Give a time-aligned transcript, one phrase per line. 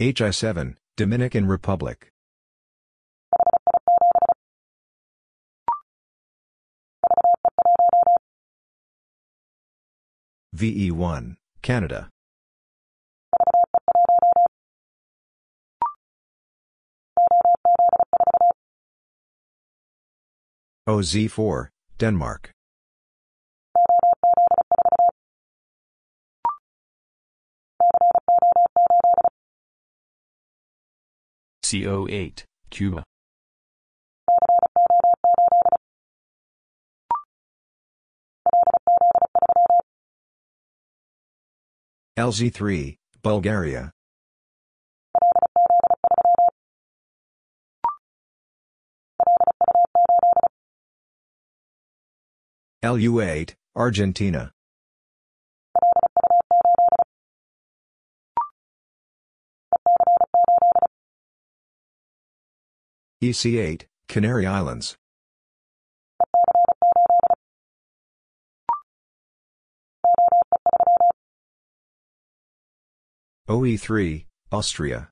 [0.00, 2.08] HI7, Dominican Republic.
[10.54, 12.08] VE1, Canada.
[20.88, 22.52] OZ4, Denmark.
[31.68, 33.04] CO8, Cuba.
[42.18, 43.90] LZ3, Bulgaria.
[52.82, 54.50] LU8, Argentina.
[63.20, 64.96] EC8, Canary Islands.
[73.48, 75.08] OE3, Austria.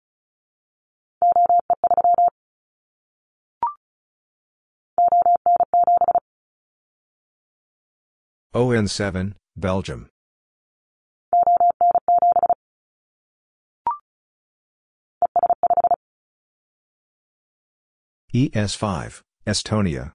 [8.55, 10.09] ON7, Belgium.
[18.37, 20.13] ES5, Estonia.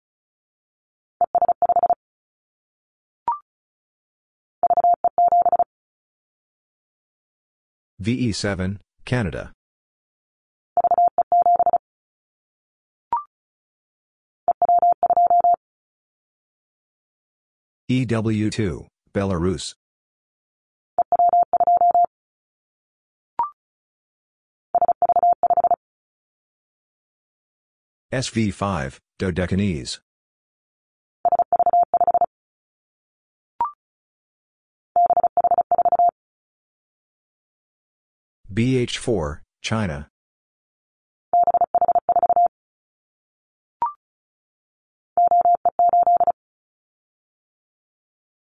[8.00, 9.52] VE7, Canada.
[17.90, 19.74] EW2, Belarus.
[28.12, 30.00] SV5, Dodecanese.
[38.54, 40.08] BH4, China.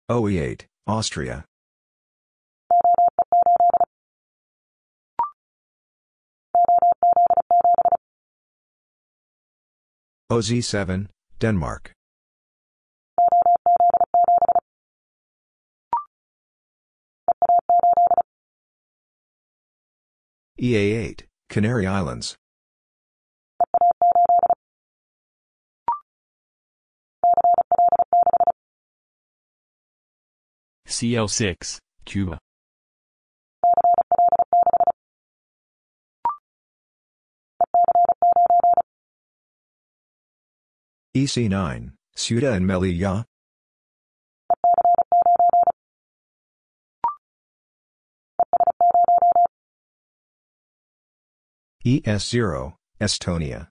[0.09, 1.45] OE8, Austria.
[10.33, 11.91] OZ7, Denmark.
[20.59, 22.35] EA8, Canary Islands.
[30.87, 32.39] CL6, Cuba.
[41.15, 43.25] EC9, Ceuta and Melilla.
[51.85, 53.67] ES0, Estonia.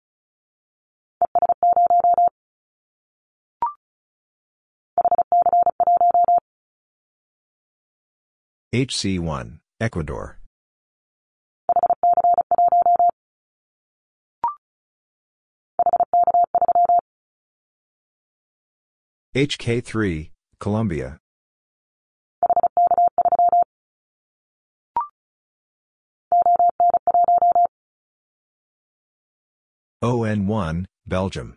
[8.72, 10.41] HC1, Ecuador.
[19.34, 21.18] HK3, Colombia.
[30.04, 31.56] ON1, Belgium.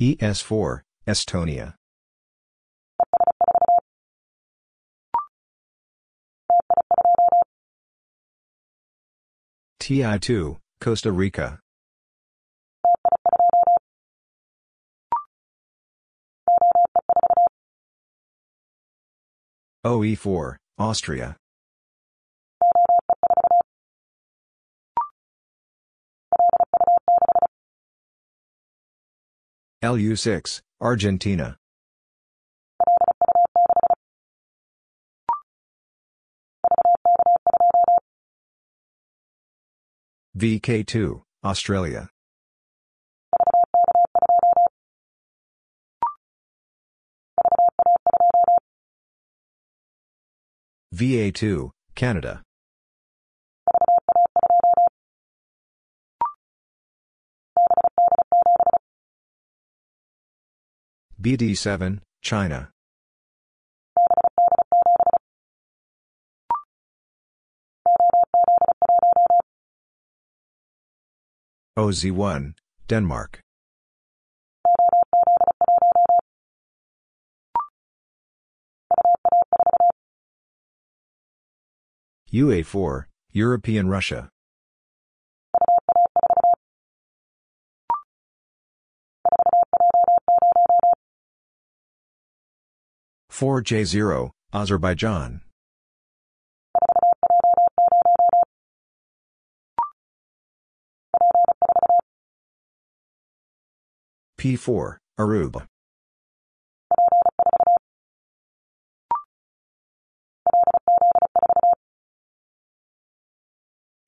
[0.00, 1.77] ES4, Estonia.
[9.88, 11.58] TI2, Costa Rica.
[19.86, 21.36] OE4, Austria.
[29.82, 31.56] LU6, Argentina.
[40.38, 42.08] VK2, Australia.
[50.94, 52.42] VA2, Canada.
[61.20, 62.70] BD7, China.
[71.78, 72.54] OZ1,
[72.88, 73.38] Denmark.
[82.32, 84.28] UA4, European Russia.
[93.30, 95.42] Four J zero, Azerbaijan.
[104.38, 105.66] P4, Aruba.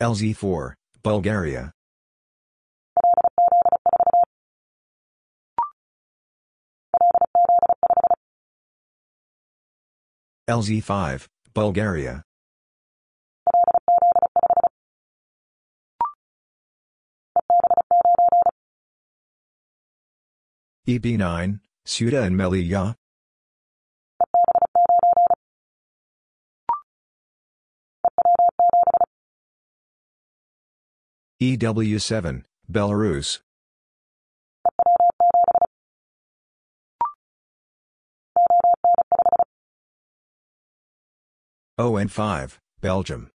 [0.00, 1.72] LZ4, Bulgaria.
[10.48, 12.22] LZ5, Bulgaria.
[20.90, 22.96] EB9, Ceuta and Melilla.
[31.40, 33.38] EW7, Belarus.
[41.78, 43.30] ON5, Belgium.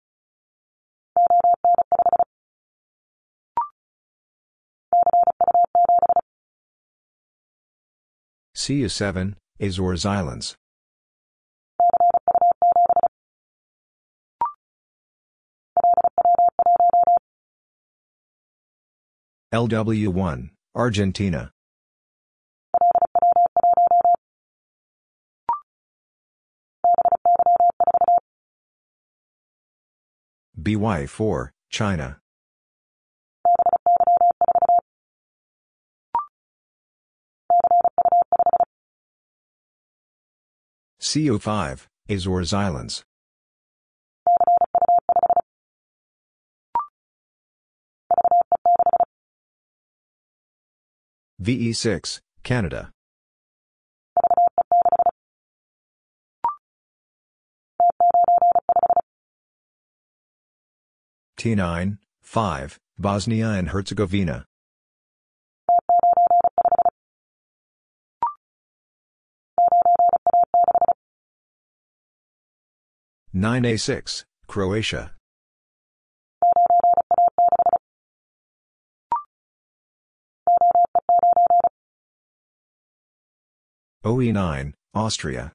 [8.61, 10.55] CU7, Azores Islands.
[19.51, 21.49] LW1, Argentina.
[30.61, 32.20] BY4, China.
[41.11, 43.03] CO5, Azores Islands.
[51.43, 52.91] VE6, Canada.
[61.37, 64.45] T9, 5, Bosnia and Herzegovina.
[73.33, 75.13] Nine A six, Croatia.
[84.03, 85.53] OE nine, Austria.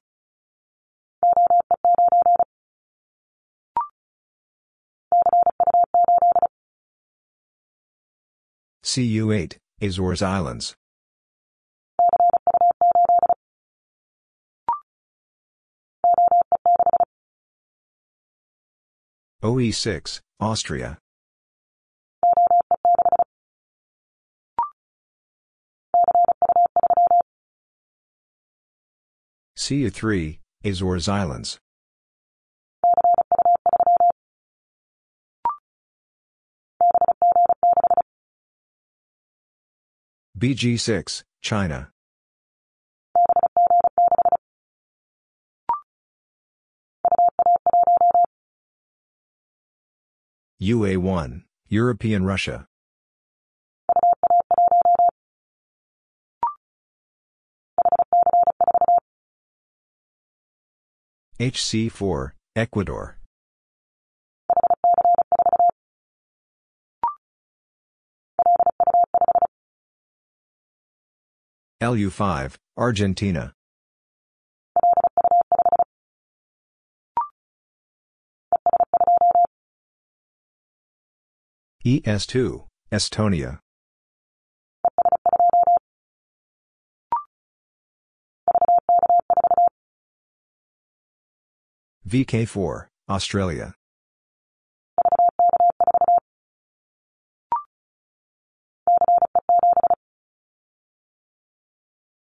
[8.83, 10.73] CU8, Azores Islands.
[19.43, 20.97] OE6, Austria.
[29.55, 31.59] CU3, Azores Islands.
[40.39, 41.89] BG6, China.
[50.61, 52.65] UA1, European Russia.
[61.39, 63.19] HC4, Ecuador.
[71.79, 73.53] LU5, Argentina.
[81.87, 83.59] ES2, Estonia.
[92.05, 93.73] VK4, Australia.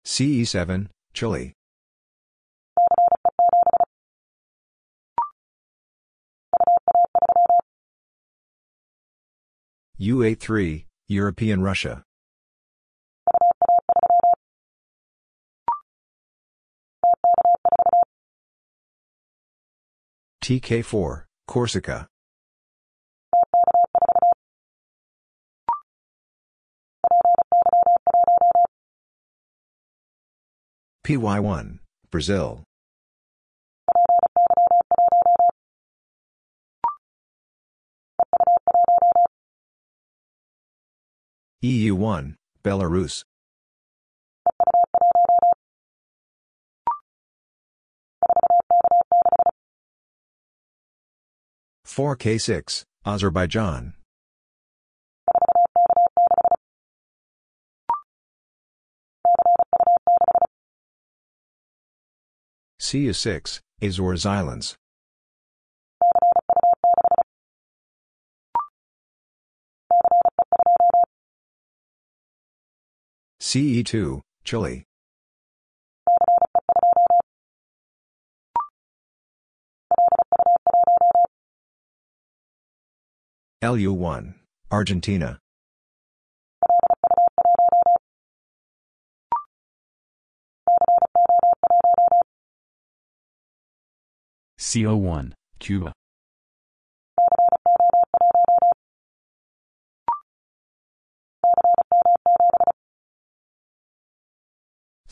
[0.06, 1.54] CE7, Chile.
[10.00, 12.04] UA3, European Russia.
[20.44, 22.08] TK4, Corsica.
[31.06, 32.64] PY1, Brazil.
[41.64, 43.24] EU1, Belarus.
[51.86, 53.94] Four K six, Azerbaijan.
[62.82, 64.76] CU six, Azores Islands.
[73.54, 74.84] CE2, Chile.
[83.62, 84.34] LU1,
[84.72, 85.38] Argentina.
[94.58, 95.94] CO1, Cuba.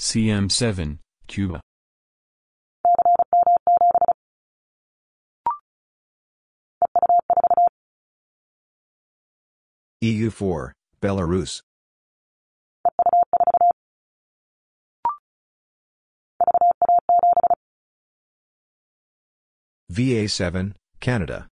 [0.01, 1.61] CM7, Cuba.
[10.03, 11.61] EU4, Belarus.
[19.93, 21.50] VA7, Canada.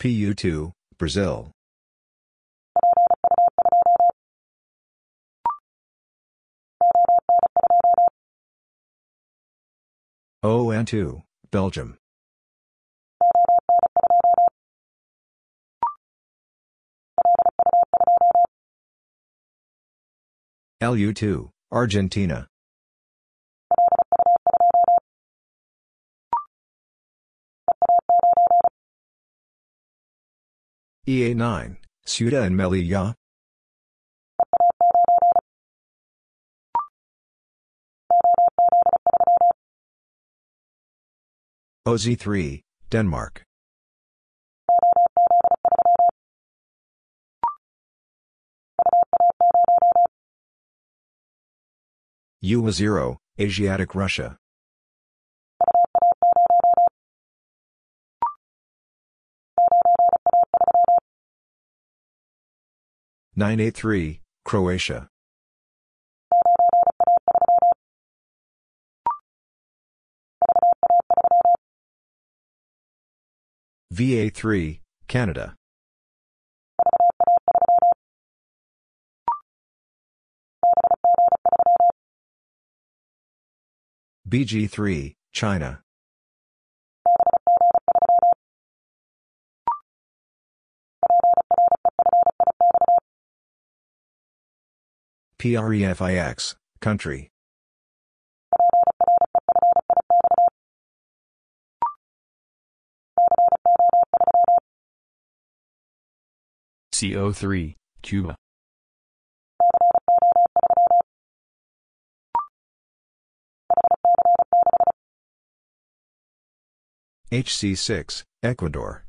[0.00, 1.52] PU2, Brazil.
[10.42, 11.98] ON2, Belgium.
[20.82, 22.49] LU2, Argentina.
[31.10, 31.76] EA9,
[32.06, 33.14] Ceuta and Melilla.
[41.88, 43.42] OZ3, Denmark.
[52.44, 54.39] UA0, Asiatic Russia.
[63.36, 65.08] Nine A three, Croatia.
[73.94, 75.54] VA3, Canada.
[84.28, 85.82] BG3, China.
[95.40, 97.30] PREFIX, country.
[106.92, 108.36] CO3, Cuba.
[117.32, 119.04] HC6, Ecuador.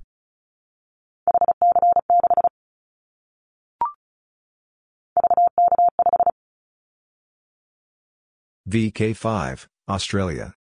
[8.71, 10.53] VK5, Australia.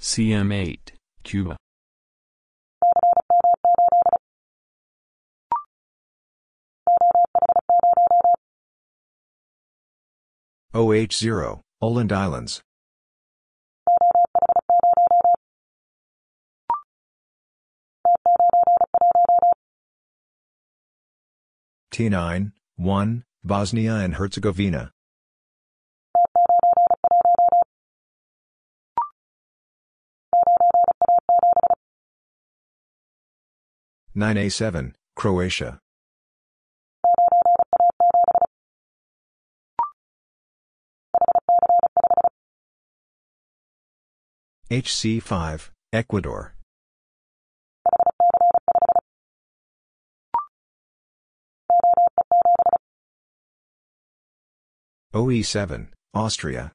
[0.00, 0.78] CM8,
[1.22, 1.56] Cuba.
[10.72, 12.62] OH0, Åland Islands.
[21.96, 24.92] T9, 1, Bosnia and Herzegovina.
[34.14, 35.80] Nine A seven, Croatia.
[44.70, 46.55] HC5, Ecuador.
[55.16, 56.72] OE7, Austria.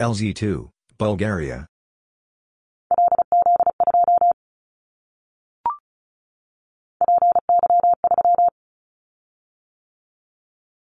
[0.00, 1.66] LZ2, Bulgaria.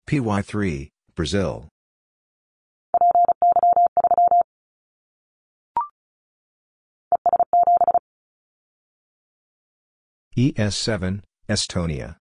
[0.10, 1.67] PY3, Brazil.
[10.38, 12.17] ES7, Estonia.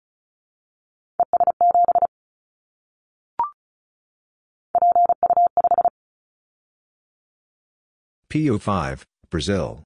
[8.31, 9.83] PO5, Brazil.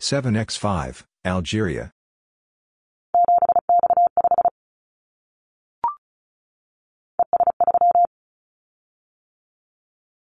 [0.00, 1.92] Seven X five, Algeria.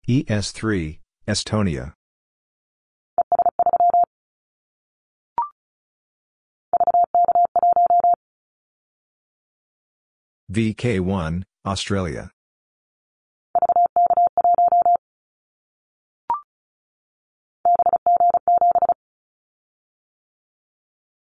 [0.08, 1.92] ES3, Estonia.
[10.50, 12.30] VK1, Australia.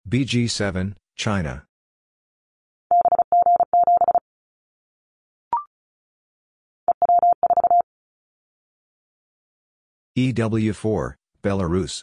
[0.08, 1.64] BG7, China.
[10.16, 12.02] EW4, Belarus.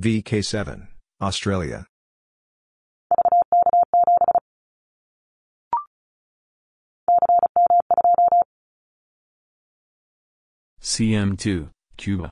[0.00, 0.88] VK7,
[1.20, 1.86] Australia.
[10.80, 12.30] CM2, Cuba.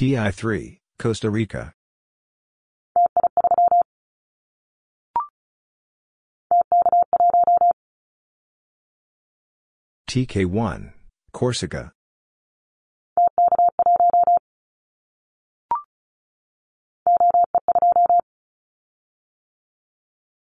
[0.00, 1.74] TI3, Costa Rica.
[10.08, 10.92] TK1,
[11.34, 11.92] Corsica.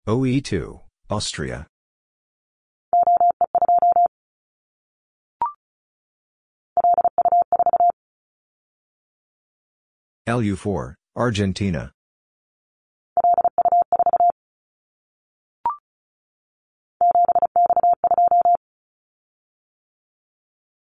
[0.08, 1.66] OE2, Austria.
[10.30, 11.92] LU4, Argentina.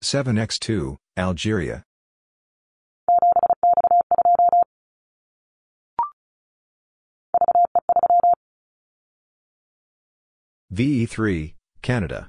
[0.02, 1.86] Seven X2, Algeria.
[10.74, 12.28] VE3, Canada.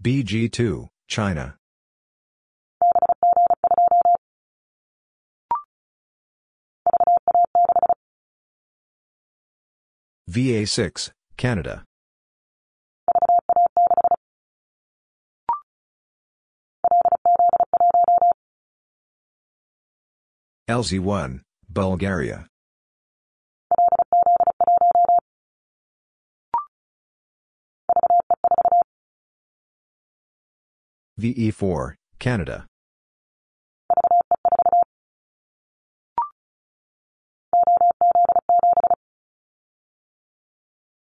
[0.00, 1.56] BG2, China.
[10.30, 11.84] VA6, Canada.
[20.68, 22.46] LZ1, Bulgaria.
[31.18, 32.66] VE4, Canada.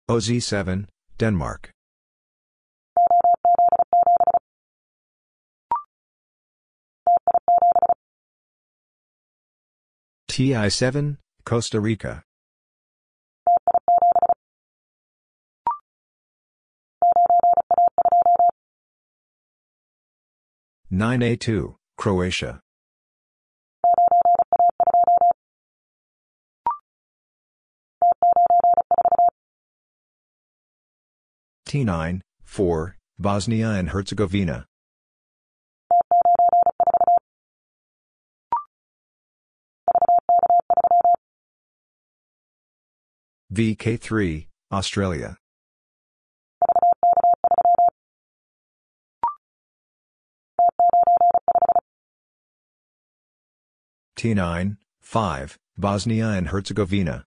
[0.08, 0.86] OZ7,
[1.18, 1.70] Denmark.
[10.30, 12.22] TI7, Costa Rica.
[20.90, 22.60] Nine A two, Croatia.
[31.68, 34.64] T9, 4, Bosnia and Herzegovina.
[43.52, 45.36] VK3, Australia.
[54.18, 57.24] T9, 5, Bosnia and Herzegovina.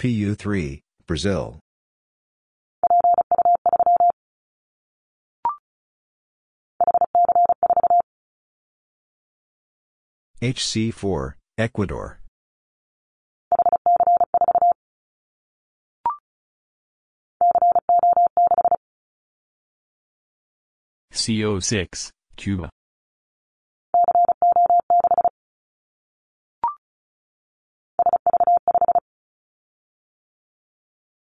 [0.00, 1.58] PU3, Brazil.
[10.40, 12.20] HC4, Ecuador.
[21.14, 22.68] CO6, Cuba.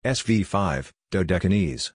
[0.05, 1.92] SV5, Dodecanese.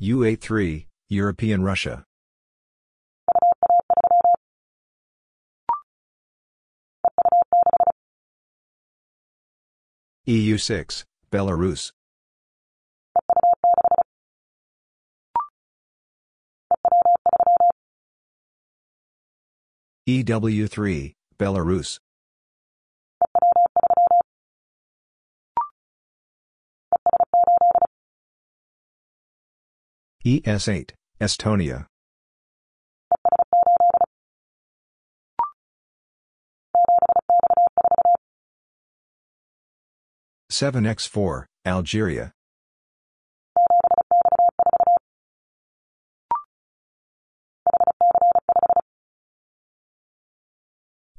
[0.00, 2.04] UA3, European Russia.
[10.28, 11.90] EU6, Belarus.
[20.06, 21.98] EW3, Belarus.
[30.26, 30.90] ES8,
[31.22, 31.86] Estonia.
[40.58, 42.32] Seven X four, Algeria.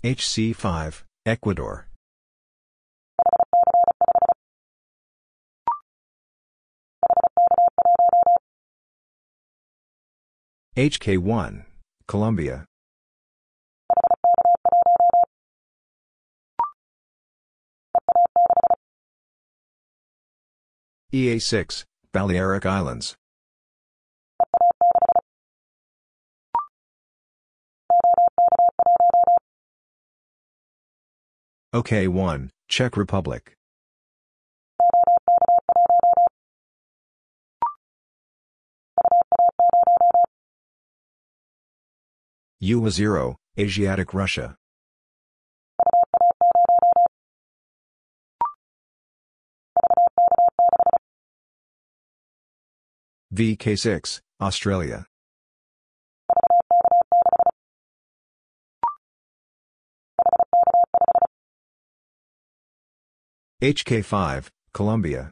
[0.03, 1.87] HC5, Ecuador.
[10.75, 11.63] HK1,
[12.09, 12.65] Colombia.
[21.11, 23.15] EA6, Balearic Islands.
[31.73, 33.53] OK1, Czech Republic.
[42.61, 44.58] UA0, Asiatic Russia.
[53.33, 55.05] VK6, Australia.
[63.61, 65.31] HK5, Colombia.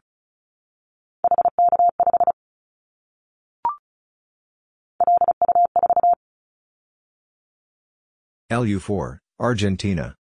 [8.52, 10.16] LU4, Argentina.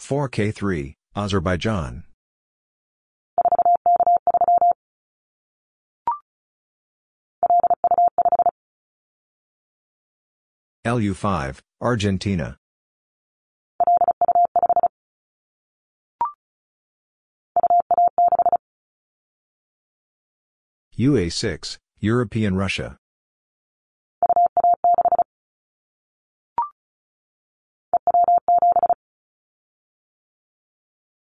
[0.00, 2.04] Four K three, Azerbaijan.
[10.84, 12.56] LU5, Argentina.
[20.98, 22.96] UA6, European Russia.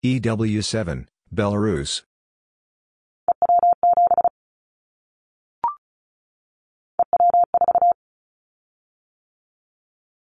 [0.05, 2.03] EW7, Belarus.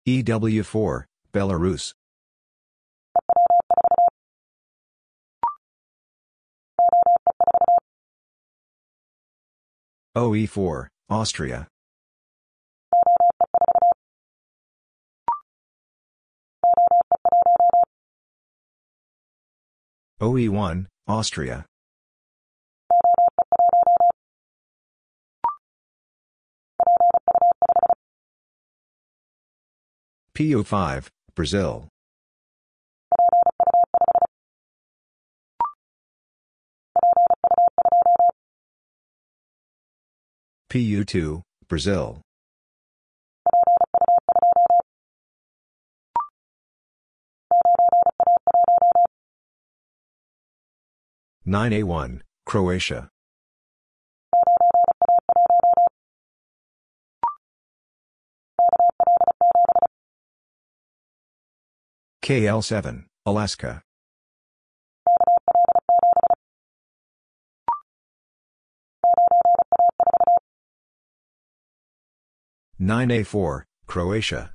[0.08, 1.93] EW4, Belarus.
[10.15, 11.67] OE4, Austria.
[20.24, 21.66] OE1, Austria.
[30.34, 31.90] PO5, Brazil.
[40.72, 42.22] PU2, Brazil.
[51.45, 53.10] Nine A one, Croatia.
[62.23, 63.82] KL7, Alaska.
[72.79, 74.53] Nine A four, Croatia.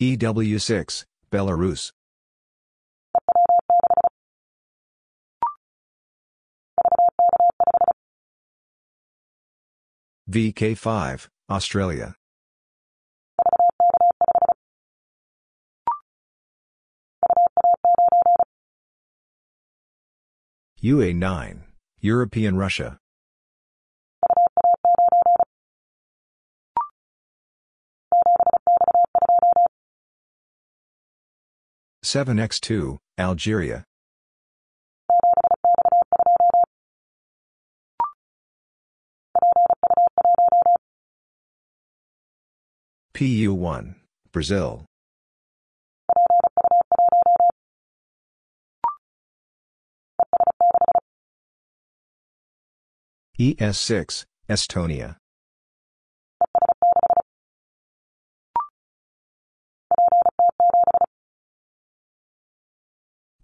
[0.00, 1.92] EW6, Belarus.
[10.30, 12.14] VK5, Australia.
[20.82, 21.64] UA9,
[22.00, 22.96] European Russia.
[32.12, 33.84] Seven X two, Algeria.
[43.14, 43.94] PU1,
[44.32, 44.86] Brazil.
[53.38, 55.19] ES6, Estonia.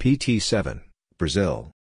[0.07, 0.83] PT7,
[1.19, 1.73] Brazil.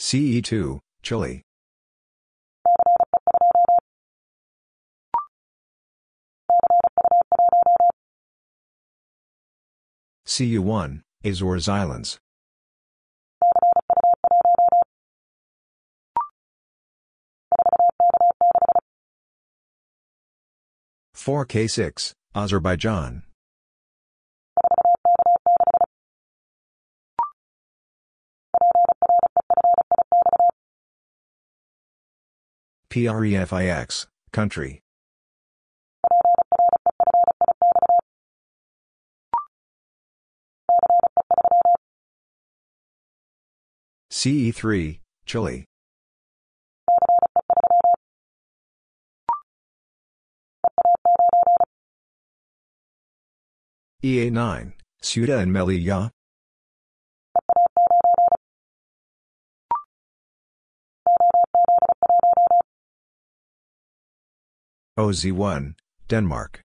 [0.00, 1.42] CE2, Chile.
[10.26, 12.16] CU1, Azores Islands.
[21.26, 23.24] Four K six, Azerbaijan.
[32.90, 34.80] PREFIX, country.
[44.12, 45.64] CE3, Chile.
[54.04, 56.10] EA9, Ceuta and Melilla.
[64.98, 65.74] OZ1,
[66.08, 66.62] Denmark.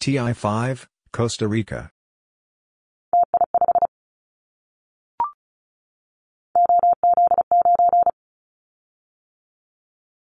[0.00, 1.90] TI5, Costa Rica.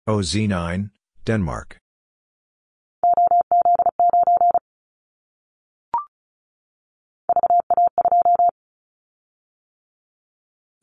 [0.07, 0.89] OZ9,
[1.25, 1.77] Denmark.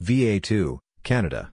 [0.03, 1.51] VA2, Canada.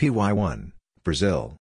[0.00, 0.72] PY1,
[1.04, 1.56] Brazil.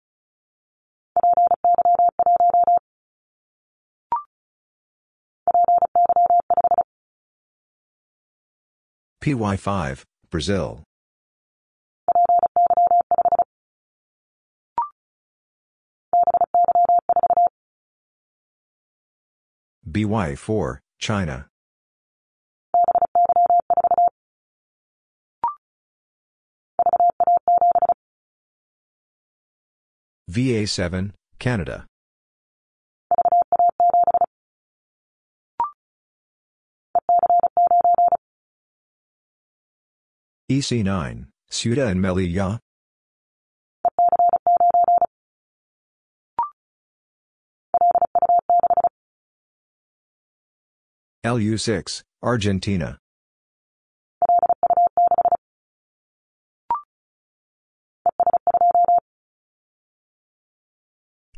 [9.22, 10.84] PY5, Brazil.
[19.88, 21.48] BY4, China.
[30.32, 31.86] VA7, Canada.
[40.52, 42.60] EC9, Ceuta and Melilla.
[51.24, 52.98] LU6, Argentina.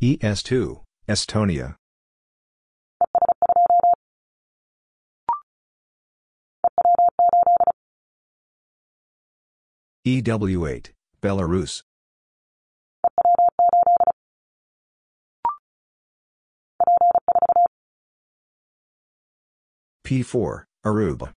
[0.02, 1.76] ES2, Estonia.
[10.06, 10.90] EW8,
[11.22, 11.82] Belarus.
[20.06, 21.32] P4, Aruba.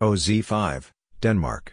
[0.00, 0.90] OZ5,
[1.20, 1.72] Denmark.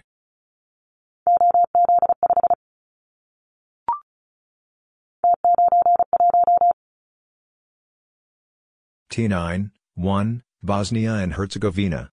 [9.09, 12.11] T9, 1, Bosnia and Herzegovina.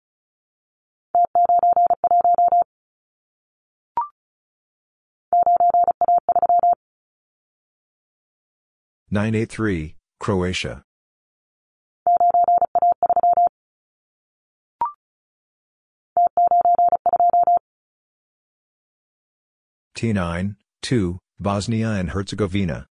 [9.11, 10.83] Nine A three, Croatia.
[19.96, 22.87] T9, 2, Bosnia and Herzegovina.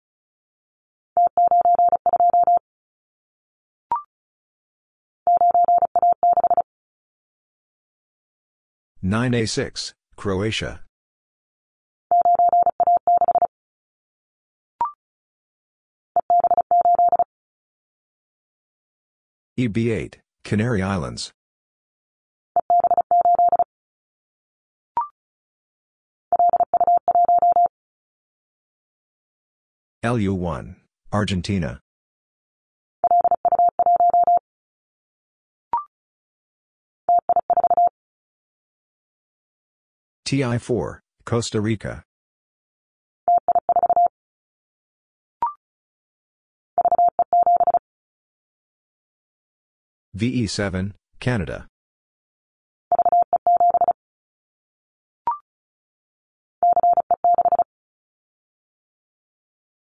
[9.06, 10.80] Nine A six, Croatia.
[19.58, 21.32] EB eight, Canary Islands.
[30.02, 30.76] LU1,
[31.12, 31.83] Argentina.
[40.26, 42.02] TI4, Costa Rica.
[50.16, 51.66] VE7, Canada.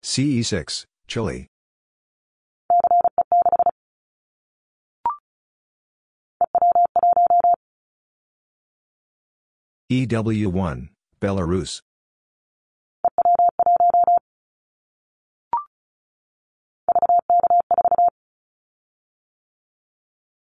[0.04, 1.46] CE6, Chile.
[9.90, 11.80] EW1, Belarus.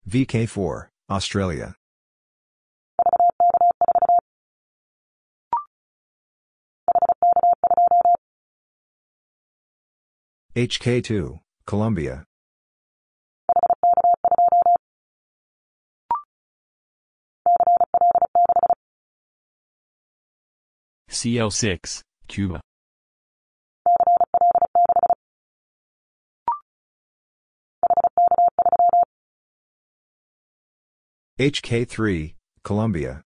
[0.06, 1.74] VK4, Australia.
[10.54, 12.27] HK2, Colombia.
[21.18, 22.60] CL6, Cuba.
[31.40, 33.22] HK3, Colombia.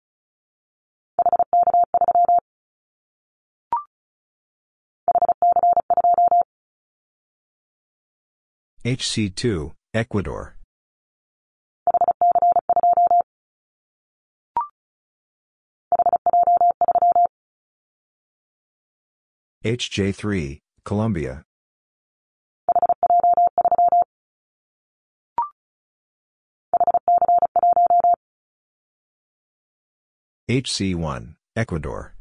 [8.84, 10.59] HC2, Ecuador.
[19.62, 21.42] HJ3, Colombia.
[30.50, 32.14] HC1, Ecuador.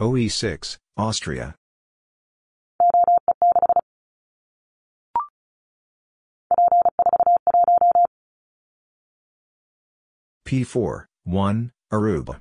[0.00, 1.54] OE6, Austria.
[10.46, 12.38] P4, 1, Aruba.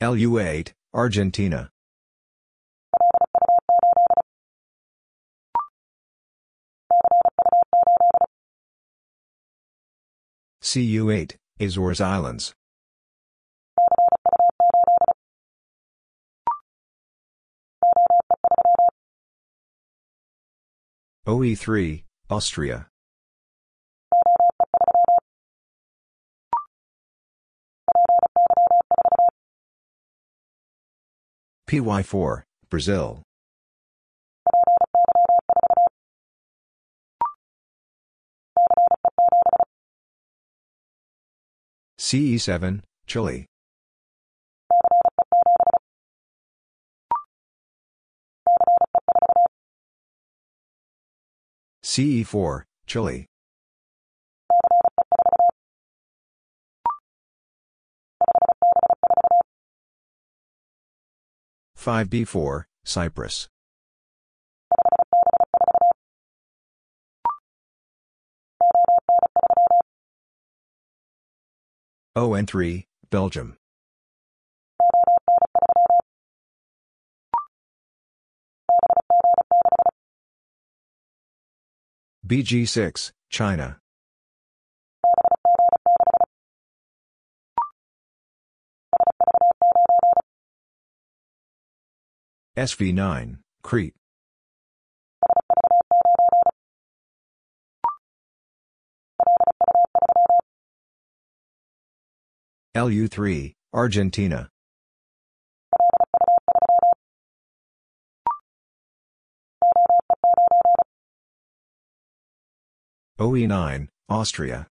[0.00, 1.70] LU8, Argentina.
[10.62, 12.54] CU8, Azores Islands.
[21.26, 22.86] OE3, Austria.
[31.66, 33.22] PY4, Brazil.
[41.98, 43.46] CE7, Chile.
[51.94, 53.26] CE4, Chile.
[61.76, 63.46] Five B four, Cyprus.
[72.16, 73.56] ON three, Belgium.
[82.26, 83.76] BG6, China.
[92.56, 93.94] SV9, Crete.
[102.74, 104.48] LU3, Argentina.
[113.20, 114.66] OE9, Austria.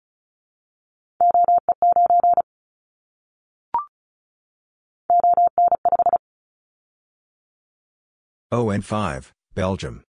[8.53, 10.03] ON5, Belgium.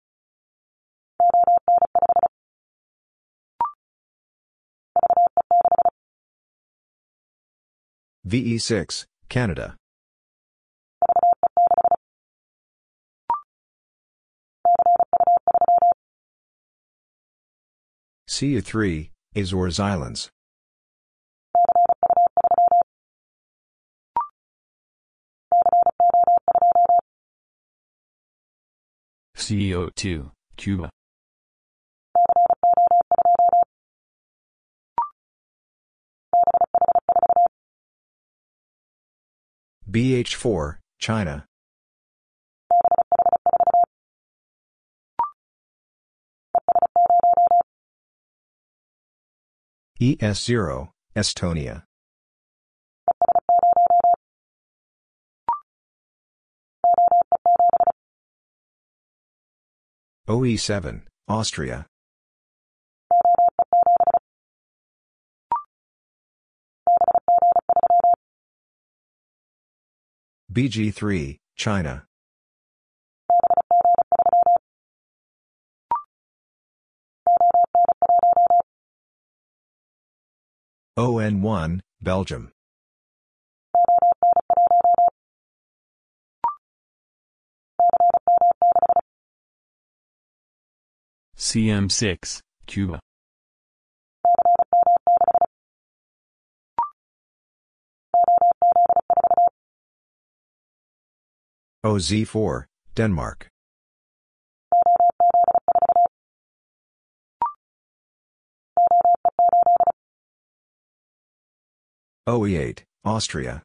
[8.27, 9.77] VE6, Canada.
[18.35, 20.29] CU3, Azores Islands.
[29.37, 30.91] CO2, Cuba.
[39.89, 41.47] BH4, China.
[50.01, 51.85] ES0, Estonia.
[60.27, 61.87] OE7, Austria.
[70.53, 72.05] BG3, China.
[80.97, 82.53] ON1, Belgium.
[91.37, 93.01] CM6, Cuba.
[101.85, 102.65] OZ4,
[102.95, 103.49] Denmark.
[112.27, 113.63] OE8, Austria.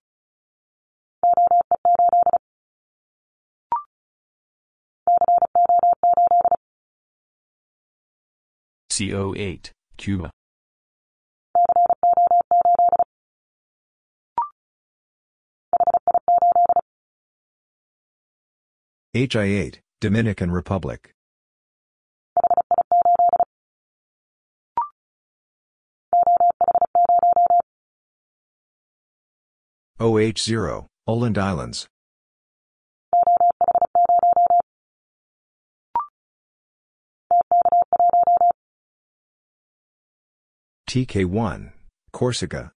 [8.91, 10.29] CO8, Cuba.
[19.15, 21.13] HI8, Dominican Republic.
[29.99, 31.85] OH0, Åland Islands.
[40.89, 41.73] TK1,
[42.13, 42.71] Corsica.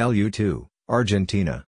[0.00, 1.67] LU2, Argentina.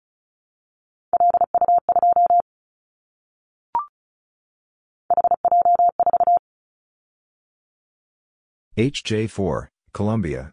[8.76, 10.52] HJ4, Colombia.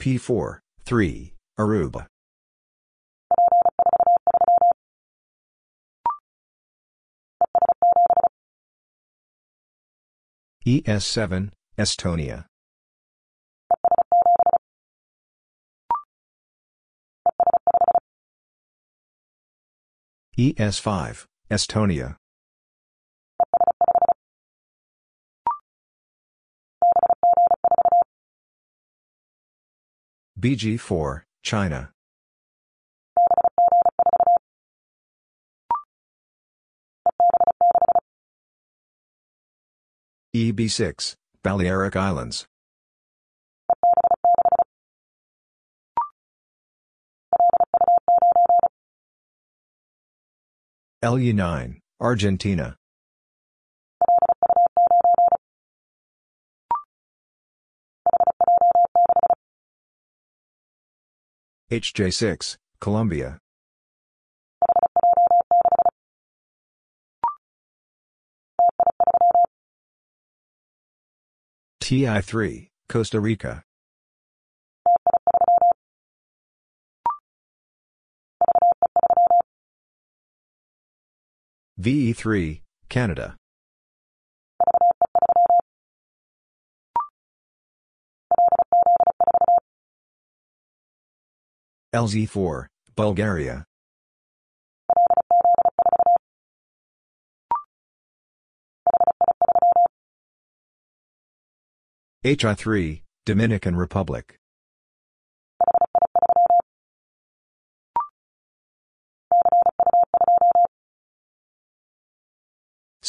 [0.00, 2.06] P4, 3, Aruba.
[10.66, 12.49] ES7, Estonia.
[20.40, 22.16] ES5, Estonia.
[30.40, 31.90] BG4, China.
[40.34, 42.46] EB6, Balearic Islands.
[51.02, 52.76] LU9, Argentina.
[61.72, 63.38] HJ6, Colombia.
[71.82, 73.62] TI3, Costa Rica.
[81.80, 82.60] VE3,
[82.90, 83.36] Canada.
[91.94, 93.64] LZ4, Bulgaria.
[102.22, 104.39] HI3, Dominican Republic.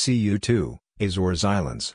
[0.01, 1.93] CU2, Azores Islands.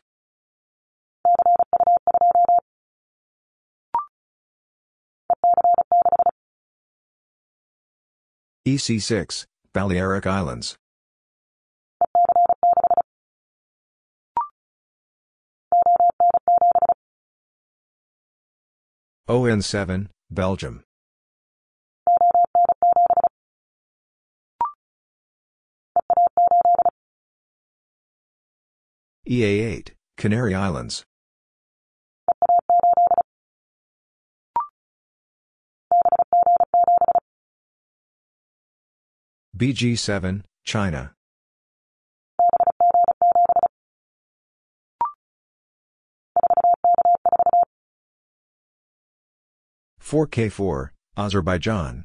[8.65, 10.77] EC6, Balearic Islands.
[19.29, 20.85] ON7, Belgium.
[29.29, 31.05] EA8, Canary Islands.
[39.57, 41.13] BG7, China.
[49.99, 52.05] Four K four, Azerbaijan.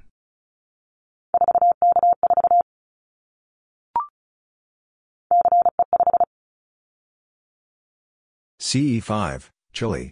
[8.61, 10.11] CE5, Chile.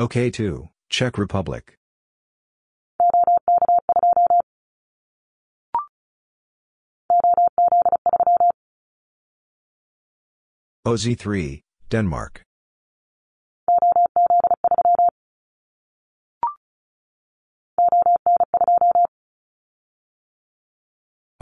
[0.00, 1.76] OK2, Czech Republic.
[10.86, 11.60] OZ3,
[11.90, 12.42] Denmark.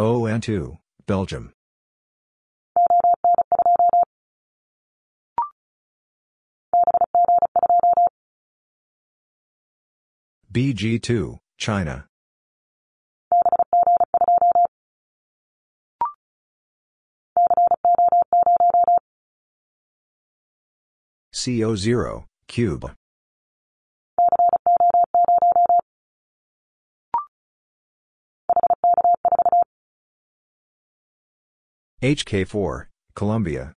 [0.02, 1.52] ON2, Belgium.
[10.52, 12.06] BG2, China.
[21.32, 22.96] CO0, Cuba.
[32.02, 33.72] HK4, Colombia.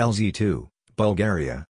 [0.00, 1.66] LZ2, Bulgaria.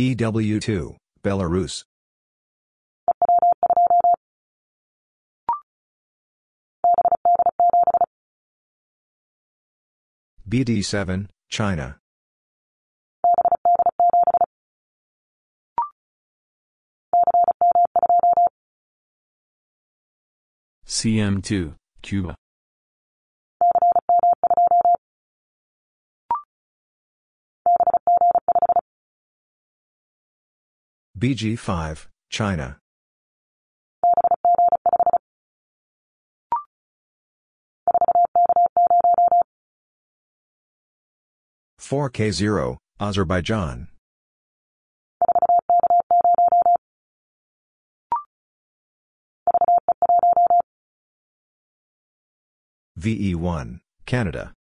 [0.00, 1.82] EW2, Belarus.
[10.52, 11.96] BD7, China.
[20.84, 22.34] CM2, Cuba.
[31.18, 32.81] BG5, China.
[41.92, 43.88] Four K zero, Azerbaijan.
[52.98, 54.54] VE1, Canada.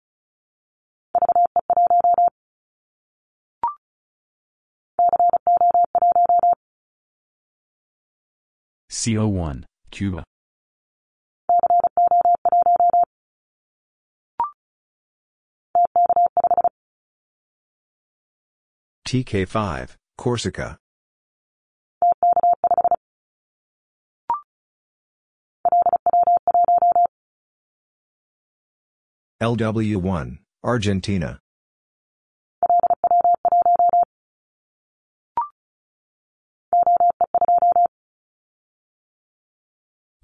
[8.90, 9.62] CO1,
[9.92, 10.24] Cuba.
[19.10, 20.78] TK5, Corsica.
[29.42, 31.40] LW1, Argentina.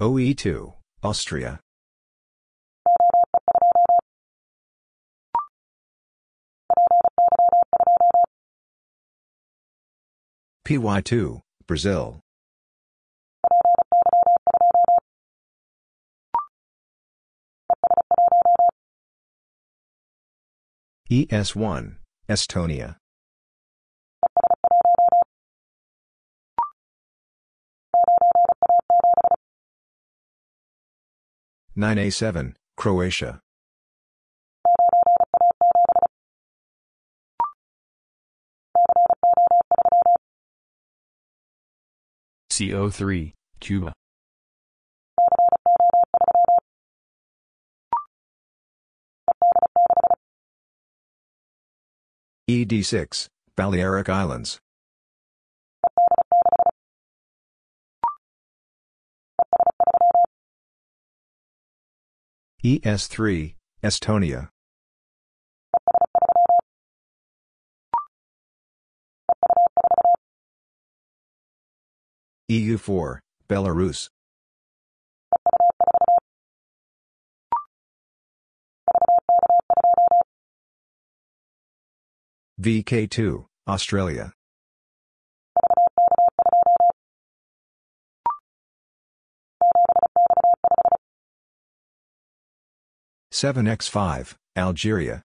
[0.01, 1.59] OE2, Austria.
[10.67, 12.19] PY2, Brazil.
[21.09, 21.99] ES1,
[22.29, 22.97] Estonia.
[31.77, 33.41] Nine A seven, Croatia.
[42.57, 43.93] CO3, Cuba.
[52.49, 53.27] ED6,
[53.59, 54.59] Balearic Islands.
[62.65, 63.55] ES3,
[63.85, 64.49] Estonia.
[72.51, 73.19] EU4,
[73.49, 74.09] Belarus.
[82.61, 84.33] VK2, Australia.
[93.33, 95.23] Seven X five, Algeria.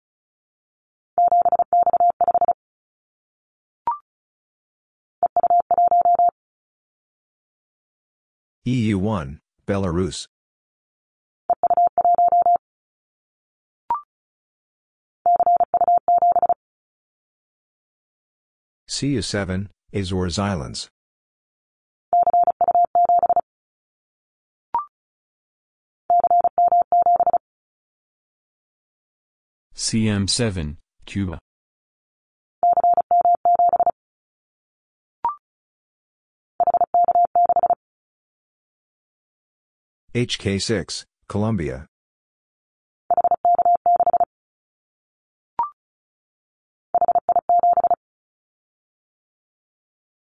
[8.68, 10.26] EU one, Belarus.
[18.86, 20.90] CU seven, Azores Islands.
[29.74, 31.38] CM7, Cuba.
[40.18, 41.86] HK6, Colombia.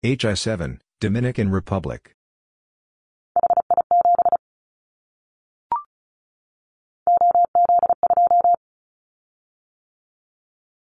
[0.05, 2.13] HI7, Dominican Republic.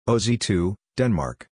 [0.07, 1.47] OZ2, Denmark.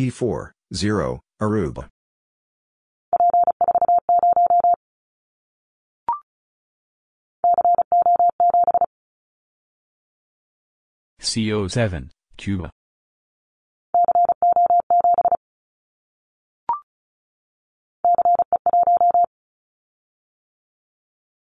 [0.00, 1.90] P4, 0, Aruba.
[11.20, 12.70] CO7, Cuba.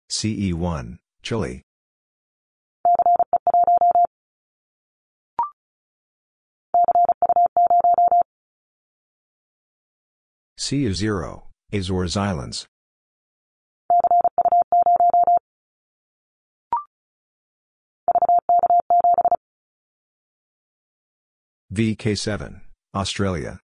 [0.10, 1.62] CE1, Chile.
[10.62, 11.41] CU0,
[11.74, 12.68] Azores Islands.
[21.74, 22.62] VK7,
[22.93, 23.59] Australia.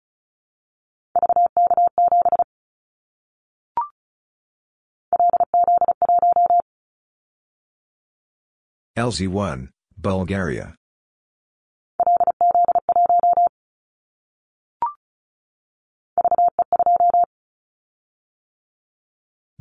[8.98, 10.74] LZ1, Bulgaria.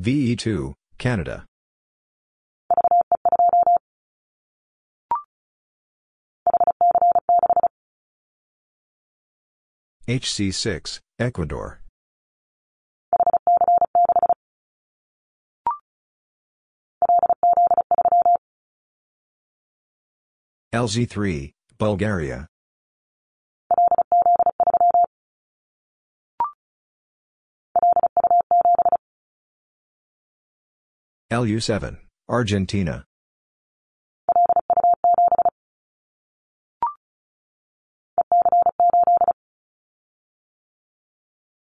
[0.01, 1.45] VE2, Canada.
[10.07, 11.81] HC6, Ecuador.
[20.73, 22.47] LZ3, Bulgaria.
[31.31, 33.05] LU7, Argentina.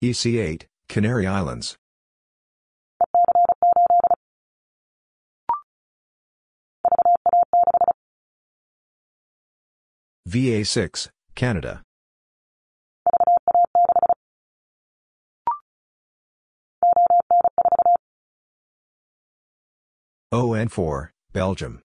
[0.04, 1.74] EC8, Canary Islands.
[10.28, 11.82] VA6, Canada.
[20.34, 21.80] ON4, Belgium.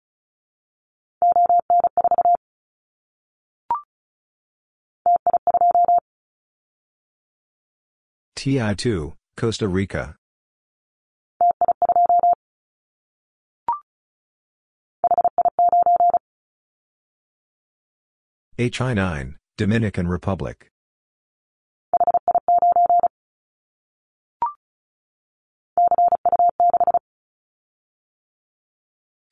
[8.36, 10.16] TI2, Costa Rica.
[18.58, 20.70] HI9, Dominican Republic.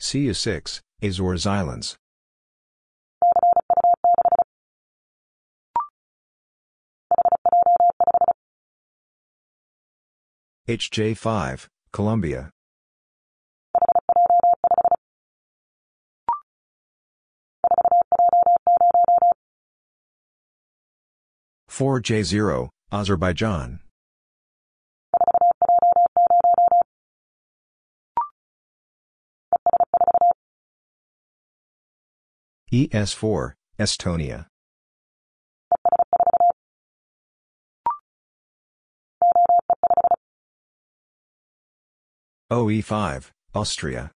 [0.10, 1.96] CU6, Azores Islands.
[10.68, 12.50] HJ5, Colombia.
[21.68, 23.80] Four J zero, Azerbaijan.
[32.72, 34.46] ES4, Estonia.
[42.52, 44.12] OE5, Austria.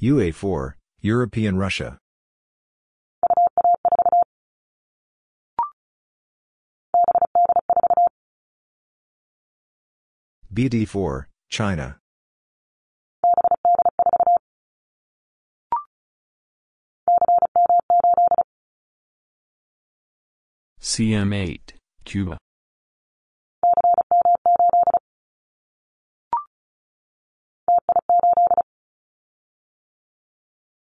[0.00, 1.98] UA4, European Russia.
[10.52, 11.98] BD4, China.
[20.80, 21.60] CM8,
[22.04, 22.38] Cuba.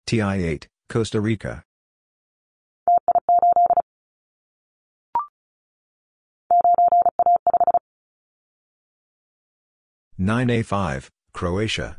[0.07, 1.65] TI8, Costa Rica.
[10.21, 11.99] Nine A five, Croatia.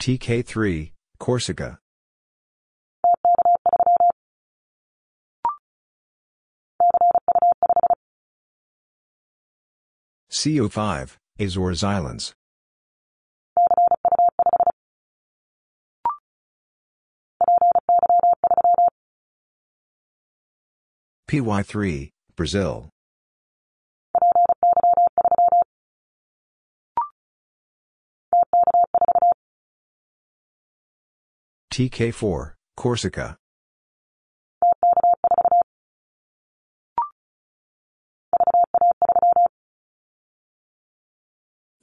[0.00, 1.78] TK3, Corsica.
[10.30, 12.32] CO5, Azores Islands.
[21.30, 22.90] PY3, Brazil.
[31.72, 33.36] TK4, Corsica.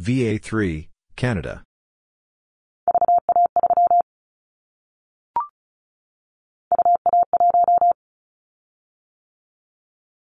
[0.02, 1.64] VA3, Canada.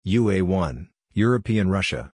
[0.07, 2.11] UA1, European Russia.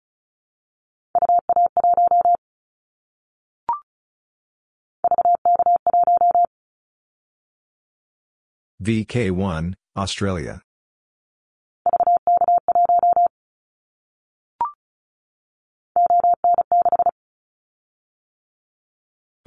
[8.83, 10.63] VK1, Australia.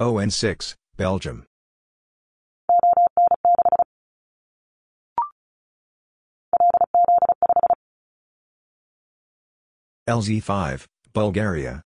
[0.00, 1.44] ON6, Belgium.
[10.10, 11.82] LZ5, Bulgaria.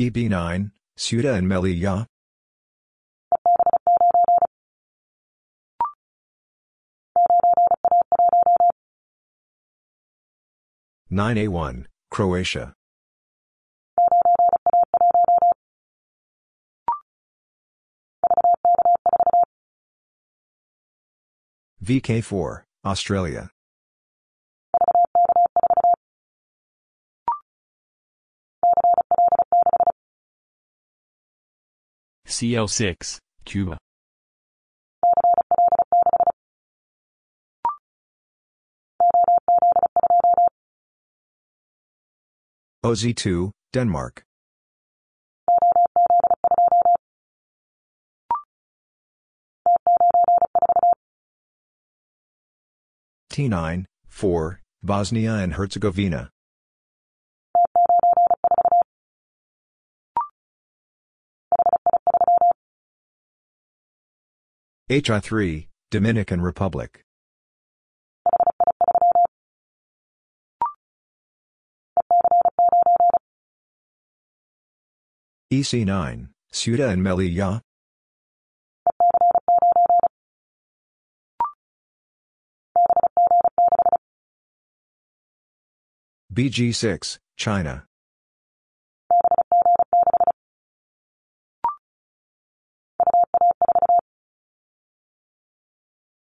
[0.00, 2.06] EB9, Ceuta and Melilla.
[11.08, 12.74] Nine A one, Croatia.
[21.82, 23.50] VK4, Australia.
[32.28, 33.78] CL6, Cuba.
[42.84, 44.22] OZ2, Denmark.
[53.32, 56.28] T9, 4, Bosnia and Herzegovina.
[64.90, 67.00] HI3, Dominican Republic.
[75.50, 77.62] EC9, Ceuta and Melilla.
[86.32, 87.84] BG6, China.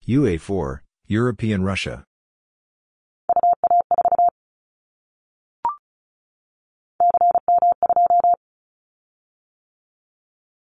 [0.06, 0.78] UA4,
[1.08, 2.04] European Russia.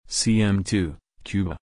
[0.07, 1.57] CM2, Cuba.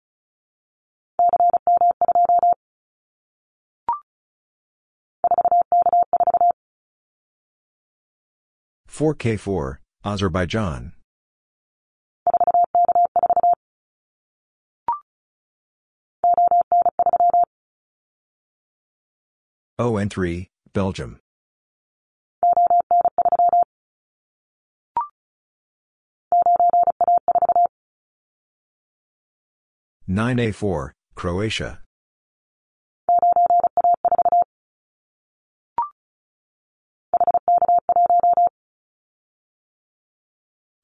[9.00, 10.92] Four K four, Azerbaijan.
[19.80, 21.22] ON3, Belgium.
[30.06, 31.80] Nine A four, Croatia.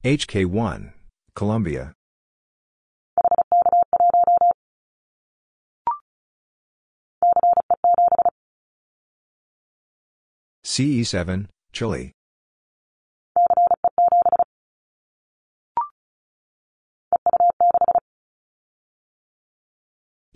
[0.06, 0.92] HK1,
[1.34, 1.92] Colombia.
[10.64, 12.12] CE7, Chile.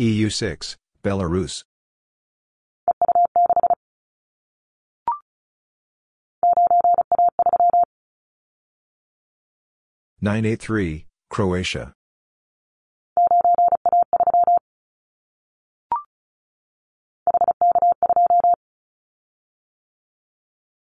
[0.00, 1.62] EU6, Belarus.
[10.22, 11.94] Nine A three, Croatia.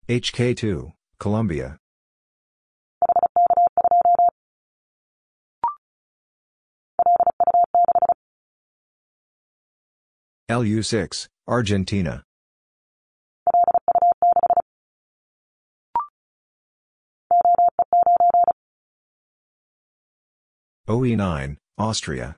[0.08, 1.78] HK2, Colombia.
[10.48, 12.22] LU6, Argentina.
[20.86, 22.36] OE9, Austria.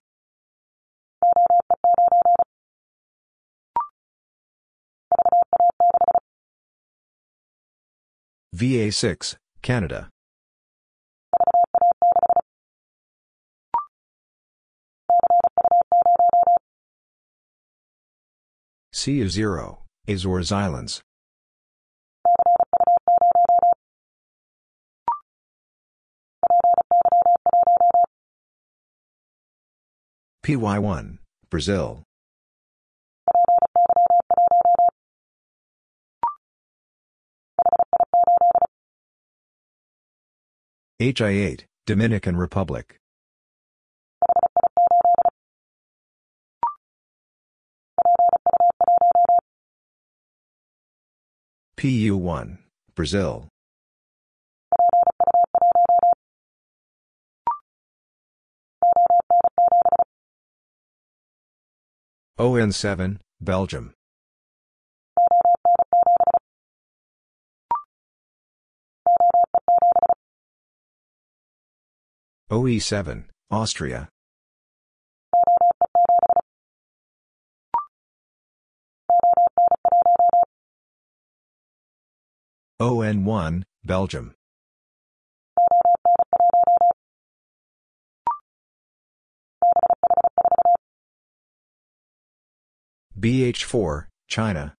[8.54, 10.08] VA6, Canada.
[18.94, 19.78] CU0,
[20.08, 21.02] Azores Islands.
[30.46, 31.18] PY1,
[31.50, 32.04] Brazil.
[41.02, 42.96] HI8, Dominican Republic.
[51.76, 52.58] PU1,
[52.94, 53.48] Brazil.
[62.38, 63.94] ON7, Belgium.
[72.50, 74.10] OE7, Austria.
[82.78, 84.34] ON1, Belgium.
[93.18, 94.74] BH4, China.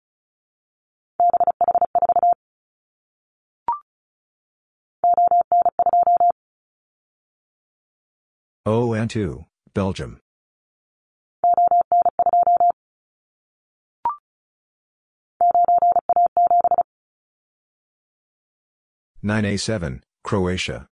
[8.67, 10.21] ON2, Belgium.
[19.23, 20.89] Nine A seven, Croatia.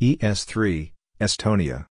[0.00, 1.84] ES3, Estonia.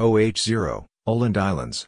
[0.00, 1.86] OH0, Åland Islands.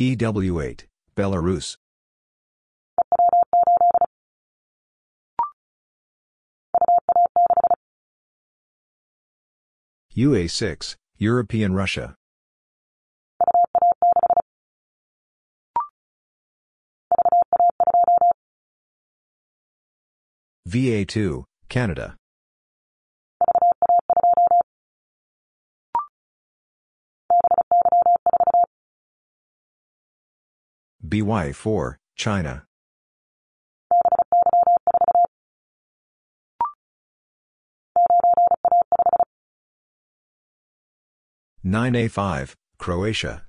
[0.00, 1.76] EW8, Belarus.
[10.16, 12.14] UA6, European Russia.
[20.68, 22.16] VA2, Canada.
[31.04, 32.64] BY4, China.
[41.66, 43.44] Nine A five, Croatia.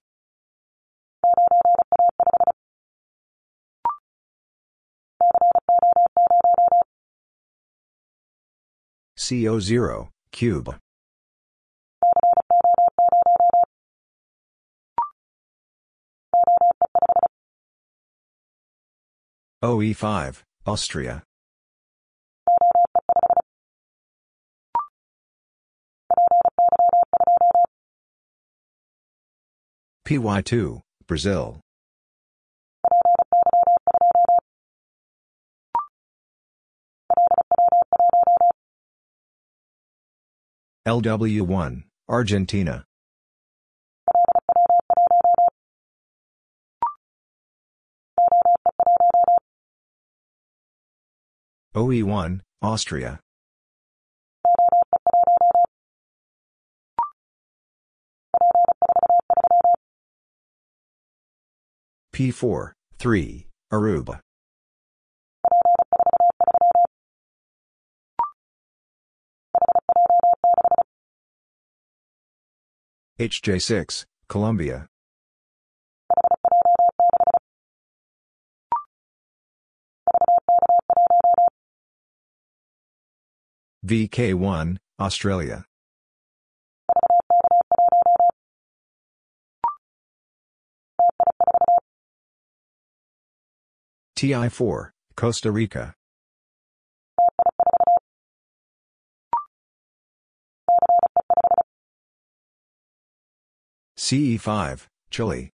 [9.18, 10.80] CO0, Cuba.
[19.62, 21.22] OE5, Austria.
[30.06, 31.60] PY2, Brazil.
[40.88, 42.86] LW1, Argentina.
[51.76, 53.20] OE1, Austria.
[62.16, 64.22] P4, 3, Aruba.
[73.20, 74.88] HJ6, Colombia.
[83.86, 85.66] VK1, Australia.
[94.26, 95.94] TI4, Costa Rica.
[104.00, 105.52] CE5, Chile.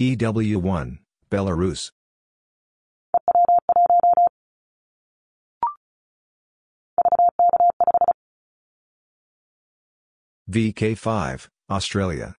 [0.00, 1.90] EW1, Belarus.
[10.50, 12.34] VK5, Australia.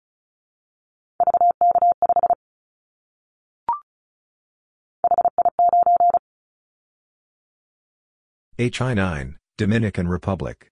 [8.58, 10.70] HI9, Dominican Republic.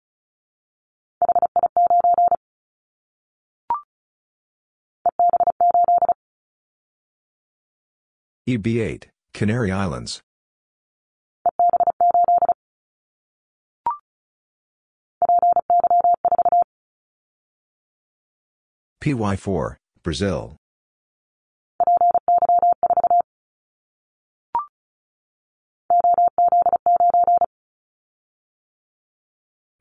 [8.50, 9.04] EB8,
[9.36, 10.22] Canary Islands.
[19.02, 20.58] PY4, Brazil.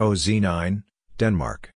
[0.01, 0.83] OZ9,
[1.17, 1.71] Denmark.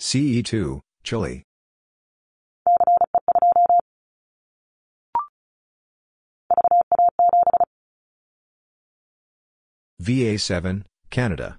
[0.00, 1.42] CE2, Chile.
[10.04, 11.56] VA7, Canada.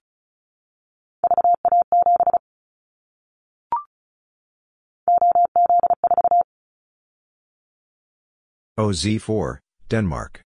[8.77, 9.57] OZ4,
[9.89, 10.41] Denmark.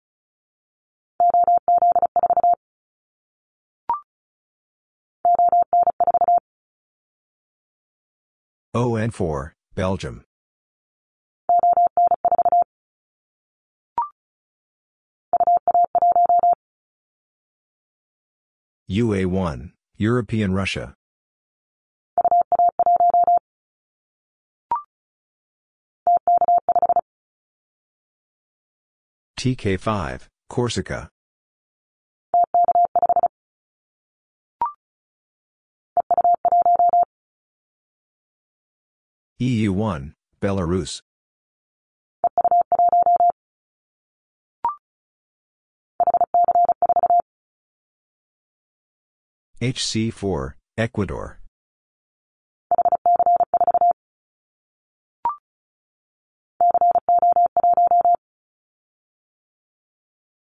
[8.74, 10.24] ON4, Belgium.
[18.90, 20.96] UA1, European Russia.
[29.40, 31.08] TK5, Corsica.
[39.40, 41.02] EU1, Belarus.
[49.62, 51.39] HC4, Ecuador.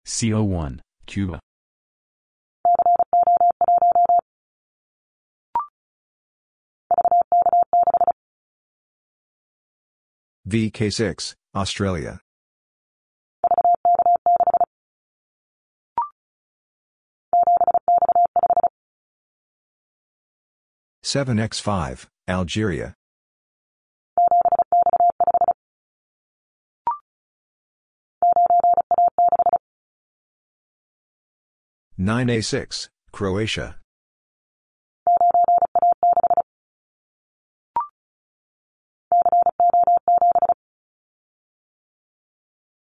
[0.08, 1.40] CO1, Cuba.
[10.50, 12.20] VK6, Australia.
[21.14, 22.96] Seven X five, Algeria.
[32.00, 33.76] Nine A six, Croatia.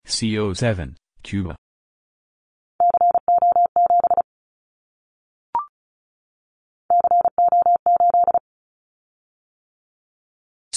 [0.07, 1.57] CO7, Cuba.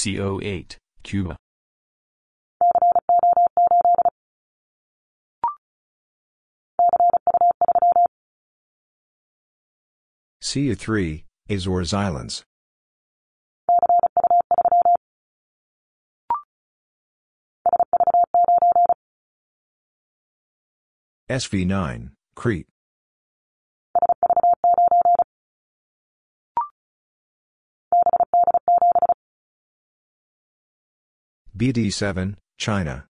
[0.04, 1.34] CO8, Cuba.
[10.42, 12.42] CU3, Azores Islands.
[21.30, 22.73] SV9, Crete.
[31.56, 33.06] BD7, China.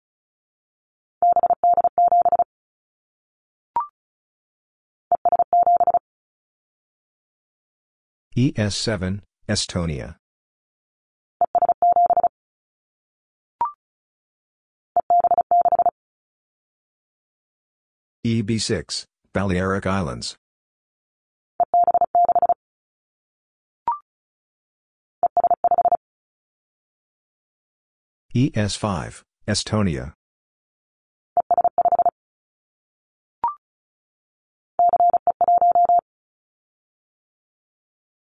[8.37, 10.17] ES7, Estonia.
[18.27, 20.37] EB6, Balearic Islands.
[28.35, 30.13] ES5, Estonia.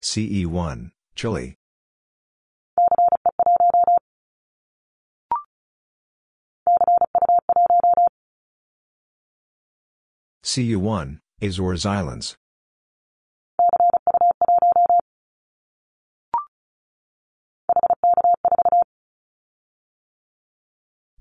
[0.01, 1.55] CE1, Chile.
[10.43, 12.35] CU1, Azores Islands.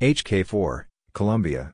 [0.03, 1.70] HK4, Colombia.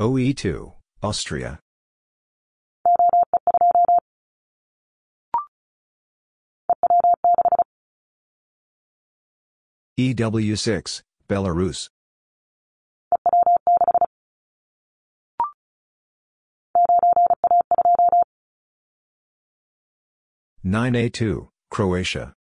[0.00, 0.72] OE2,
[1.04, 1.60] Austria.
[9.96, 11.90] EW6, Belarus.
[20.62, 22.34] Nine A two, Croatia.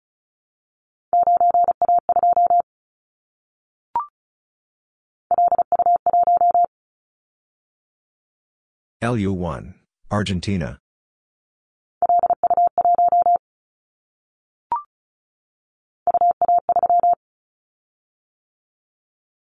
[9.02, 9.74] LU one,
[10.10, 10.78] Argentina.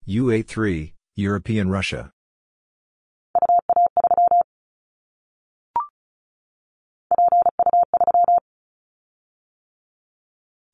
[0.06, 2.12] UA3, European Russia.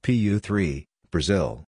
[0.07, 1.64] PU3, Brazil.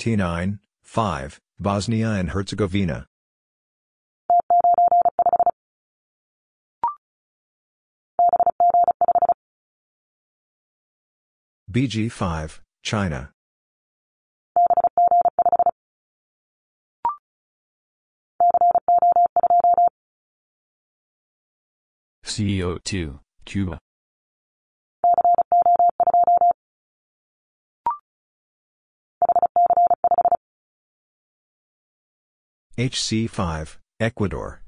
[0.00, 3.06] T9, 5, Bosnia and Herzegovina.
[11.70, 13.30] BG5, China.
[22.24, 23.78] CO2, Cuba.
[32.78, 34.62] HC5, Ecuador.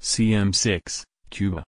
[0.00, 1.62] CM6, Cuba.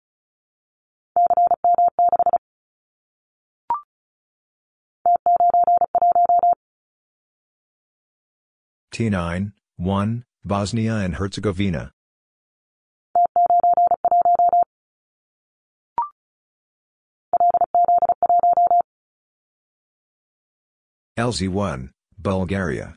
[8.96, 11.92] T9, 1, Bosnia and Herzegovina.
[21.18, 22.96] LZ1, Bulgaria.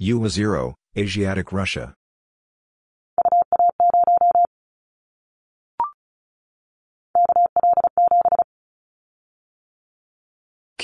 [0.00, 1.96] UA0, Asiatic Russia.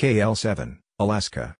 [0.01, 1.53] KL7, Alaska.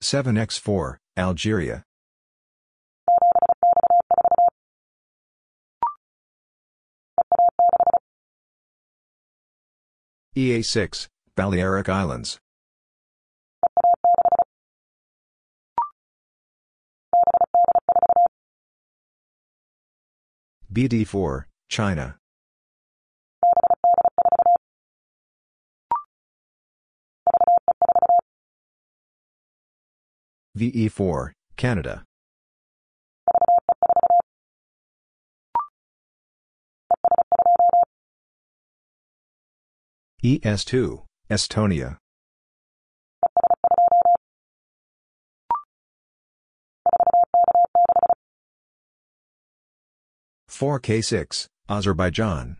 [0.00, 1.82] Seven X four, Algeria.
[10.36, 12.38] EA6, Balearic Islands.
[20.72, 22.16] BD4, China.
[30.56, 32.04] VE4, Canada.
[40.22, 41.96] ES2, Estonia.
[50.60, 52.58] Four K six, Azerbaijan.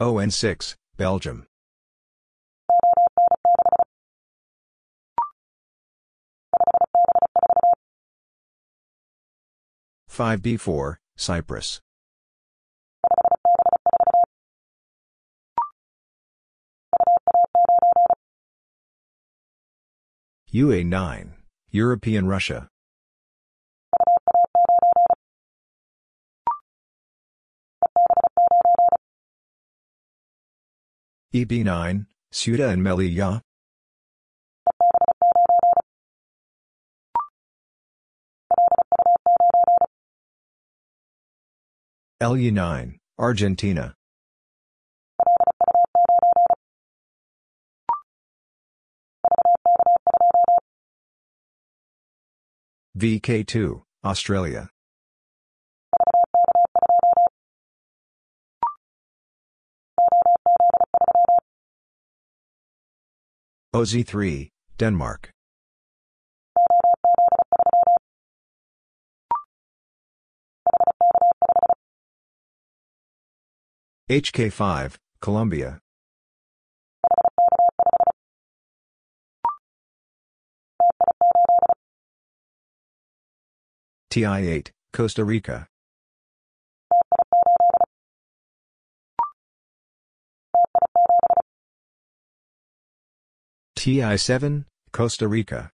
[0.00, 1.46] ON six, Belgium.
[10.08, 11.80] Five B four, Cyprus.
[20.54, 21.32] UA9,
[21.70, 22.68] European Russia.
[31.34, 33.40] EB9, Ceuta and Melilla.
[42.22, 43.94] LU9, Argentina.
[52.98, 54.68] VK2, Australia.
[63.74, 65.30] OZ3, Denmark.
[74.10, 75.81] HK5, Colombia.
[84.12, 85.66] TI8, Costa Rica.
[93.78, 95.70] TI7, Costa Rica.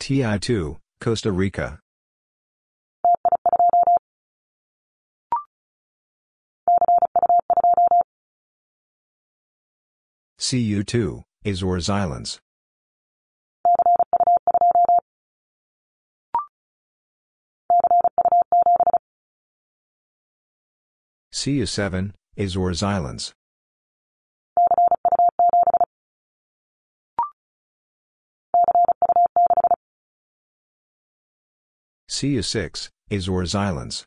[0.00, 1.78] TI2, Costa Rica.
[10.42, 12.40] CU2, Azores Islands.
[21.32, 23.32] CU7, Azores Islands.
[32.10, 34.04] CU6, Azores Islands.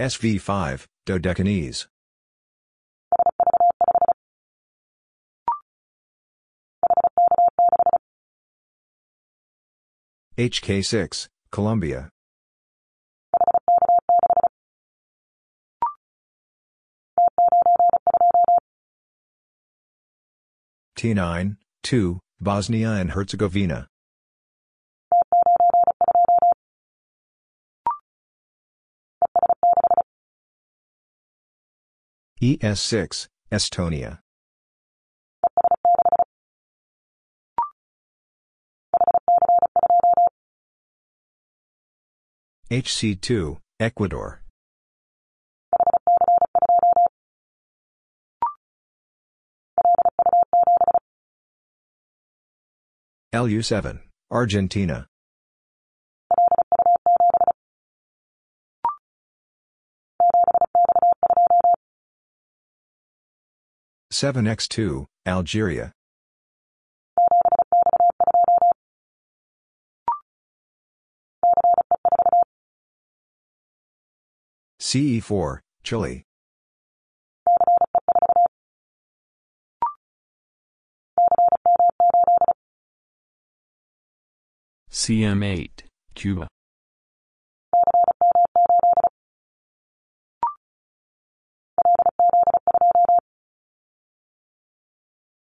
[0.00, 1.86] SV5, Dodecanese.
[10.36, 12.10] HK6, Colombia.
[20.98, 23.86] T9, 2, Bosnia and Herzegovina.
[32.44, 34.18] ES6, Estonia.
[42.70, 44.42] HC2, Ecuador.
[53.34, 54.00] LU7,
[54.30, 55.06] Argentina.
[64.14, 65.90] Seven X two, Algeria.
[74.80, 76.22] CE4, Chile.
[84.92, 85.70] CM8,
[86.14, 86.46] Cuba.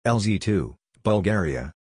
[0.06, 1.72] LZ2, Bulgaria.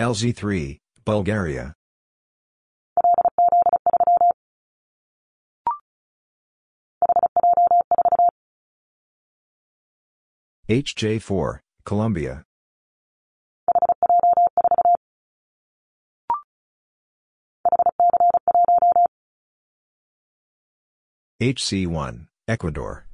[0.00, 1.74] LZ3, Bulgaria.
[10.70, 12.47] HJ4, Colombia.
[21.40, 23.06] HC1, Ecuador.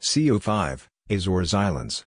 [0.00, 2.04] CO5, Azores Islands.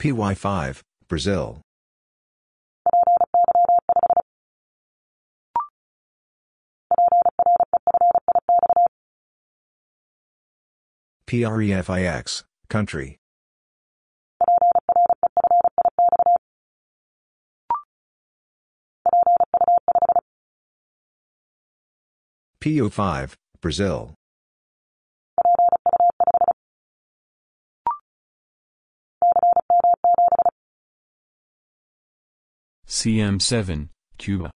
[0.00, 1.60] PY5, Brazil.
[11.26, 13.18] PREFIX, country.
[22.62, 24.14] PO5, Brazil.
[32.88, 33.88] CM7,
[34.18, 34.50] Cuba.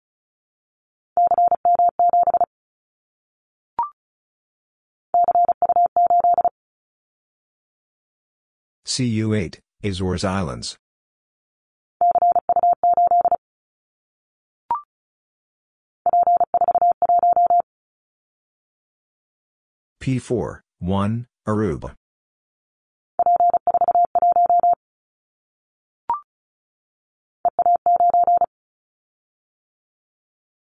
[8.89, 10.79] CU-8, Azores Islands.
[20.01, 21.95] P4, 1, Aruba.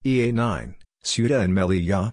[0.03, 0.73] EA9,
[1.03, 2.11] Ceuta and Melilla.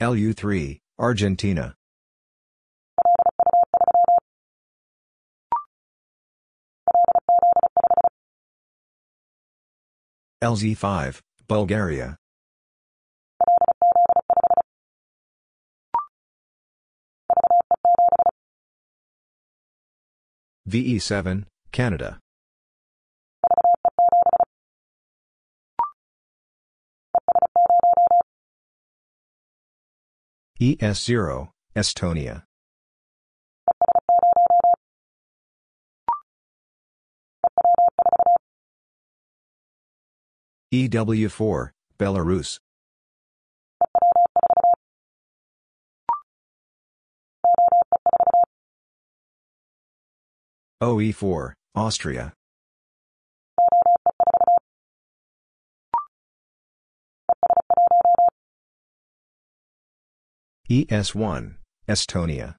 [0.00, 1.74] LU3, Argentina.
[10.44, 12.18] LZ5, Bulgaria.
[20.68, 22.18] VE7, Canada.
[30.58, 32.42] ES0, Estonia.
[40.72, 42.58] EW4, Belarus.
[50.82, 52.32] OE4, Austria.
[60.68, 61.54] ES1,
[61.88, 62.56] Estonia.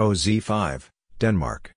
[0.00, 1.72] OZ5, Denmark.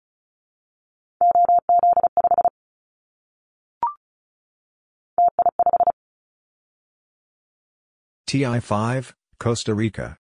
[8.30, 10.18] TI5, Costa Rica.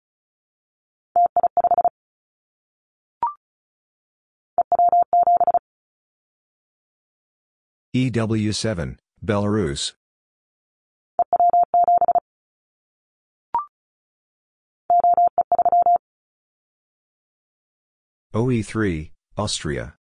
[7.96, 9.94] EW7, Belarus.
[18.32, 19.96] OE3, Austria.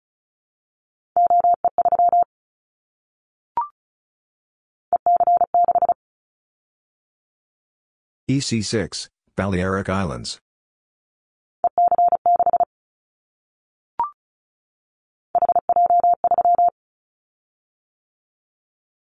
[8.29, 10.41] EC6, Balearic Islands.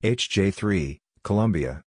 [0.02, 1.80] HJ3, Colombia.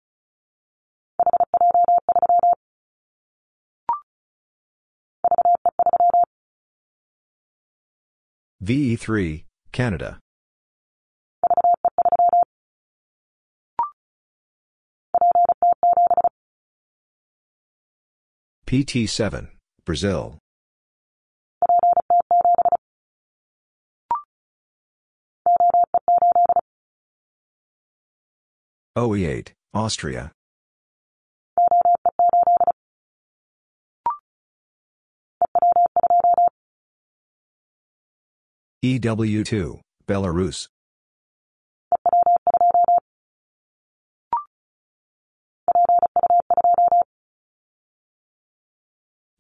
[8.62, 10.20] VE3, Canada.
[18.69, 19.49] PT7,
[19.85, 20.39] Brazil.
[28.96, 30.30] OE8, Austria.
[38.84, 40.68] EW2, Belarus.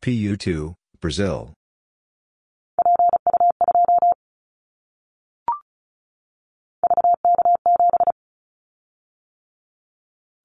[0.02, 1.52] PU2, Brazil.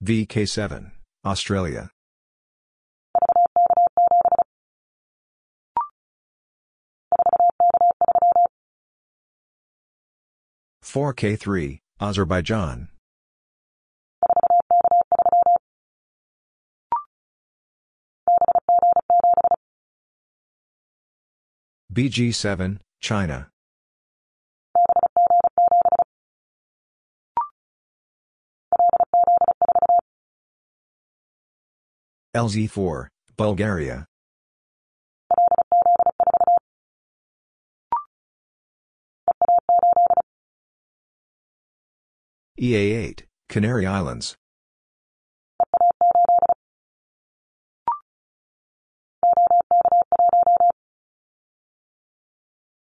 [0.03, 0.91] VK7,
[1.25, 1.89] Australia.
[10.81, 12.87] Four K three, Azerbaijan.
[21.93, 23.49] BG7, China.
[32.35, 33.07] LZ4,
[33.37, 34.05] Bulgaria.
[42.61, 44.35] EA8, Canary Islands.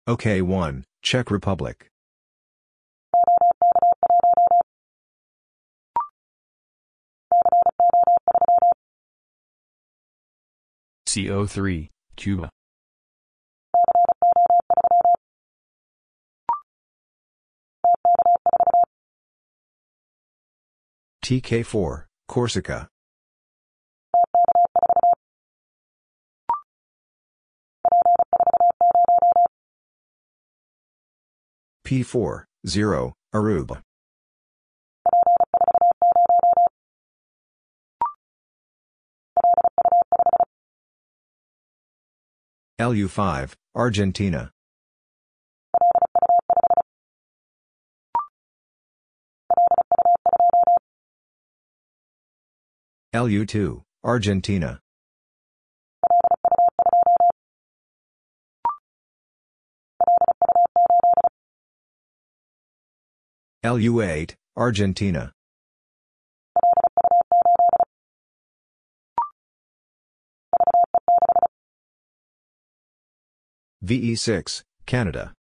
[0.09, 1.89] OK1, Czech Republic.
[11.10, 12.48] CO3, Cuba.
[21.24, 22.86] TK4, Corsica.
[31.84, 33.82] P4, 0, Aruba.
[42.81, 44.51] LU5, Argentina.
[53.15, 54.81] LU2, Argentina.
[63.62, 65.32] LU8, Argentina.
[73.85, 75.32] VE6, Canada.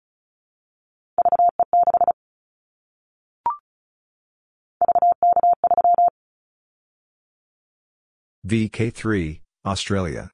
[8.48, 10.32] VK3, Australia.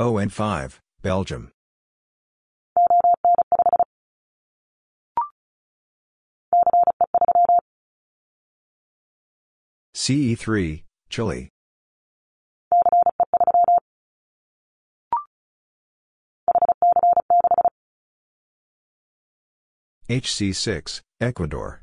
[0.00, 1.52] ON5, Belgium.
[10.04, 11.48] CE3, Chile.
[20.10, 21.80] HC6, Ecuador.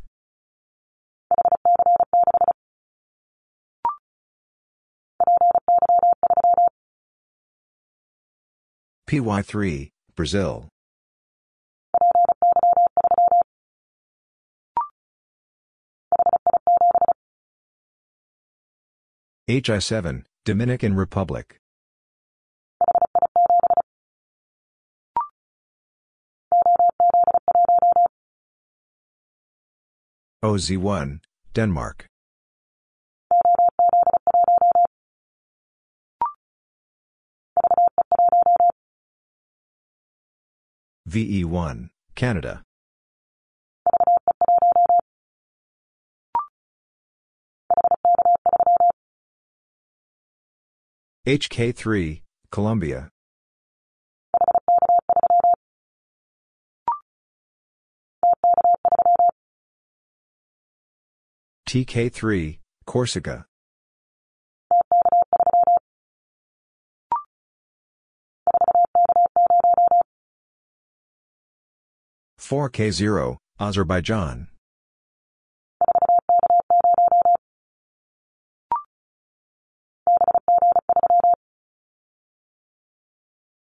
[9.09, 10.69] PY3, Brazil.
[19.51, 21.59] HI7, Dominican Republic.
[30.41, 31.19] OZ1,
[31.53, 32.07] Denmark.
[41.09, 42.63] VE1, Canada.
[51.27, 53.09] HK3, Colombia.
[61.69, 62.57] TK3,
[62.87, 63.45] Corsica.
[72.39, 74.47] Four K zero, Azerbaijan.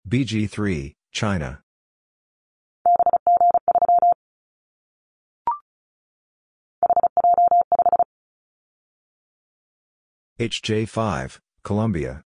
[0.07, 1.59] BG3, China.
[10.39, 12.23] HJ5, Colombia.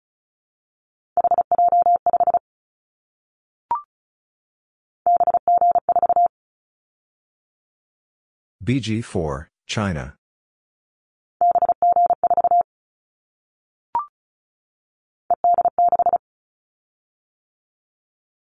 [8.64, 10.18] BG4, China.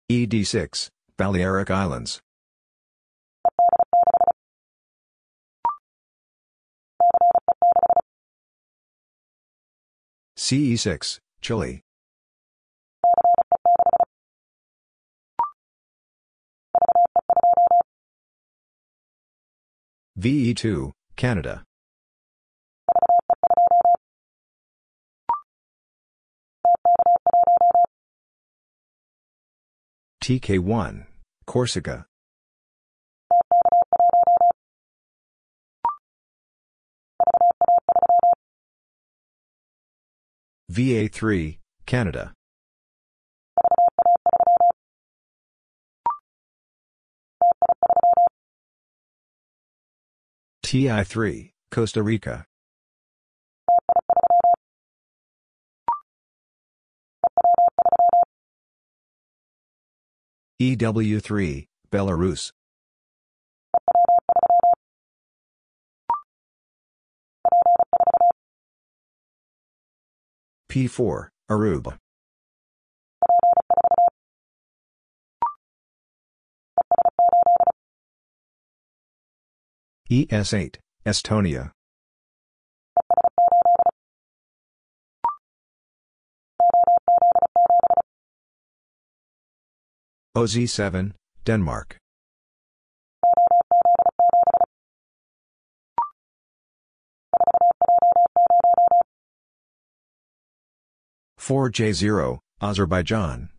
[0.09, 2.21] ED6, Balearic Islands.
[10.38, 11.81] CE6, Chile.
[20.17, 21.66] VE2, Canada.
[30.28, 31.06] TK1,
[31.45, 32.06] Corsica.
[40.70, 42.34] VA3, Canada.
[50.66, 52.44] TI3, Costa Rica.
[60.59, 62.51] EW3, Belarus.
[70.67, 71.97] P4, Aruba.
[80.09, 81.71] ES8, Estonia.
[90.38, 91.14] OZ7,
[91.45, 91.97] Denmark.
[101.39, 103.49] Four J zero, Azerbaijan.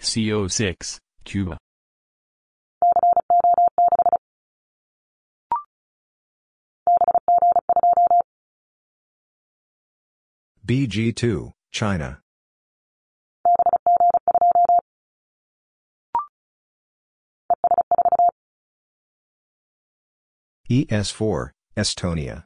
[0.00, 1.58] CO6, Cuba.
[10.66, 12.20] BG2, China.
[20.70, 22.44] ES4, Estonia.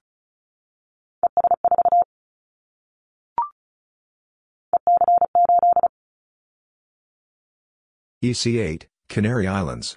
[8.24, 9.96] EC8, Canary Islands.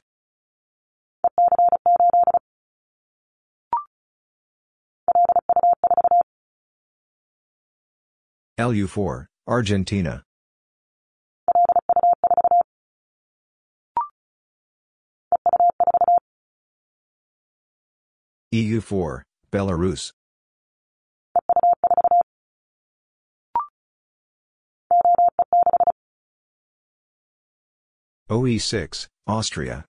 [8.61, 10.21] LU4, Argentina.
[18.53, 20.11] EU4, Belarus.
[28.29, 29.85] OE6, Austria.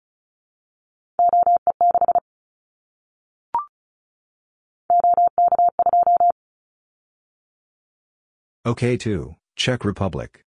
[8.66, 10.45] OK2, Czech Republic.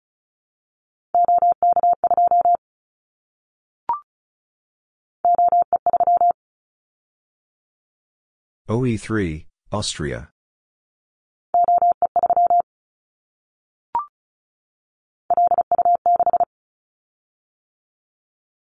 [8.66, 10.30] OE3, Austria.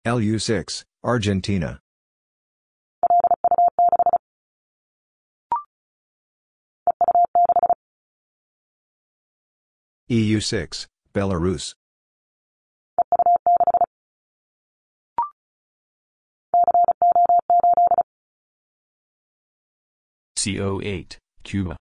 [0.06, 1.83] LU6, Argentina.
[10.10, 11.76] EU6, Belarus.
[20.38, 21.78] CO8, Cuba.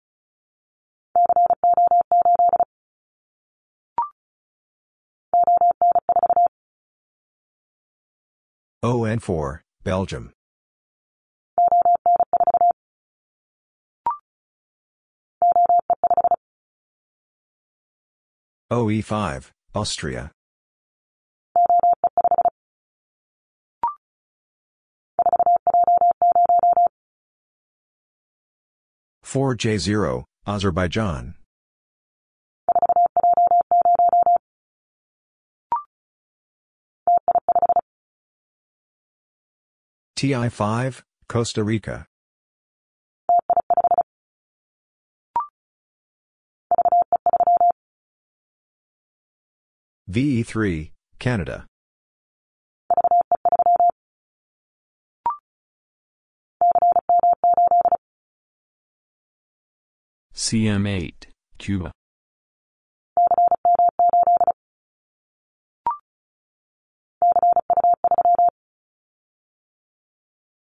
[8.83, 10.33] ON4, Belgium.
[18.69, 20.31] OE5, Austria.
[29.23, 31.35] Four J zero, Azerbaijan.
[40.17, 42.05] TI5, Costa Rica.
[50.09, 51.65] VE3, Canada.
[60.33, 61.13] CM8,
[61.57, 61.91] Cuba.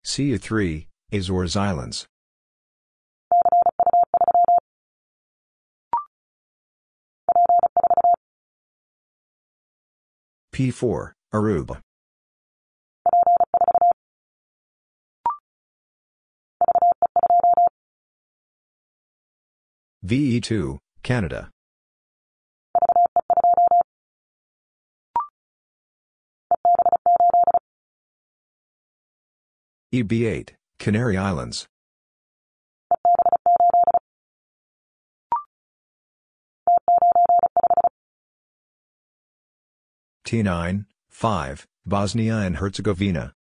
[0.05, 2.05] CU3, Azores Islands.
[10.57, 11.81] P4, Aruba.
[20.03, 21.51] VE2, Canada.
[29.93, 31.67] EB8, Canary Islands.
[40.27, 43.33] T9, 5, Bosnia and Herzegovina.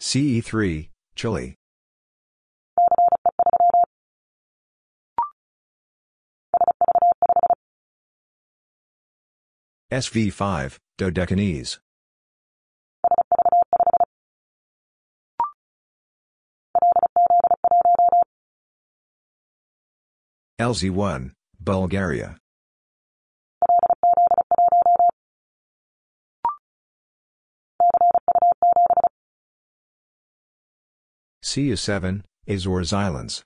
[0.00, 1.54] CE3, Chile.
[9.92, 11.78] SV5, Dodecanese.
[20.60, 22.36] LZ1, Bulgaria.
[31.42, 33.42] CU7, Azores Islands.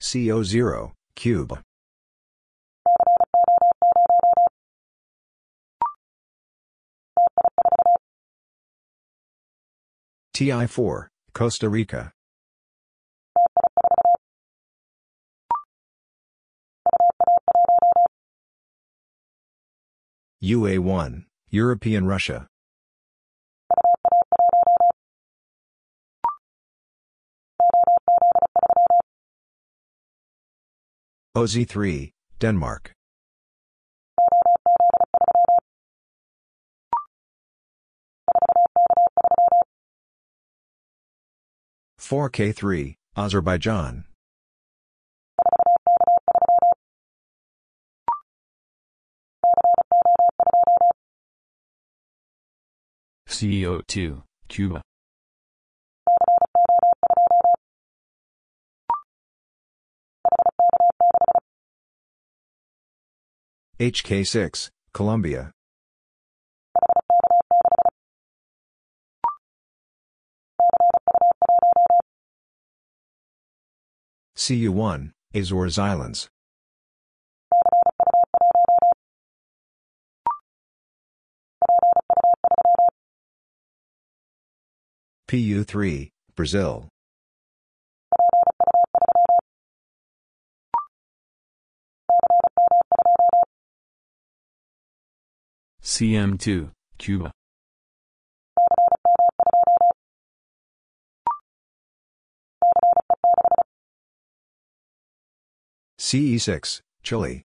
[0.00, 1.62] CO0, Cuba.
[10.40, 12.12] TI4, Costa Rica.
[20.42, 22.46] UA1, European Russia.
[31.36, 32.92] OZ3, Denmark.
[42.10, 44.04] Four K three, Azerbaijan.
[53.28, 54.82] CO2, Cuba.
[63.78, 65.52] HK6, Colombia.
[74.40, 76.28] CU1, Azores Islands.
[85.28, 86.88] PU3, Brazil.
[95.82, 97.30] CM2, Cuba.
[106.10, 107.44] CE6, Chile.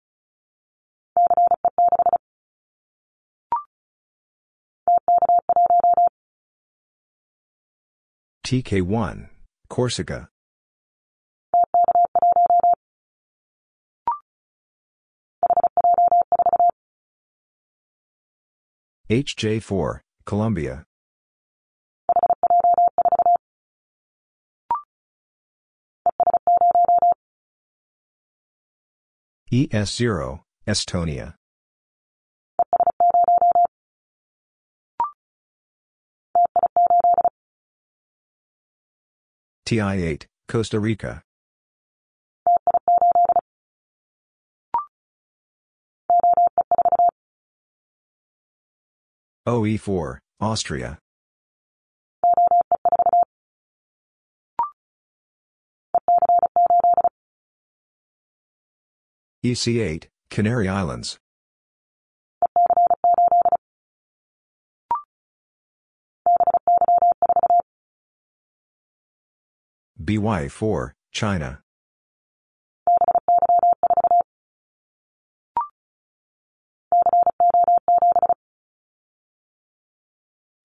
[8.46, 9.30] TK1,
[9.68, 10.30] Corsica.
[19.10, 20.84] HJ4, Colombia.
[29.52, 31.36] ES0, Estonia.
[39.68, 41.22] TI8, Costa Rica.
[49.46, 50.98] OE4, Austria.
[59.44, 61.18] EC8, Canary Islands.
[70.00, 71.60] BY4, China.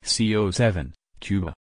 [0.04, 1.54] CO7, Cuba.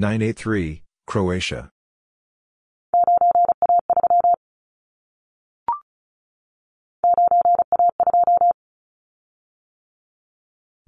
[0.00, 1.70] Nine A three, Croatia.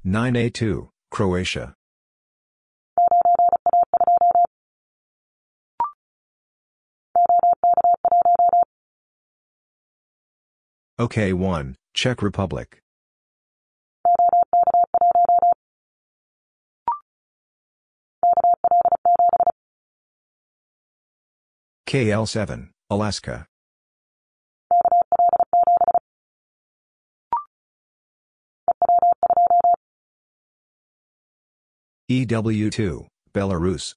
[0.04, 1.74] Nine A two, Croatia.
[11.00, 12.80] OK1, Czech Republic.
[21.90, 23.46] KL7, Alaska.
[32.08, 33.94] EW2, Belarus.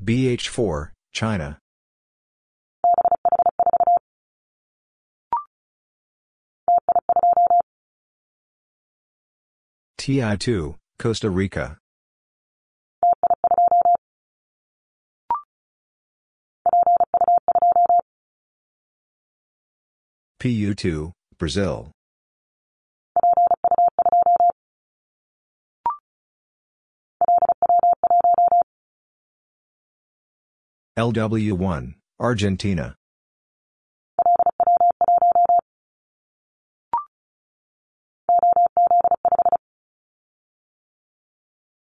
[0.00, 1.58] BH4, China.
[10.02, 11.78] TI2, Costa Rica.
[20.40, 21.92] PU2, Brazil.
[30.98, 32.96] LW1, Argentina.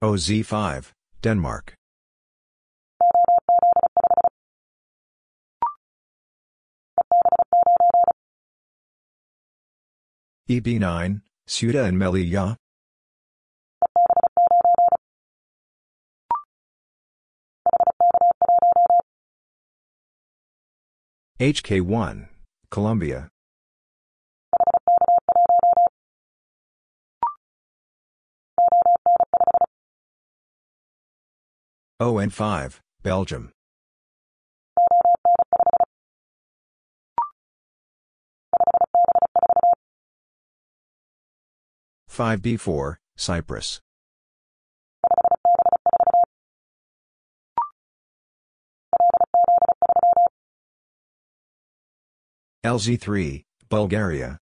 [0.03, 1.73] OZ5, Denmark.
[10.49, 12.57] EB9, Ceuta and Melilla.
[21.39, 22.27] HK1,
[22.69, 23.32] Colombia.
[32.01, 33.51] ON5, Belgium.
[42.07, 43.79] Five B four, Cyprus.
[52.63, 54.39] LZ three, Bulgaria.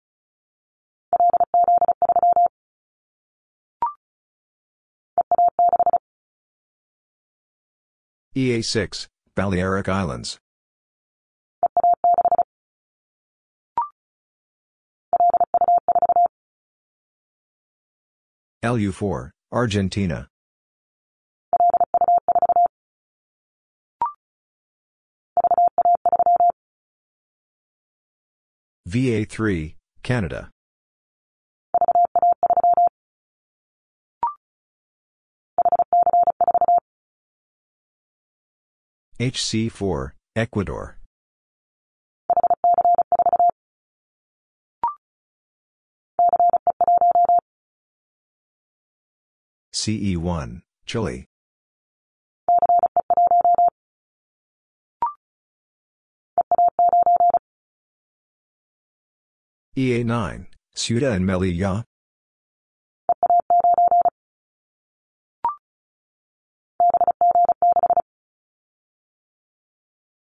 [8.36, 9.06] EA6,
[9.36, 10.38] Balearic Islands.
[18.64, 20.26] LU4, Argentina.
[28.88, 30.50] VA3, Canada.
[39.20, 40.98] HC4, Ecuador.
[49.72, 51.26] CE1, Chile.
[59.76, 61.84] EA9, Ceuta and Melilla.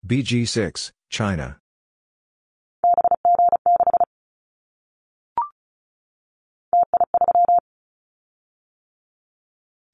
[0.06, 1.58] BG6, China.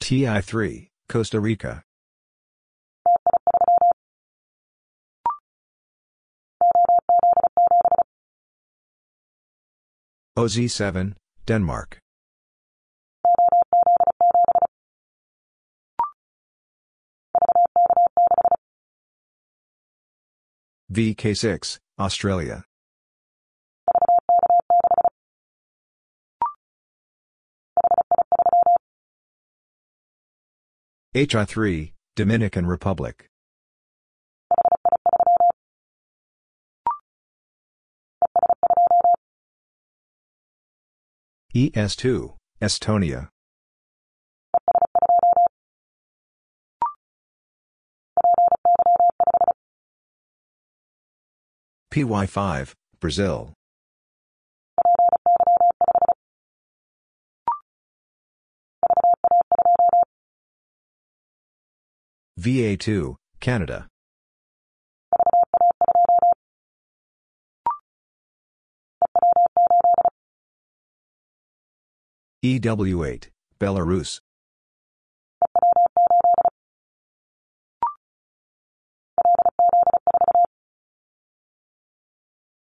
[0.02, 1.84] TI3, Costa Rica.
[10.36, 11.14] OZ7,
[11.46, 12.00] Denmark.
[20.92, 22.64] VK6, Australia.
[31.16, 33.28] HI3, Dominican Republic.
[41.56, 43.30] ES2, Estonia.
[51.92, 53.54] PY5, Brazil.
[62.40, 63.88] VA2, Canada.
[72.46, 73.26] EW8,
[73.60, 74.20] Belarus.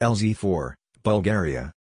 [0.02, 0.72] LZ4,
[1.02, 1.72] Bulgaria.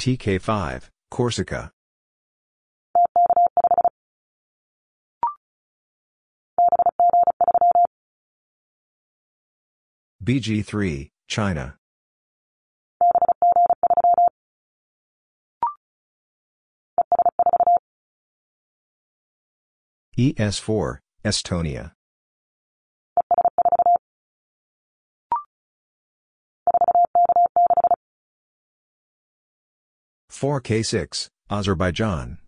[0.00, 1.72] TK5, Corsica.
[10.22, 11.76] BG3, China.
[20.16, 21.92] ES4, Estonia.
[30.30, 32.38] Four K six, Azerbaijan.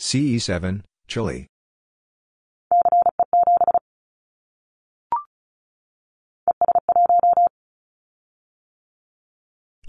[0.00, 1.46] CE7, Chile.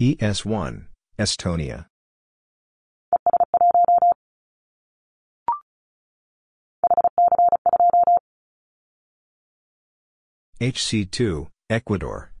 [0.04, 0.84] ES1,
[1.18, 1.86] Estonia.
[10.60, 12.32] HC2, Ecuador.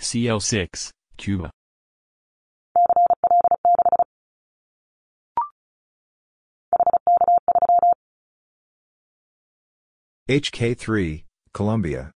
[0.00, 1.50] CL6, Cuba.
[10.30, 12.12] HK3, Colombia.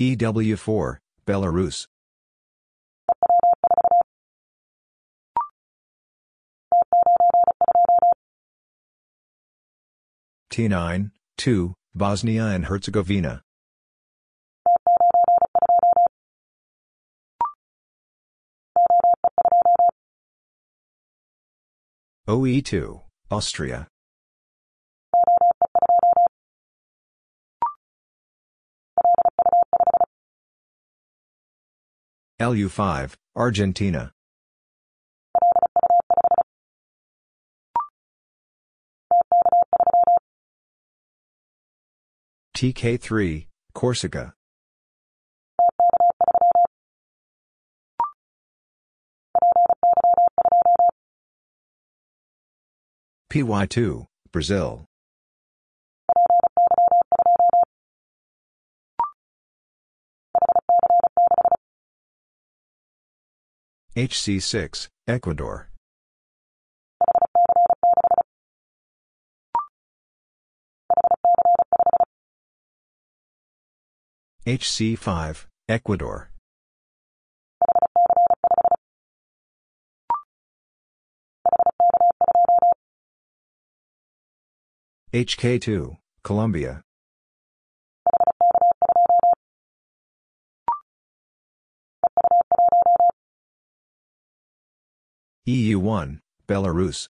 [0.00, 0.96] EW4,
[1.26, 1.86] Belarus.
[10.50, 13.42] T9, 2, Bosnia and Herzegovina.
[22.28, 23.00] OE2,
[23.30, 23.88] Austria.
[32.38, 34.12] LU5, Argentina.
[42.54, 44.34] TK3, Corsica.
[53.30, 54.86] PY2, Brazil.
[63.94, 65.68] HC6, Ecuador.
[74.46, 76.30] HC5, Ecuador.
[85.10, 86.82] HK2, Colombia.
[95.48, 97.08] EU1, Belarus.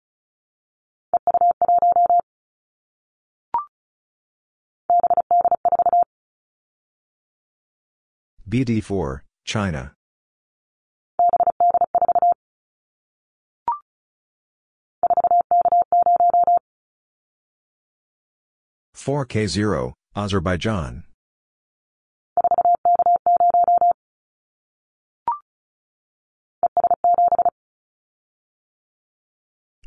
[8.48, 9.92] BD4, China.
[19.02, 21.06] Four K zero, Azerbaijan.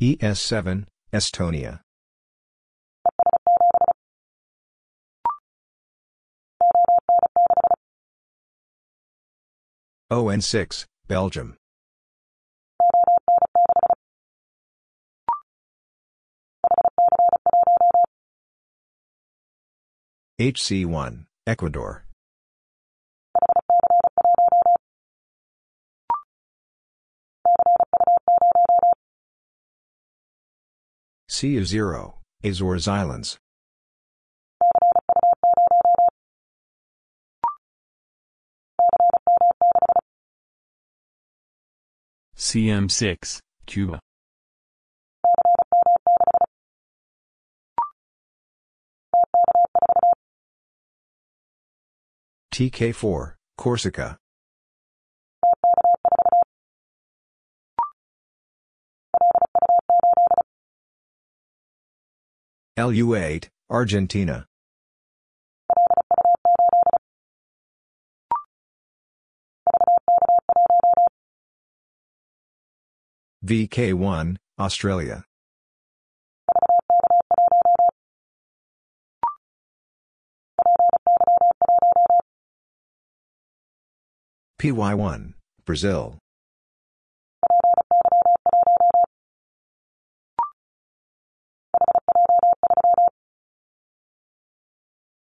[0.02, 1.78] ES7, Estonia.
[10.10, 11.54] ON6, Belgium.
[20.40, 22.06] HC1, Ecuador.
[31.30, 33.38] CU0, Azores Islands.
[42.36, 44.00] CM6, Cuba.
[52.54, 54.16] TK4, Corsica.
[62.78, 64.46] LU8, Argentina.
[73.44, 75.24] VK1, Australia.
[84.64, 85.34] PY1,
[85.66, 86.16] Brazil.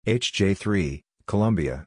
[0.07, 1.87] HJ3, Colombia.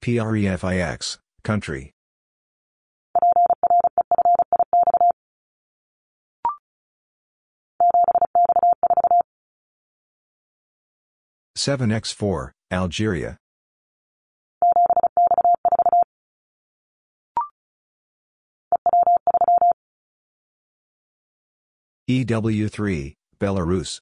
[0.00, 1.93] PREFIX, country.
[11.64, 13.38] Seven X four, Algeria.
[22.06, 23.98] EW3, Belarus.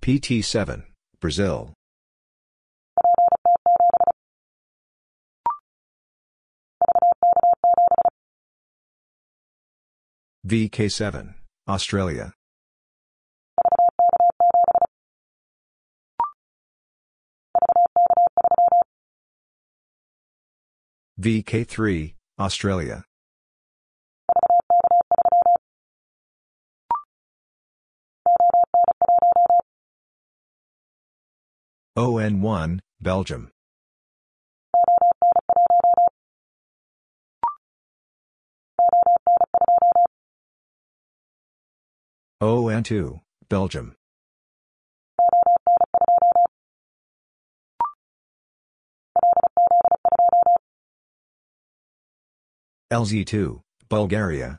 [0.00, 0.84] PT7,
[1.20, 1.74] Brazil.
[10.46, 11.34] VK7,
[11.68, 12.32] Australia.
[21.20, 23.04] VK3, Australia.
[31.98, 33.50] ON1, Belgium.
[42.42, 43.94] ON2, Belgium.
[52.90, 53.60] LZ2,
[53.90, 54.56] Bulgaria.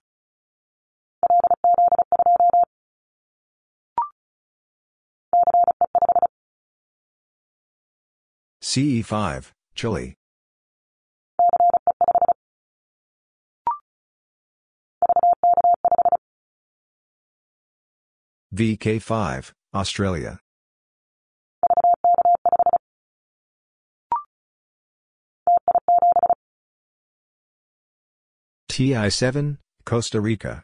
[8.61, 10.13] CE5, Chile.
[18.53, 20.39] VK5, Australia.
[28.69, 30.63] TI7, Costa Rica.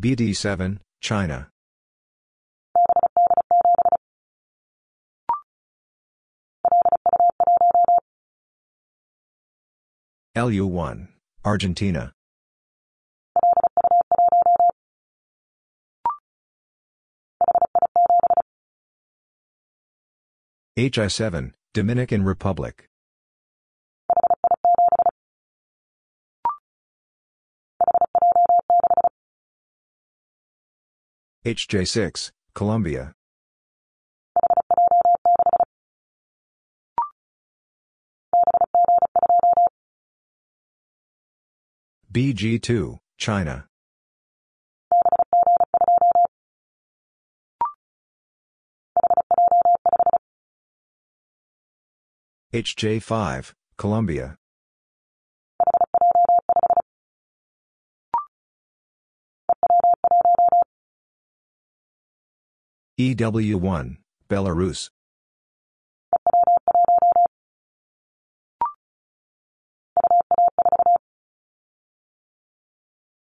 [0.00, 1.48] BD7, China.
[10.36, 11.06] LU1,
[11.44, 12.12] Argentina.
[20.76, 22.86] HI7, Dominican Republic.
[31.46, 33.12] HJ6, Colombia.
[42.14, 43.66] BG2, China.
[52.54, 54.36] HJ5, Colombia.
[62.96, 63.96] EW1,
[64.30, 64.90] Belarus.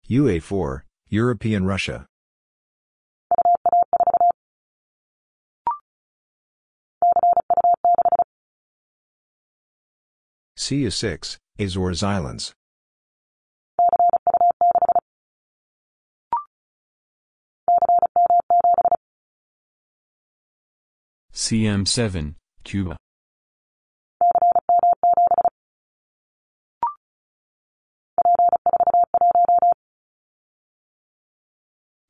[0.09, 2.05] UA4, European Russia.
[10.57, 12.53] CU6, Azores Islands.
[21.33, 22.97] CM7, Cuba.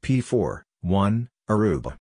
[0.06, 1.98] P4, 1, Aruba.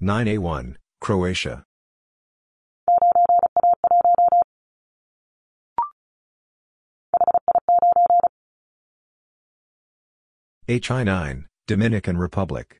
[0.00, 1.64] Nine A one, Croatia.
[10.66, 12.78] HI nine, Dominican Republic.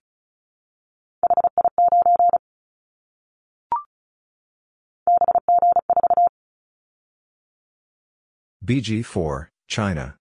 [8.65, 10.17] BG4, China.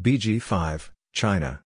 [0.00, 1.62] BG5, China.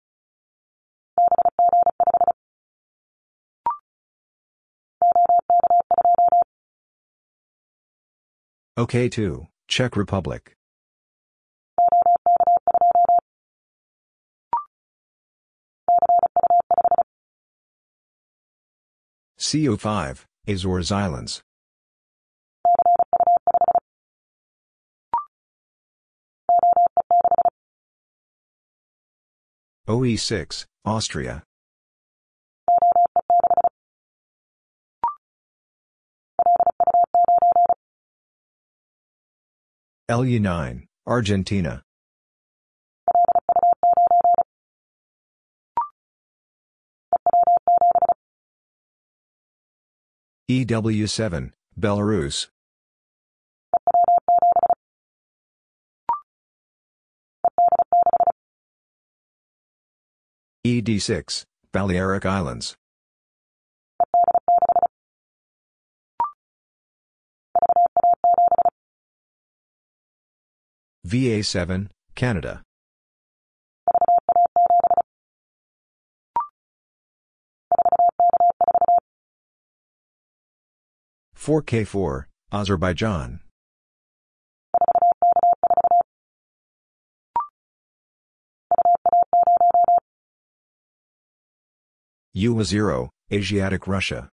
[8.78, 10.56] OK2, Czech Republic.
[19.44, 21.42] CO5, Azores Islands.
[29.86, 31.44] OE6, Austria.
[40.10, 41.84] LU9, Argentina.
[50.54, 52.48] EW7, Belarus.
[60.64, 62.76] ED6, Balearic Islands.
[71.08, 72.62] VA7, Canada.
[81.44, 83.42] 4K4, Azerbaijan.
[92.34, 94.30] UA0, Asiatic Russia.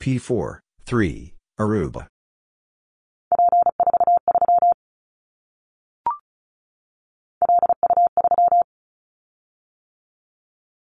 [0.00, 2.06] P4, 3, Aruba.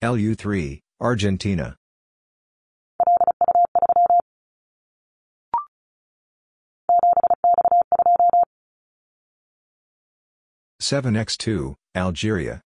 [0.02, 1.76] LU3, Argentina.
[10.80, 12.62] Seven X two, Algeria.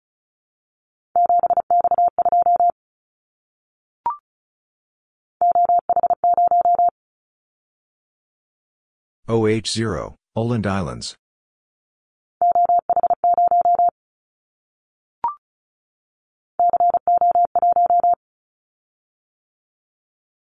[9.29, 11.15] OH0, Åland Islands.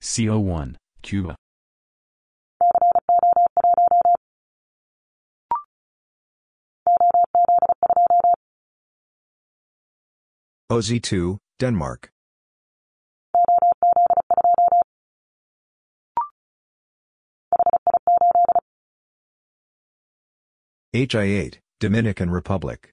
[0.10, 1.36] CO1, Cuba.
[10.72, 12.10] OZ2, Denmark.
[20.96, 22.90] HI8, Dominican Republic.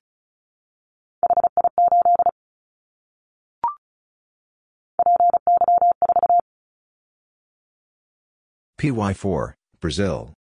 [8.79, 10.33] PY4, Brazil.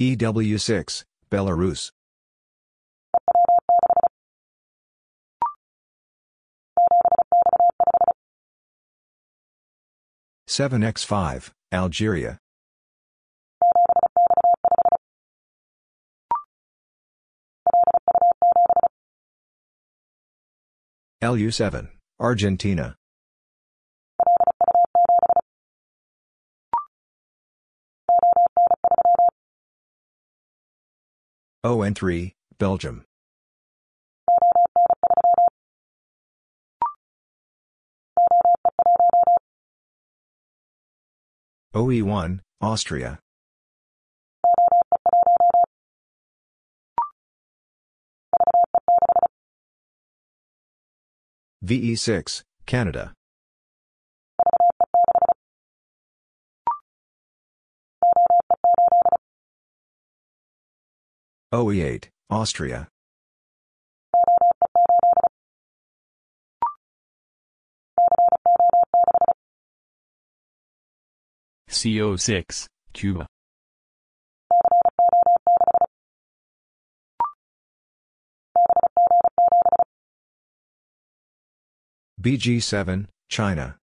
[0.00, 1.90] EW6, Belarus.
[10.46, 12.38] Seven X five, Algeria.
[21.22, 21.88] LU7,
[22.18, 22.96] Argentina.
[31.62, 33.04] ON3, Belgium.
[41.74, 43.18] OE1, Austria.
[51.64, 53.12] VE6, Canada.
[61.52, 62.88] OE8, Austria.
[71.68, 73.26] CO6, Cuba.
[82.20, 83.76] BG7, China.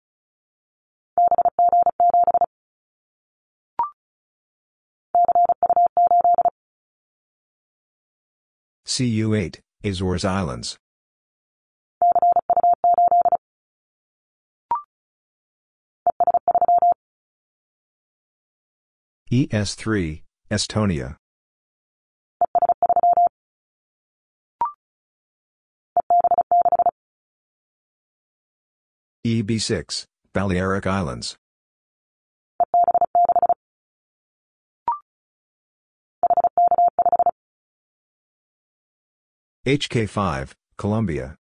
[8.86, 10.76] CU8, Azores Islands.
[19.30, 21.16] ES3, Estonia.
[29.26, 31.36] EB6, Balearic Islands.
[39.66, 41.36] HK5, Colombia.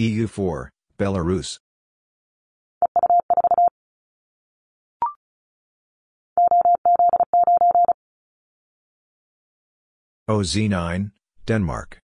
[0.00, 1.58] EU4, Belarus.
[10.28, 11.12] OZ9,
[11.46, 11.98] Denmark.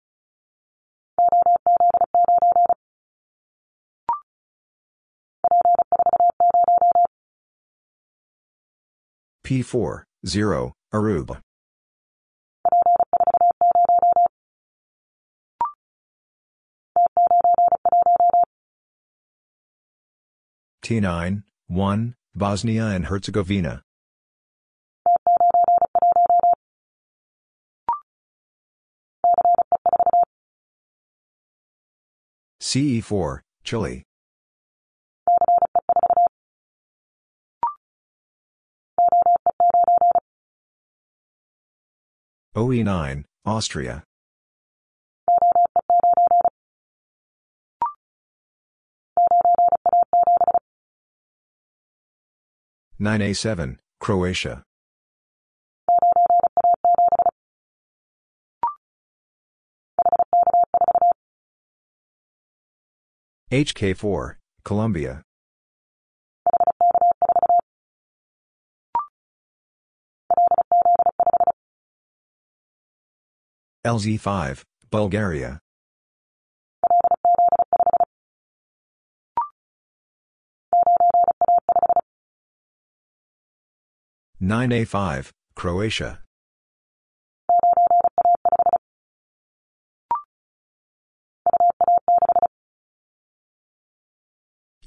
[9.42, 11.40] P4, 0, Aruba.
[20.84, 23.82] T9, 1, Bosnia and Herzegovina.
[32.60, 34.02] CE4, Chile.
[42.54, 44.04] OE9, Austria.
[52.98, 54.62] Nine A seven, Croatia.
[63.52, 65.22] HK4, Colombia.
[73.84, 74.62] LZ5,
[74.92, 75.58] Bulgaria.
[84.38, 86.20] Nine A five, Croatia.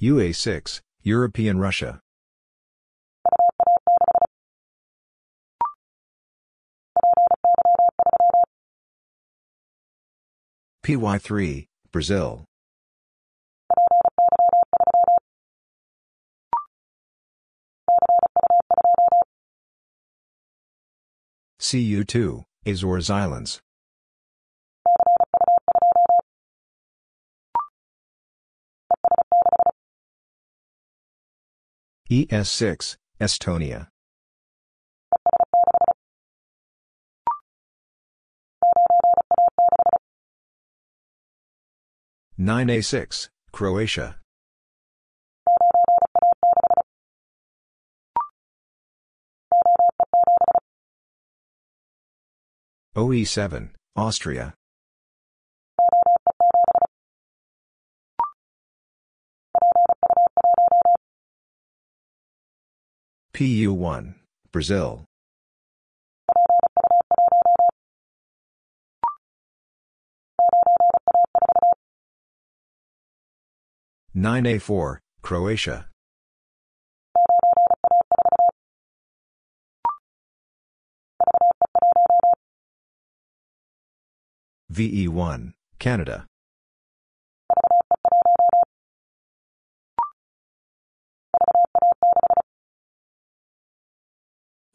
[0.03, 2.01] UA six, European Russia.
[10.85, 12.43] PY3, Brazil.
[21.61, 23.61] CU2, Azores Islands.
[32.09, 33.87] ES6, Estonia.
[42.37, 44.17] Nine A six, Croatia.
[52.95, 54.53] OE seven, Austria.
[63.35, 64.13] PU1,
[64.51, 65.05] Brazil.
[74.13, 75.87] Nine A four, Croatia.
[84.71, 86.27] VE1, Canada.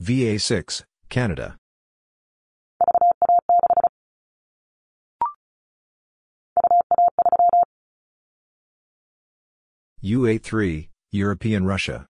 [0.08, 1.58] VA6, Canada.
[10.02, 12.06] UA3, European Russia.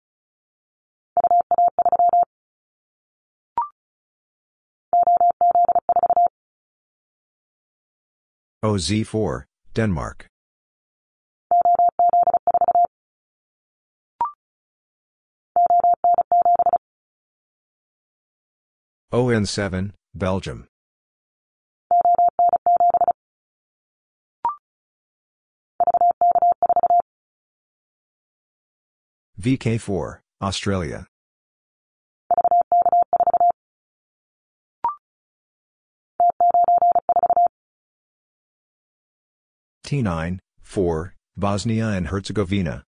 [8.64, 10.26] OZ4, Denmark.
[19.15, 20.66] ON7, Belgium.
[29.41, 31.07] VK4, Australia.
[39.86, 42.82] T9, 4, Bosnia and Herzegovina.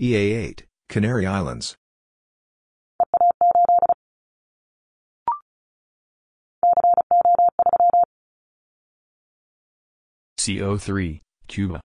[0.00, 1.74] EA8, Canary Islands.
[10.38, 11.80] CO3, Cuba.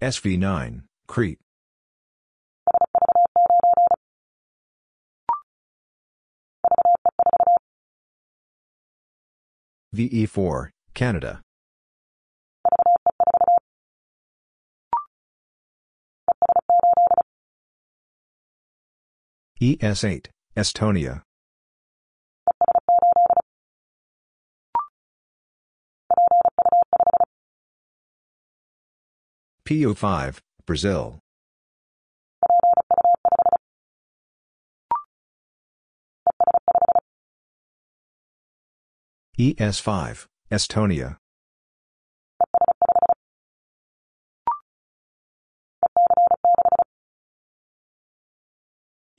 [0.00, 1.40] SV9, Crete.
[9.94, 11.40] VE4, Canada.
[19.60, 21.22] ES8, Estonia.
[29.66, 31.18] PO5, Brazil.
[39.38, 41.16] ES5, Estonia.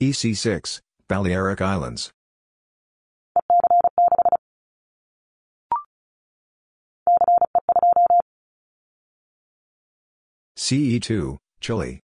[0.02, 2.10] EC6, Balearic Islands.
[10.58, 12.00] CE2, Chile.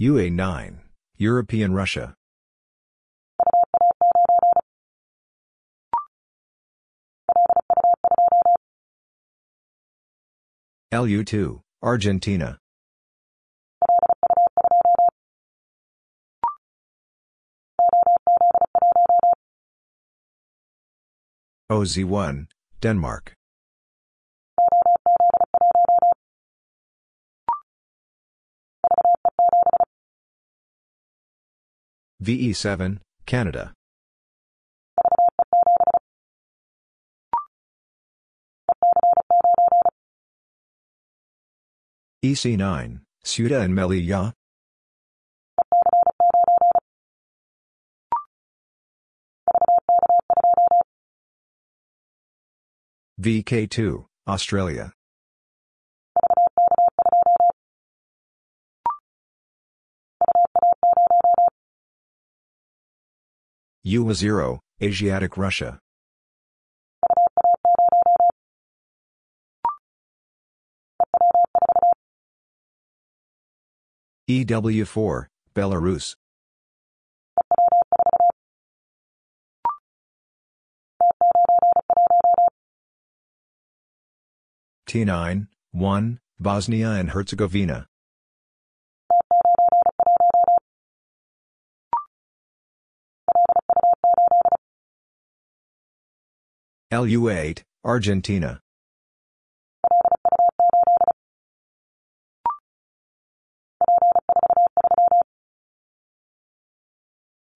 [0.00, 0.80] UA9,
[1.16, 2.14] European Russia.
[10.92, 12.58] LU2, Argentina.
[21.70, 22.46] OZ1,
[22.80, 23.32] Denmark.
[32.22, 33.72] VE7, Canada.
[42.24, 44.32] EC9, Ceuta and Melilla.
[53.20, 54.92] VK2, Australia.
[63.84, 65.80] UA0, Asiatic Russia.
[74.30, 76.14] EW4, Belarus.
[84.88, 87.86] T9, 1, Bosnia and Herzegovina.
[96.92, 98.60] LU8, Argentina.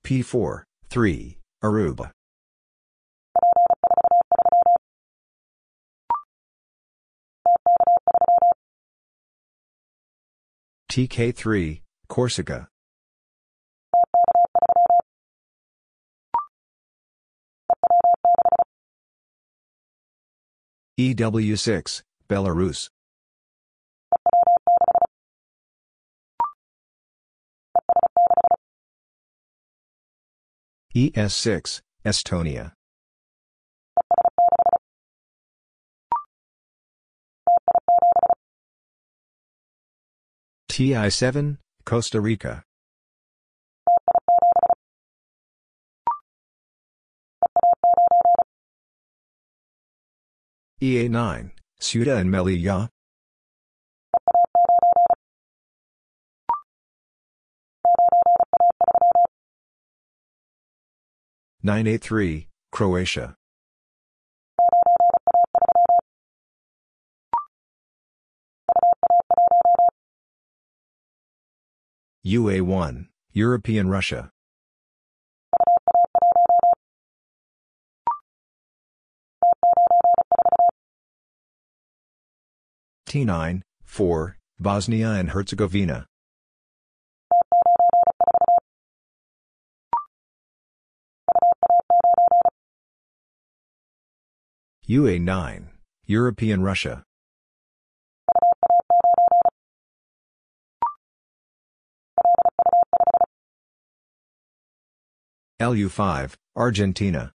[0.06, 2.12] P4, 3, Aruba.
[10.90, 12.68] TK3, Corsica.
[20.98, 22.88] EW6, Belarus.
[30.94, 32.72] ES6, Estonia.
[40.72, 42.62] TI7, Costa Rica.
[50.86, 51.50] EA9,
[51.80, 52.88] Ceuta and Melilla.
[61.60, 63.34] Nine A three, Croatia.
[72.24, 74.30] UA1, European Russia.
[83.06, 86.06] T9, 4, Bosnia and Herzegovina.
[94.88, 95.68] UA9,
[96.06, 97.04] European Russia.
[105.60, 107.32] LU5, Argentina.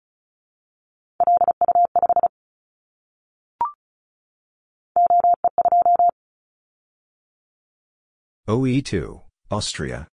[8.48, 10.08] OE2, Austria.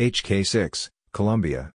[0.00, 1.70] HK6, Colombia.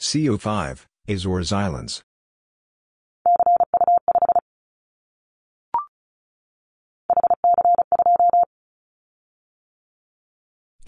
[0.00, 2.02] CO5, Azores Islands.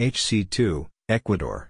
[0.01, 1.69] HC2, Ecuador.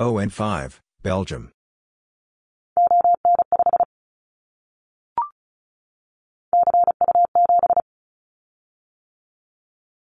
[0.00, 1.52] ON5, Belgium.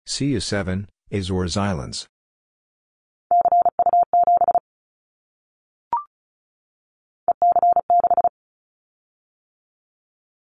[0.07, 2.07] CU7, Azores Islands.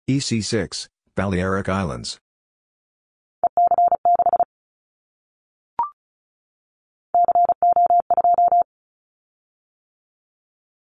[0.09, 2.17] EC6, Balearic Islands.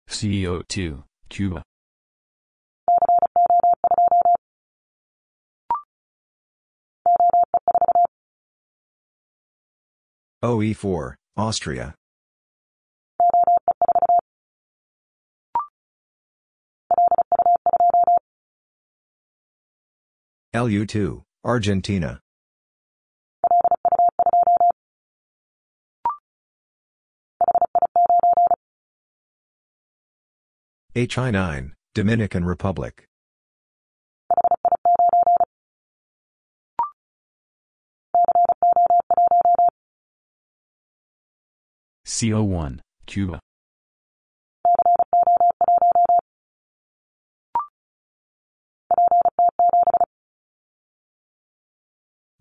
[0.07, 1.63] CO2, Cuba.
[10.43, 11.95] OE4, Austria.
[20.57, 22.19] LU2, Argentina.
[30.95, 33.05] HI9, Dominican Republic.
[42.03, 43.39] CO1, Cuba.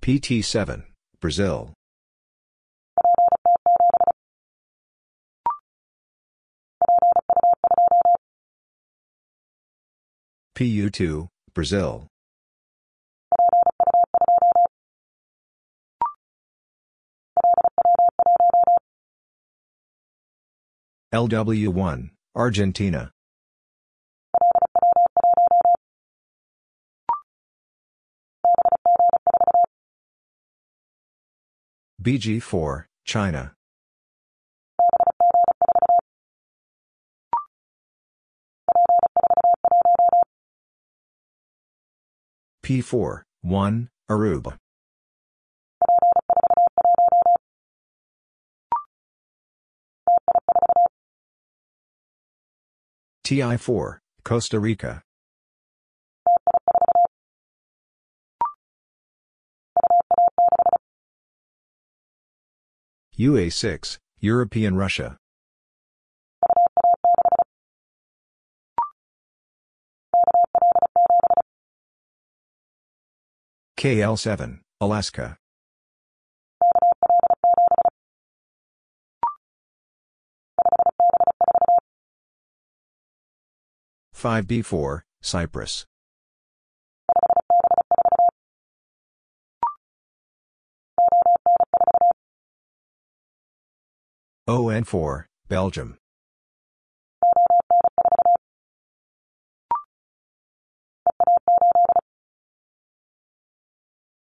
[0.07, 0.85] PT7,
[1.21, 1.73] Brazil.
[10.57, 12.07] PU2, Brazil.
[21.13, 23.11] LW1, Argentina.
[32.07, 33.53] BG4, China.
[42.65, 44.57] P4, 1, Aruba.
[53.25, 55.03] TI4, Costa Rica.
[63.19, 65.17] UA6, European Russia.
[73.79, 75.39] KL7, Alaska.
[84.13, 85.87] Five B four, Cyprus.
[94.49, 95.99] ON four, Belgium.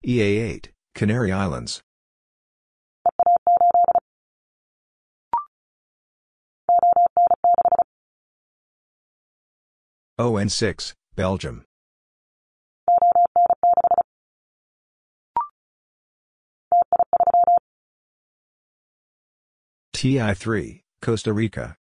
[0.05, 1.81] EA8, Canary Islands.
[10.19, 11.65] ON6, Belgium.
[20.03, 21.77] TI3, Costa Rica.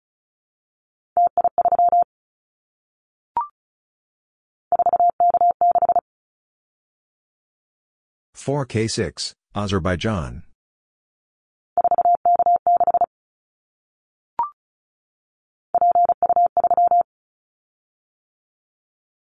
[8.35, 10.43] Four K six, Azerbaijan.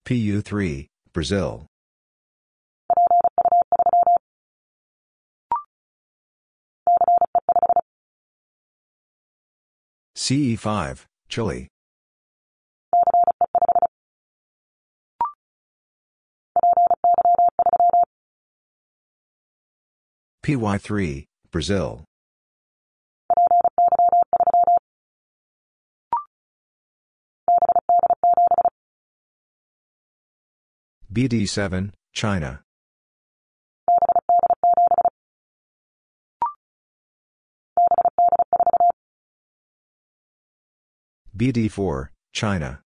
[0.07, 1.67] PU3, Brazil.
[10.27, 11.69] CE5, Chile.
[20.45, 22.03] PY3, Brazil.
[31.13, 32.66] BD7, China.
[41.37, 42.81] BD4, China.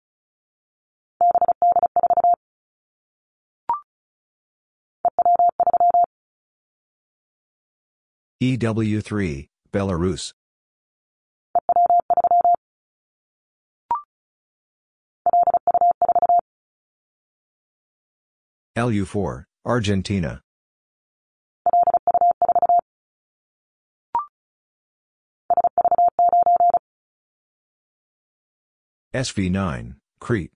[8.42, 10.32] EW3, Belarus.
[18.76, 20.40] LU4, Argentina.
[29.12, 30.52] SV9, Crete.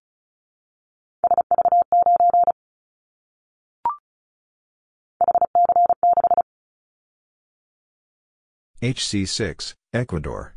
[8.80, 10.54] HC6, Ecuador.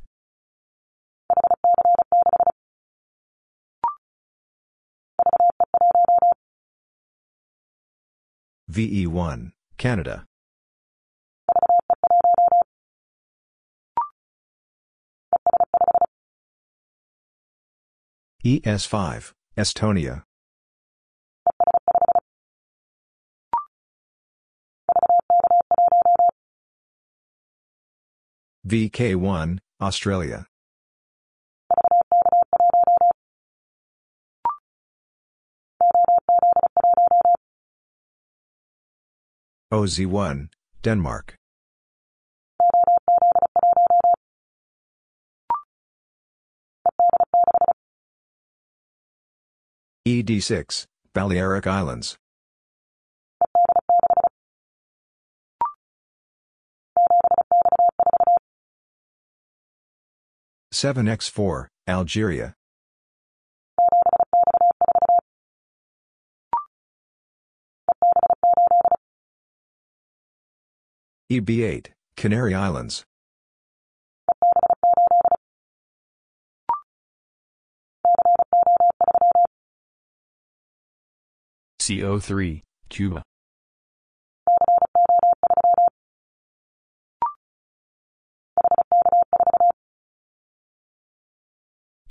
[8.70, 10.26] VE1, Canada.
[18.48, 20.24] ES5, Estonia.
[28.66, 30.46] VK1, Australia.
[39.74, 40.48] OZ1,
[40.82, 41.36] Denmark.
[50.08, 52.16] ED6, Balearic Islands.
[60.72, 62.54] Seven X four, Algeria.
[71.30, 73.04] EB8, Canary Islands.
[81.88, 83.24] CO3, Cuba.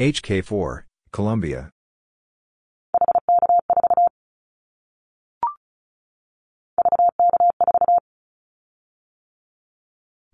[0.00, 1.68] HK4, Colombia.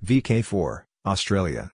[0.04, 1.70] VK4, Australia.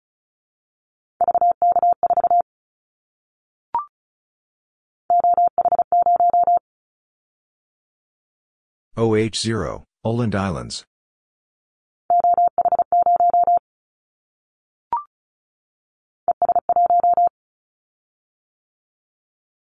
[8.99, 10.85] OH0, Åland Islands.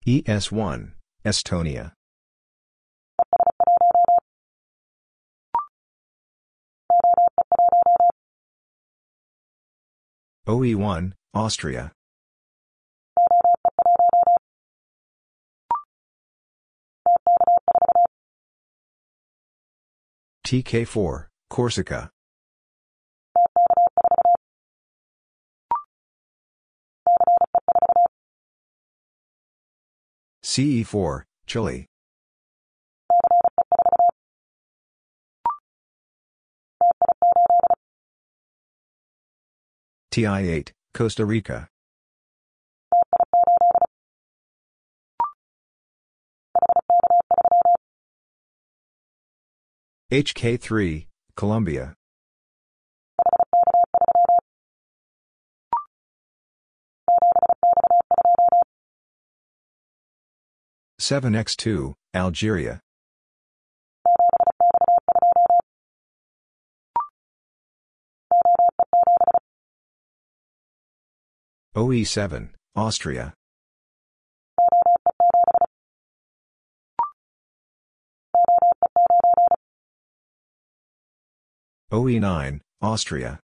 [0.06, 0.92] ES1,
[1.22, 1.92] Estonia.
[10.48, 11.92] OE1, Austria.
[20.46, 22.08] TK4, Corsica.
[30.44, 31.86] CE4, Chile.
[40.12, 41.66] TI8, Costa Rica.
[50.12, 51.96] HK3, Colombia.
[61.00, 62.80] Seven X2, Algeria.
[71.74, 73.34] OE7, Austria.
[81.92, 83.38] OE9, Austria.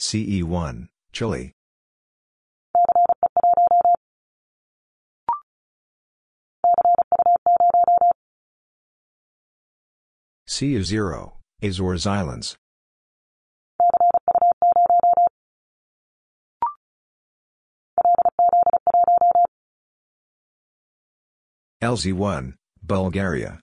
[0.00, 1.52] CE1, Chile.
[10.48, 11.32] CU0,
[11.62, 12.56] Azores Islands.
[21.80, 23.60] LZ1, Bulgaria.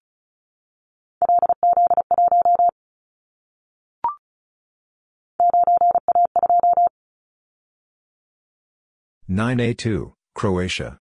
[9.27, 10.97] Nine A two, Croatia.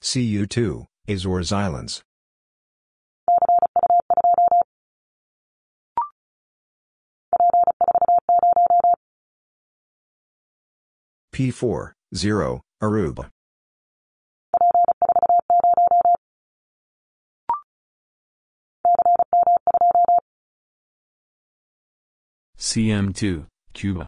[0.00, 2.04] CU two, Azores Islands.
[11.36, 13.28] P4, 0, Aruba.
[22.56, 23.44] CM2,
[23.74, 24.06] Cuba.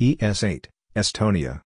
[0.00, 0.66] ES8,
[0.96, 1.65] Estonia.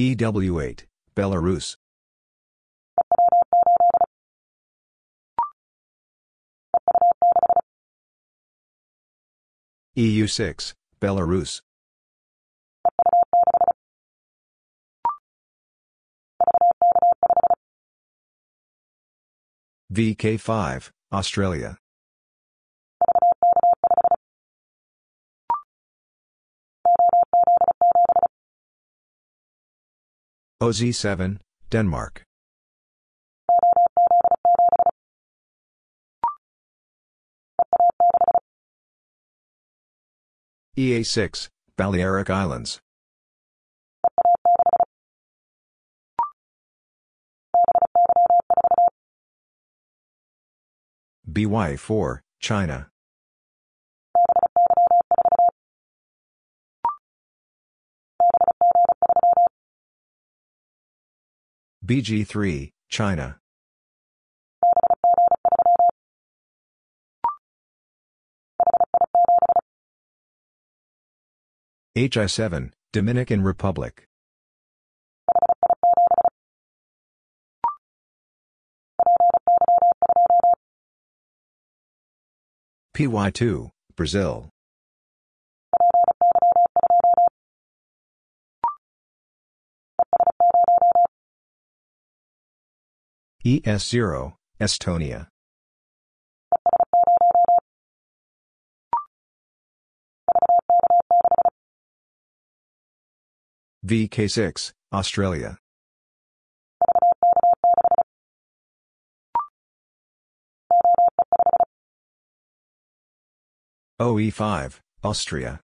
[0.00, 1.76] EW8, Belarus.
[9.96, 11.60] EU6, Belarus.
[19.92, 21.76] VK5, Australia.
[30.64, 32.22] OZ7, Denmark.
[40.74, 42.78] EA6, Balearic Islands.
[51.30, 52.88] BY4, China.
[61.84, 63.36] BG3, China.
[71.94, 74.06] HI7, Dominican Republic.
[82.96, 84.53] PY2, Brazil.
[93.44, 95.28] ES0, Estonia.
[103.84, 105.58] VK6, Australia.
[114.00, 115.63] OE5, Austria.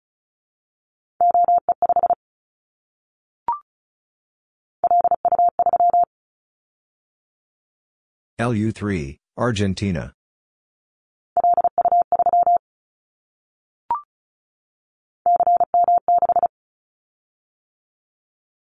[8.40, 10.14] LU3, Argentina.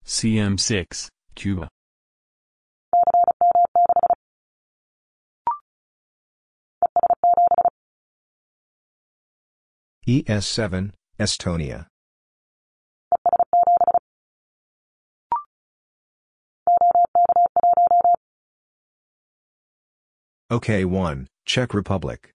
[0.05, 1.69] CM6, Cuba.
[10.09, 11.92] ES7, Estonia.
[20.53, 22.31] OK1, Czech Republic.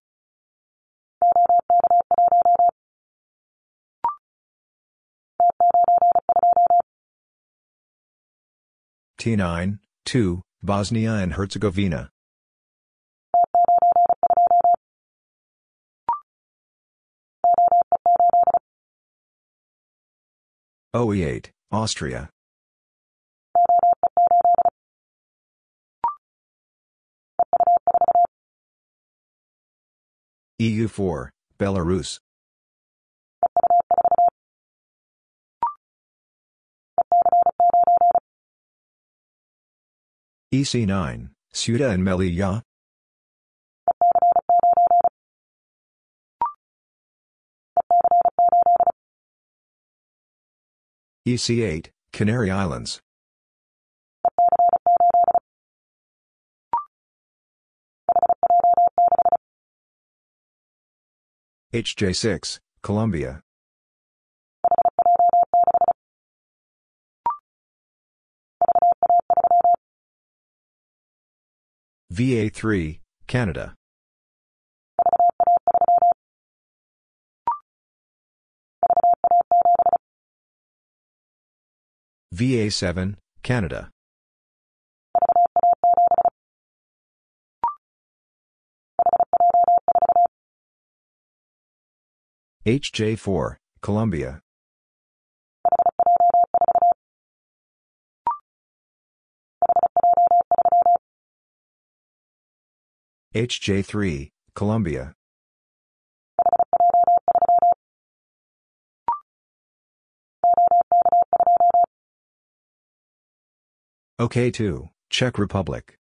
[9.20, 12.10] T9, 2, Bosnia and Herzegovina.
[20.96, 22.32] OE8, Austria.
[30.60, 31.30] EU4,
[31.60, 32.20] Belarus.
[40.52, 42.64] EC9, Ceuta and Melilla.
[51.28, 53.00] EC8, Canary Islands.
[61.74, 63.42] HJ6, Colombia.
[72.14, 73.76] VA3, Canada.
[82.34, 83.90] VA7, Canada.
[92.68, 94.42] HJ4, Colombia.
[103.34, 105.14] HJ3, Colombia.
[114.20, 115.97] OK2, Czech Republic.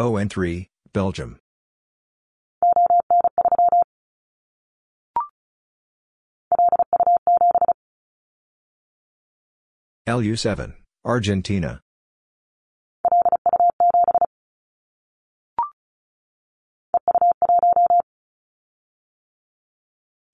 [0.00, 1.38] ON3, Belgium.
[10.08, 10.72] LU7,
[11.04, 11.82] Argentina.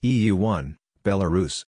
[0.05, 1.65] EU1, Belarus.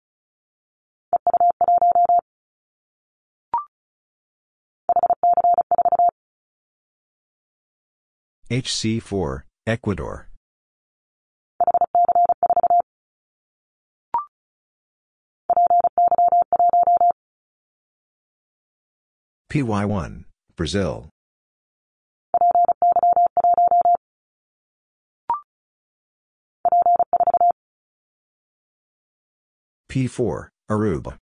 [8.52, 10.28] HC4, Ecuador.
[19.50, 20.24] PY1,
[20.54, 21.08] Brazil.
[29.90, 31.21] P4, Aruba.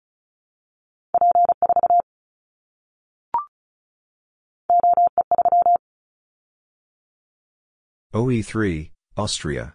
[8.15, 9.75] OE3, Austria.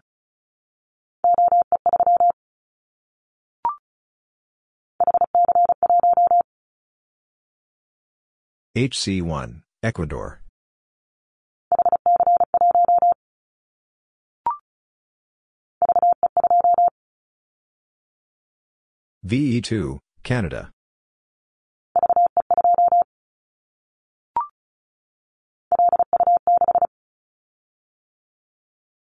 [8.77, 10.41] HC1, Ecuador.
[19.25, 20.71] VE2, Canada.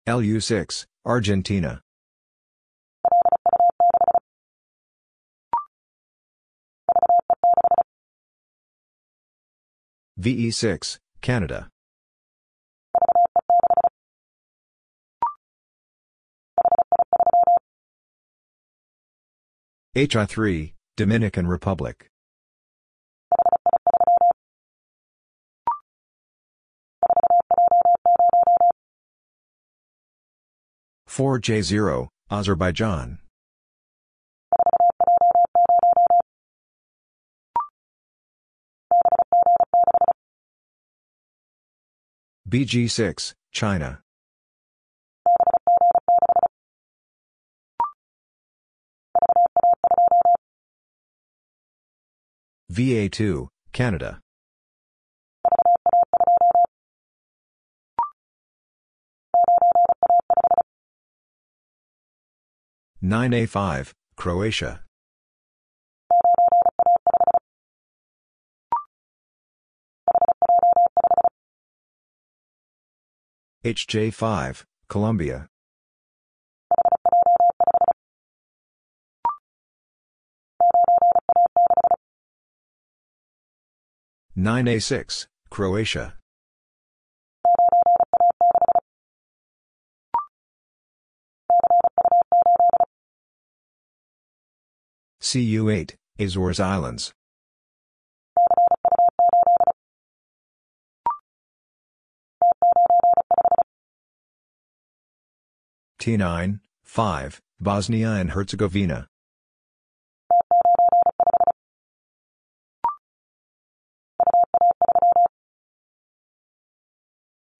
[0.06, 1.80] LU6, Argentina.
[10.20, 11.70] VE6, Canada.
[19.96, 22.10] HI3, Dominican Republic.
[31.14, 33.20] Four J zero, Azerbaijan.
[42.48, 44.00] BG six, China.
[52.72, 54.23] VA2, Canada.
[63.06, 64.80] Nine A five, Croatia.
[73.62, 75.48] HJ five, Colombia.
[84.34, 86.14] Nine A six, Croatia.
[95.24, 97.14] CU8, Azores Islands.
[105.98, 109.08] T9, 5, Bosnia and Herzegovina.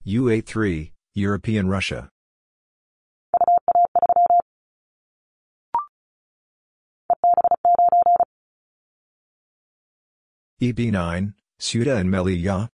[0.06, 2.10] UA3, European Russia.
[10.64, 12.68] EB9, Ceuta and Melilla.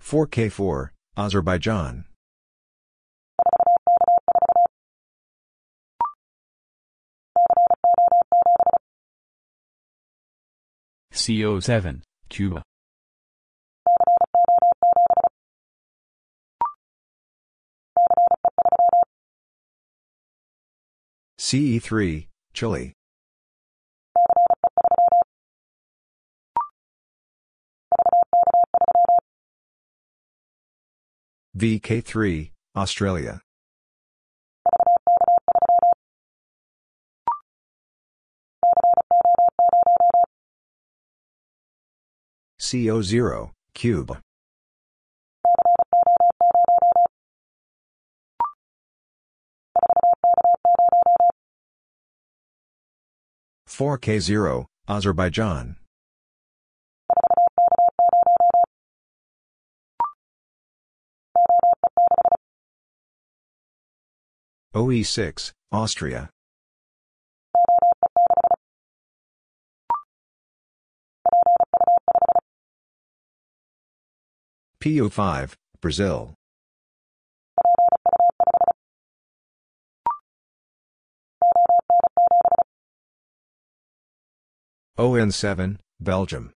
[0.00, 2.04] Four K four, Azerbaijan.
[11.14, 12.62] CO7, Cuba.
[21.52, 22.94] CE3, Chile.
[31.54, 33.42] VK3, Australia.
[42.58, 44.22] CO0, Cuba.
[53.72, 55.76] Four K zero, Azerbaijan.
[64.74, 66.28] OE6, Austria.
[74.82, 76.34] PO5, Brazil.
[84.98, 86.52] ON7, Belgium.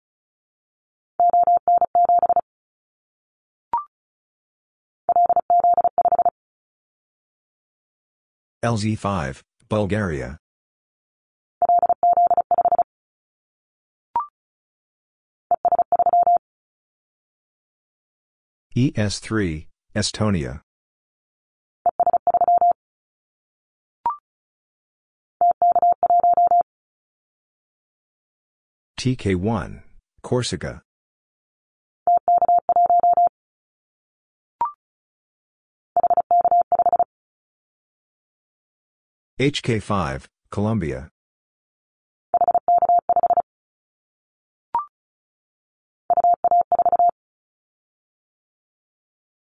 [8.63, 10.37] LZ5, Bulgaria.
[18.75, 20.61] ES3, Estonia.
[29.05, 29.83] TK1,
[30.23, 30.81] Corsica.
[39.39, 41.09] HK5, Colombia.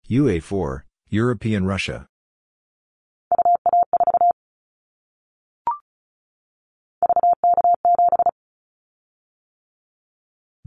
[0.10, 2.06] UA4, European Russia.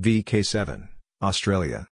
[0.01, 0.89] VK7,
[1.23, 1.87] Australia.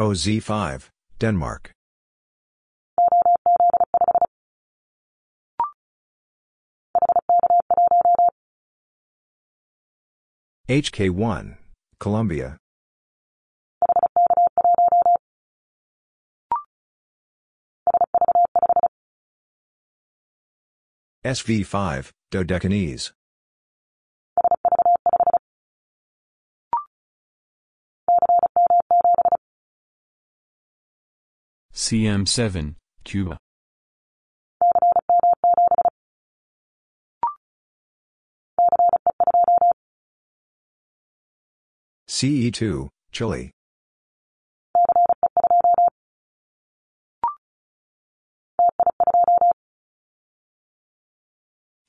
[0.00, 1.70] OZ5, Denmark.
[10.68, 11.56] HK1,
[11.98, 12.58] Colombia.
[21.24, 23.12] SV5, Dodecanese.
[31.72, 33.38] CM7, Cuba.
[42.06, 43.50] CE2, Chile.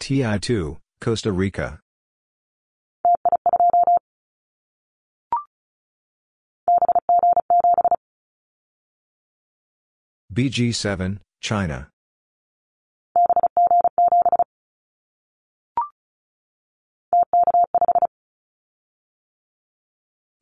[0.05, 1.79] TI2, Costa Rica.
[10.31, 11.89] BG7, China.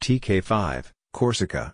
[0.04, 1.72] TK5, Corsica.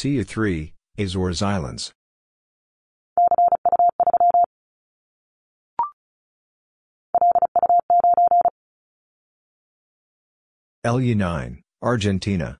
[0.00, 1.92] CU3, Azores Islands.
[10.86, 12.56] LU9, Argentina.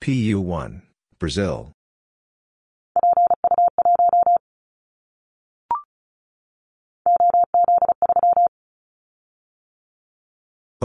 [0.00, 0.82] PU1,
[1.20, 1.70] Brazil.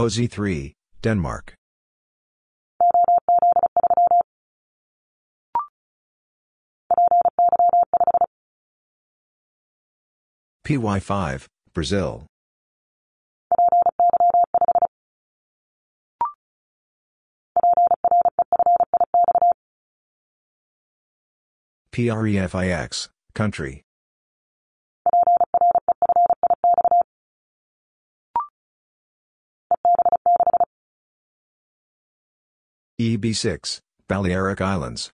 [0.00, 0.72] OZ3,
[1.02, 1.52] Denmark.
[10.66, 12.24] PY5, Brazil.
[21.92, 23.82] PREFIX, country.
[33.00, 35.10] EB6, Balearic Islands.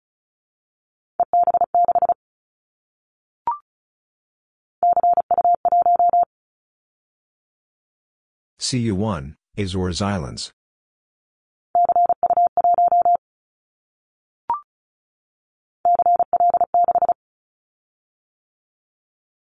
[8.60, 10.52] CU1, Azores Islands.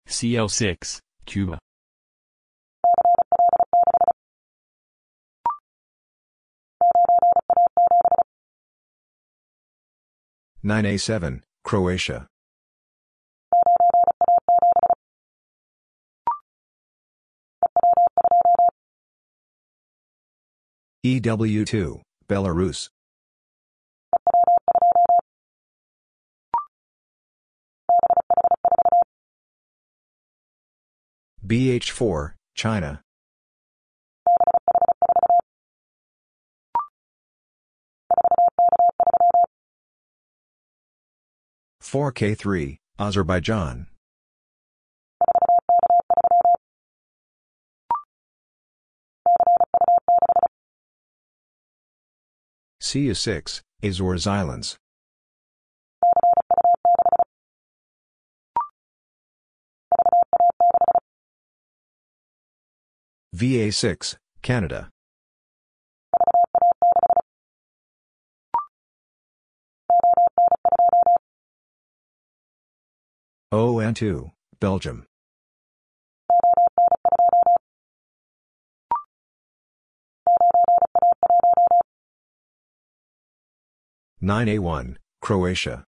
[0.07, 1.59] CL6, Cuba.
[10.67, 12.27] Nine A seven, Croatia.
[21.05, 22.89] EW2, Belarus.
[31.47, 33.03] BH4, China.
[41.95, 43.87] Four K three, Azerbaijan.
[52.83, 54.77] CU6, Azores Islands.
[63.37, 64.91] VA6, Canada.
[73.55, 75.07] ON2, Belgium.
[84.21, 85.85] Nine A one, Croatia.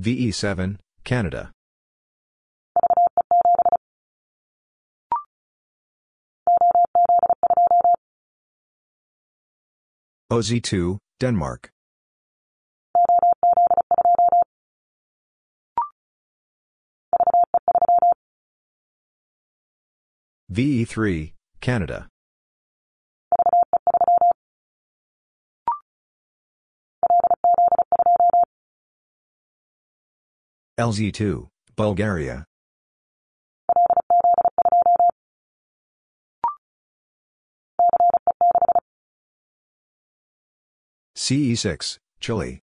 [0.00, 1.52] VE7, Canada.
[10.32, 11.68] OZ2, Denmark.
[20.50, 22.08] VE3, Canada.
[30.80, 32.46] LZ2, Bulgaria.
[41.22, 42.58] CE6, Chile.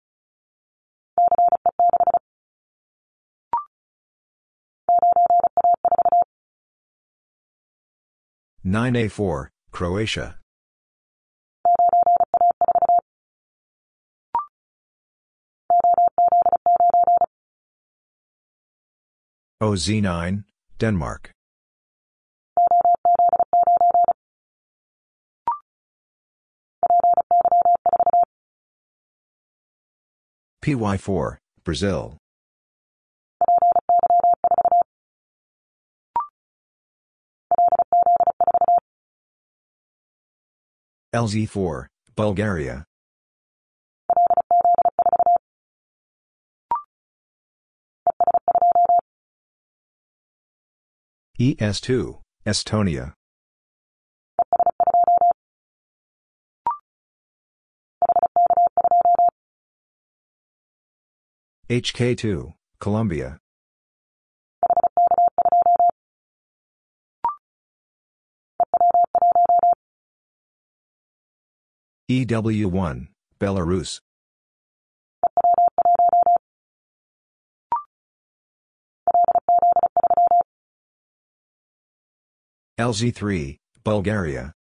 [8.63, 10.39] Nine A four, Croatia.
[19.61, 20.45] OZ9,
[20.79, 21.36] Denmark.
[30.67, 32.17] PY4, Brazil.
[41.15, 41.85] LZ4,
[42.17, 42.83] Bulgaria.
[51.39, 53.13] ES2, Estonia.
[61.69, 63.39] HK2, Colombia.
[72.09, 73.99] EW1, Belarus.
[82.79, 84.53] LZ3, Bulgaria.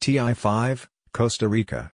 [0.00, 1.90] TI5, Costa Rica.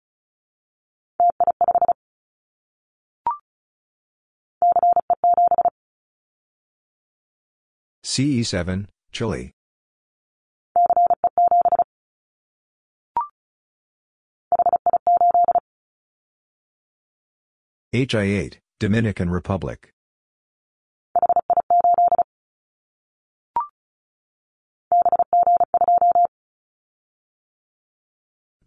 [8.05, 9.52] CE7, Chile.
[17.94, 19.93] HI8, Dominican Republic.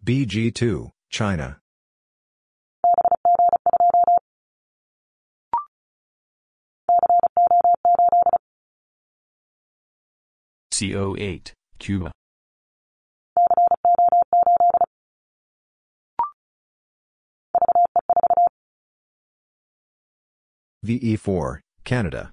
[0.08, 1.58] BG2, China.
[10.72, 12.10] CO8, Cuba.
[20.86, 22.32] VE4, Canada.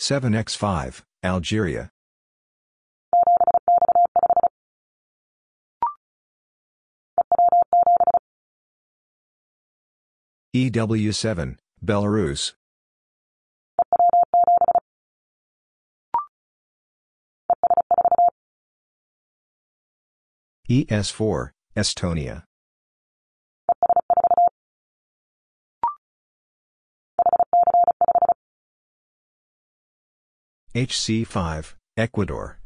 [0.00, 1.90] Seven X five, Algeria.
[10.54, 12.54] EW7, Belarus.
[20.70, 22.47] ES4, Estonia.
[30.74, 32.58] HC5, Ecuador.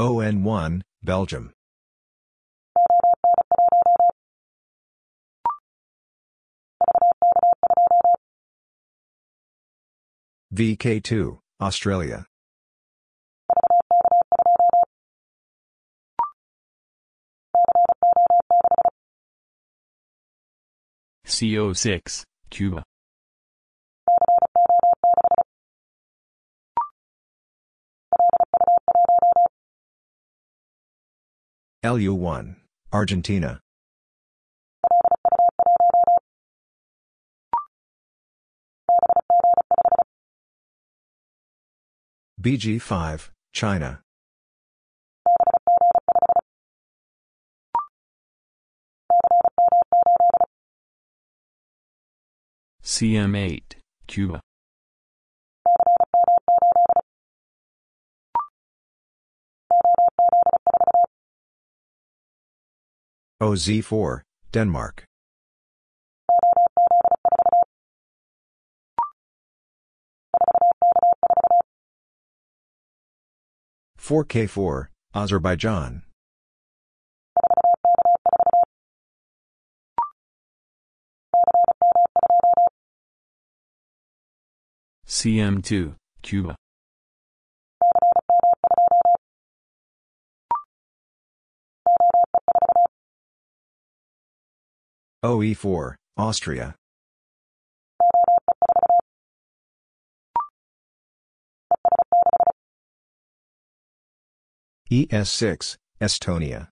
[0.00, 1.52] ON1, Belgium.
[10.52, 12.26] VK2, Australia.
[21.32, 22.84] CO6, Cuba.
[31.82, 32.56] LU1,
[32.92, 33.60] Argentina.
[42.40, 44.02] BG5, China.
[52.92, 53.62] CM8,
[54.06, 54.38] Cuba.
[63.42, 64.20] OZ4,
[64.52, 65.04] Denmark.
[73.96, 76.02] Four K four, Azerbaijan.
[85.12, 86.56] CM2, Cuba.
[95.22, 96.74] OE4, Austria.
[104.90, 106.71] ES6, Estonia.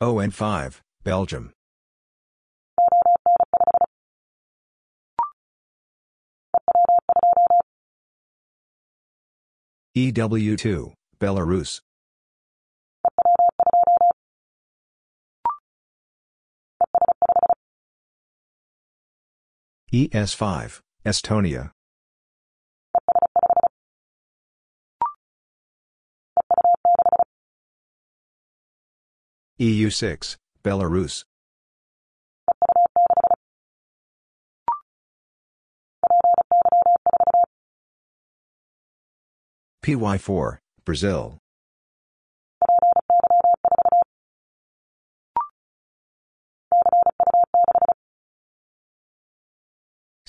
[0.00, 1.52] ON5, Belgium.
[9.96, 11.80] EW2, Belarus.
[19.92, 21.72] ES5, Estonia.
[29.60, 31.24] EU6, Belarus.
[39.84, 41.38] PY4, Brazil.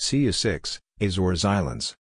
[0.00, 1.94] CU6, Azores Islands.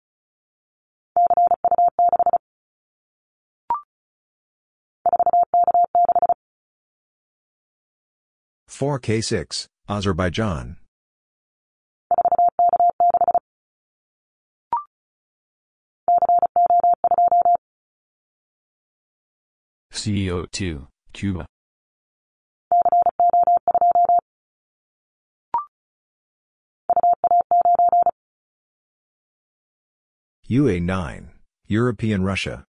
[8.76, 10.76] Four K six, Azerbaijan.
[19.94, 21.46] CO2, Cuba.
[30.50, 31.28] UA9,
[31.66, 32.64] European Russia.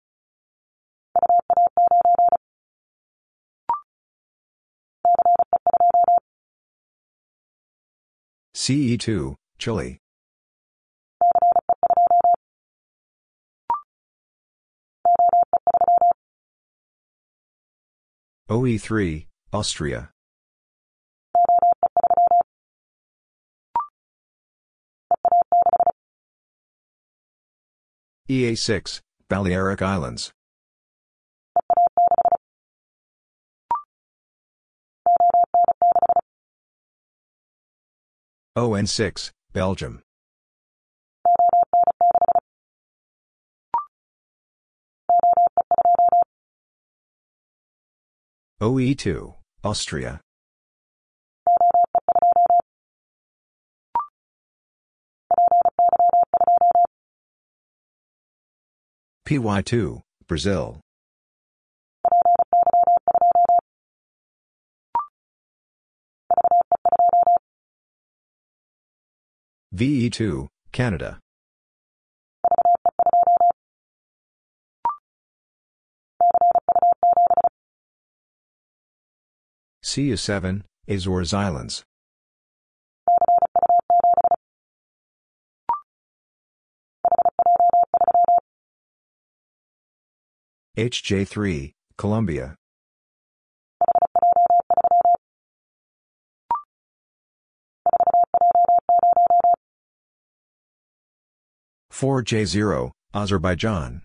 [8.63, 9.99] CE2, Chile.
[18.49, 20.11] OE3, Austria.
[28.31, 30.31] EA6, Balearic Islands.
[38.57, 40.03] ON6, Belgium.
[48.61, 50.21] OE2, Austria.
[59.27, 60.81] PY2, Brazil.
[69.75, 71.19] VE2, Canada.
[79.83, 81.85] CU7, Azores Islands.
[90.77, 92.57] HJ3, Colombia.
[101.93, 104.01] Four J zero, Azerbaijan.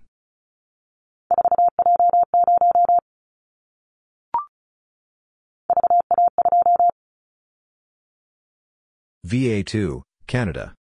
[9.25, 10.75] VA2, Canada.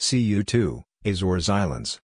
[0.00, 2.00] CU2, Azores Islands.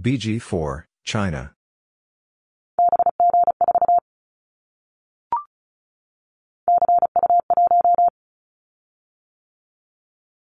[0.00, 1.52] BG4, China.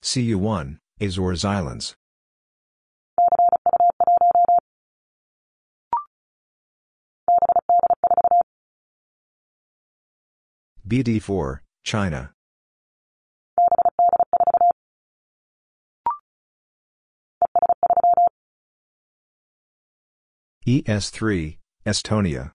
[0.01, 1.97] CU1, Azores Islands.
[10.87, 12.31] BD4, China.
[20.69, 21.57] ES3,
[21.87, 22.53] Estonia.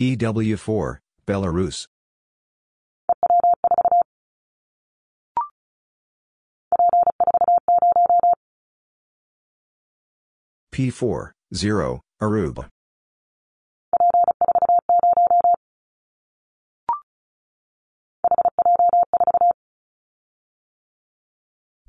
[0.00, 1.84] EW4, Belarus.
[10.72, 12.70] P4, 0, Aruba.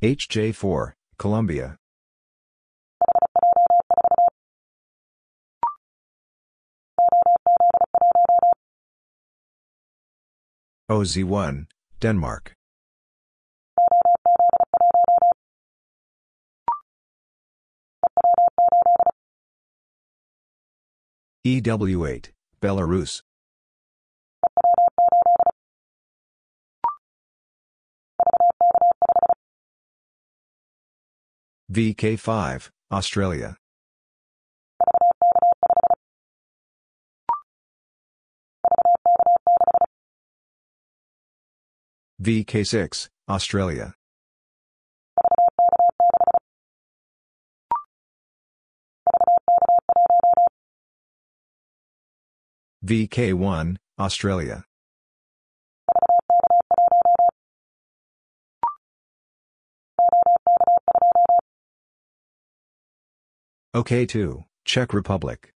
[0.02, 1.76] HJ4, Colombia.
[10.90, 11.66] OZ1,
[12.00, 12.54] Denmark.
[21.46, 22.30] EW8,
[22.62, 23.22] Belarus.
[31.72, 33.56] VK5, Australia.
[42.20, 43.94] VK6, Australia.
[52.84, 54.64] VK1, Australia.
[63.76, 65.52] OK2, Czech Republic.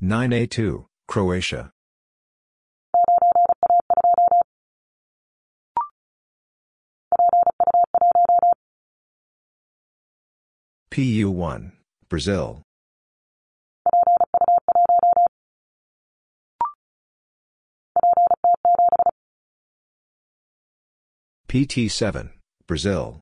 [0.00, 1.72] Nine A two, Croatia.
[10.90, 11.72] PU one,
[12.08, 12.65] Brazil.
[21.56, 22.32] PT7,
[22.66, 23.20] Brazil.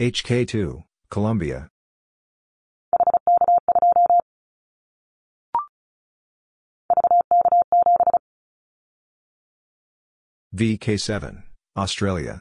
[0.00, 1.68] HK2, Colombia.
[10.56, 11.42] VK7,
[11.76, 12.40] Australia.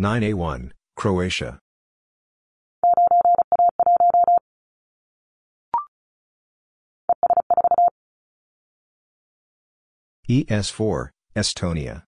[0.00, 1.58] Nine A one, Croatia.
[10.30, 12.04] ES4, Estonia.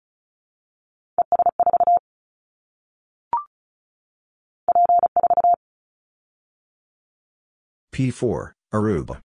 [7.94, 9.22] P4, Aruba.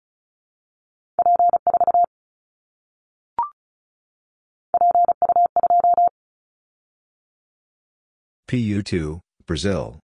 [8.51, 9.97] PU2, Brazil.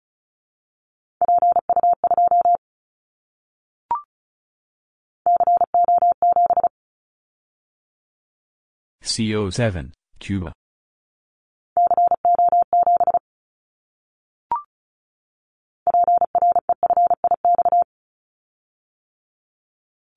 [9.04, 10.54] CO7, Cuba.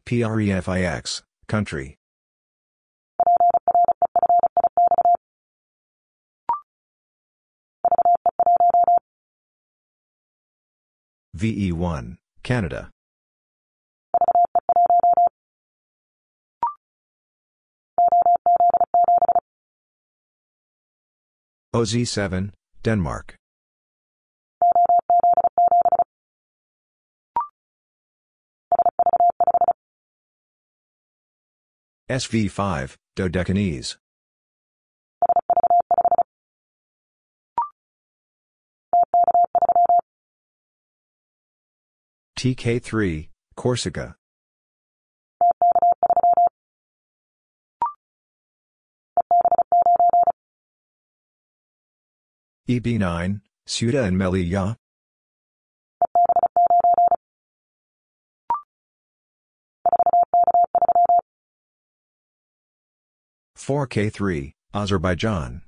[0.05, 1.97] PREFIX, country.
[11.41, 12.91] VE1, Canada.
[21.73, 22.51] OZ7,
[22.83, 23.35] Denmark.
[32.11, 33.97] SV5, Dodecanese.
[42.41, 44.15] TK3, Corsica.
[52.67, 54.75] EB9, Ceuta and Melilla.
[63.55, 65.61] Four K three, Azerbaijan.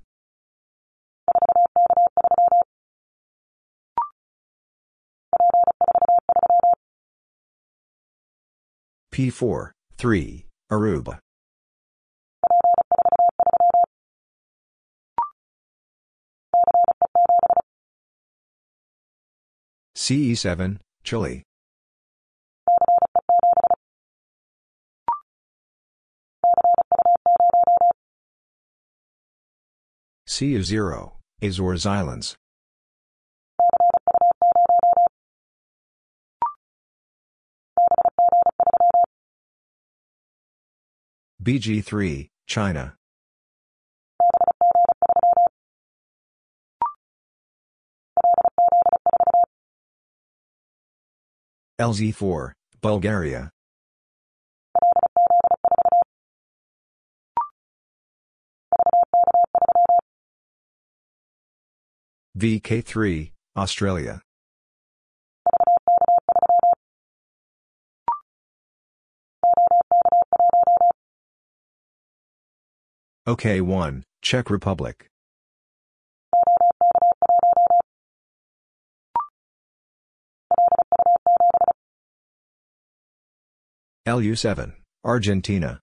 [9.13, 11.19] P four, three, Aruba.
[19.95, 21.43] CE7, Chile.
[30.27, 31.11] CU0,
[31.43, 32.35] Azores Islands.
[41.43, 42.95] BG3, China.
[51.81, 53.49] LZ4, Bulgaria.
[62.37, 64.21] VK3, Australia.
[73.25, 75.07] OK1, Czech Republic.
[84.05, 84.73] LU7,
[85.05, 85.79] Argentina.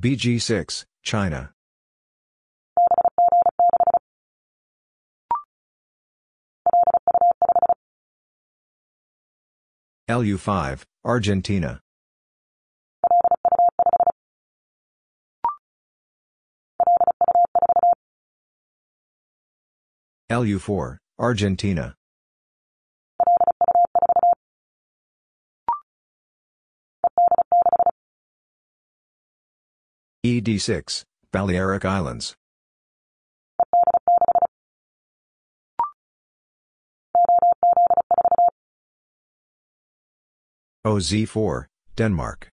[0.00, 1.52] BG6, China.
[10.10, 11.80] LU5, Argentina.
[20.30, 21.94] LU4, Argentina.
[30.26, 32.34] ED6, Balearic Islands.
[40.84, 42.48] OZ4, Denmark.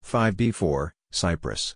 [0.00, 1.74] Five B four, Cyprus.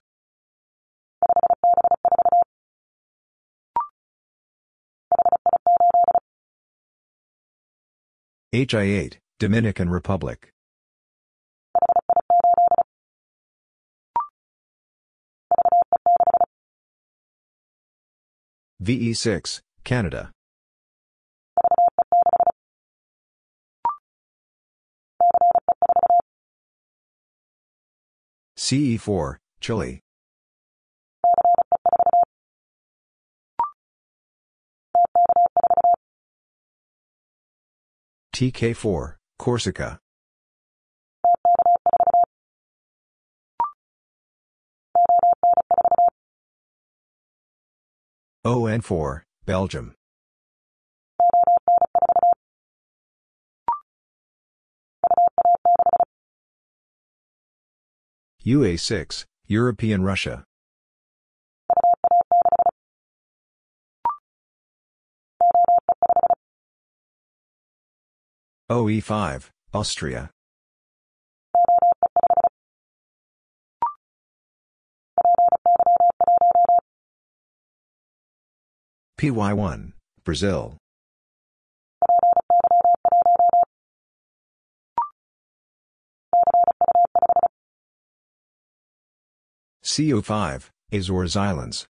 [8.53, 10.51] HI eight, Dominican Republic.
[18.83, 20.31] VE6, Canada.
[28.59, 30.01] CE4, Chile.
[38.35, 39.99] TK4, Corsica.
[48.47, 49.93] ON4, Belgium.
[58.47, 60.45] UA6, European Russia.
[68.71, 70.31] OE5, Austria.
[79.19, 79.93] PY1,
[80.25, 80.77] Brazil.
[89.83, 91.87] CO5, Azores Islands.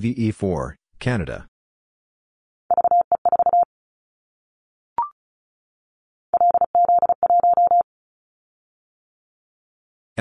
[0.00, 1.46] VE4, Canada.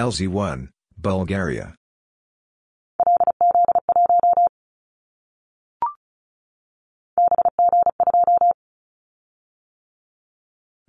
[0.01, 1.75] LZ1, Bulgaria.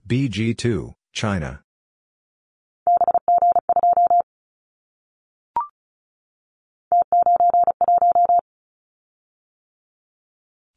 [0.09, 1.61] BG2, China.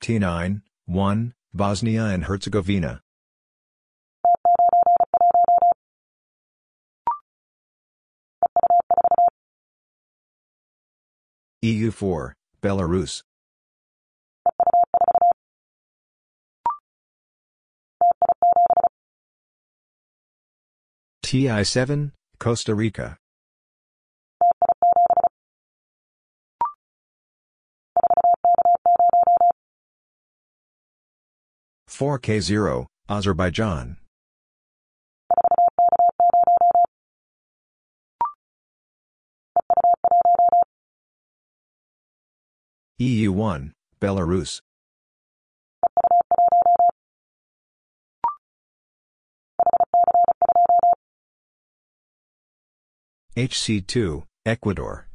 [0.04, 3.05] T9, 1, Bosnia and Herzegovina.
[11.66, 13.24] EU4, Belarus.
[21.26, 23.18] TI7, Costa Rica.
[31.88, 33.98] Four K zero, Azerbaijan.
[43.00, 44.62] EU1, Belarus.
[53.36, 55.08] HC2, Ecuador.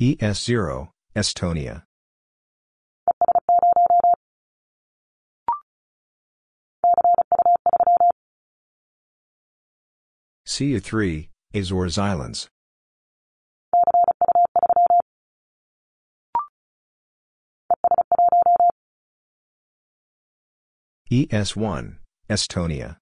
[0.00, 1.85] ES0, Estonia.
[10.56, 12.48] CU3, Azores Islands.
[21.12, 21.96] ES1,
[22.30, 22.96] Estonia.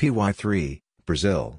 [0.00, 1.58] PY3, Brazil.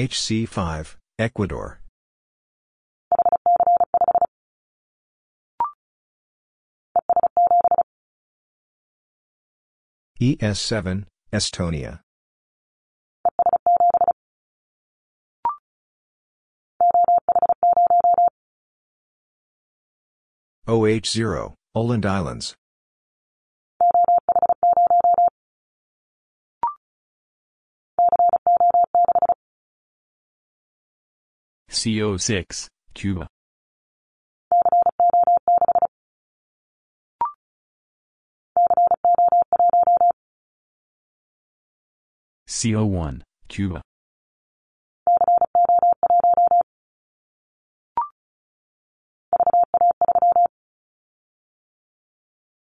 [0.00, 1.82] HC5, Ecuador.
[10.18, 12.00] ES7, Estonia.
[20.66, 22.54] OH0, Åland Islands.
[31.70, 33.26] CO6, Cuba.
[42.48, 43.80] CO1, Cuba.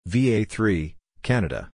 [0.09, 1.74] VA3, Canada.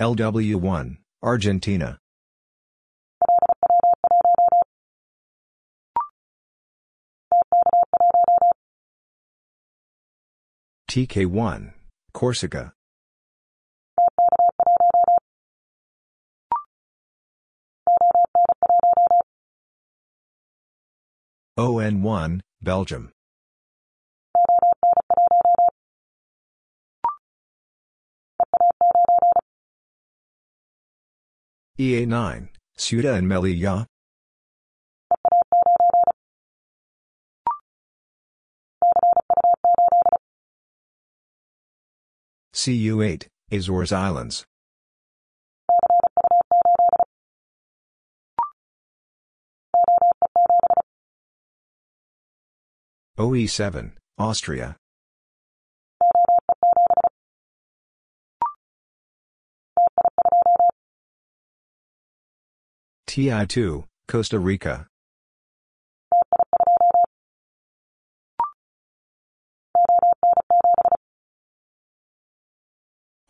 [0.00, 1.98] LW1, Argentina.
[10.90, 11.74] TK1,
[12.14, 12.72] Corsica.
[21.58, 23.12] ON1, Belgium.
[31.80, 33.86] EA9, Ceuta and Melilla.
[42.52, 44.44] CU8, Azores Islands.
[53.16, 54.76] OE7, Austria.
[63.10, 64.86] TI2, Costa Rica.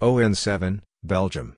[0.03, 1.57] ON7, Belgium.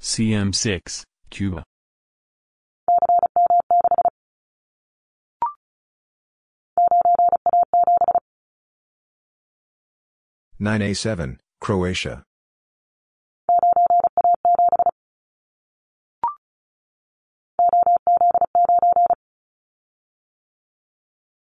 [0.00, 1.62] CM6, Cuba.
[10.64, 12.22] Nine A seven, Croatia.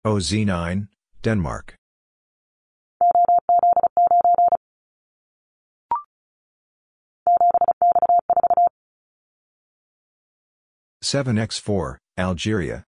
[0.07, 0.87] OZ9,
[1.21, 1.75] Denmark.
[11.01, 12.85] Seven X four, Algeria.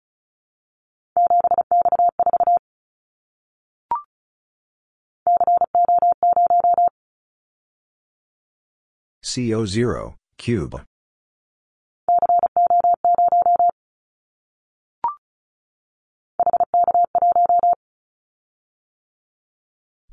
[9.27, 10.85] CO0, Cuba.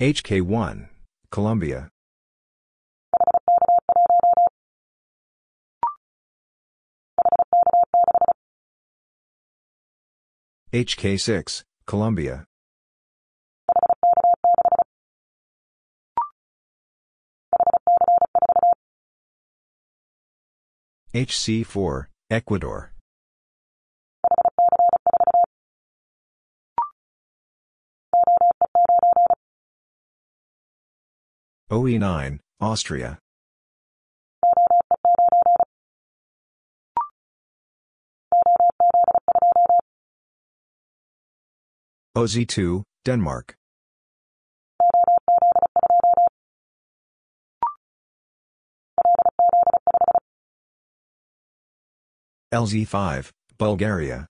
[0.00, 0.88] HK1,
[1.30, 1.88] Colombia.
[10.72, 12.44] HK6, Colombia.
[21.14, 22.92] HC4, Ecuador.
[31.70, 33.18] OE9, Austria.
[42.16, 43.54] OZ2, Denmark.
[52.54, 54.26] LZ5, Bulgaria.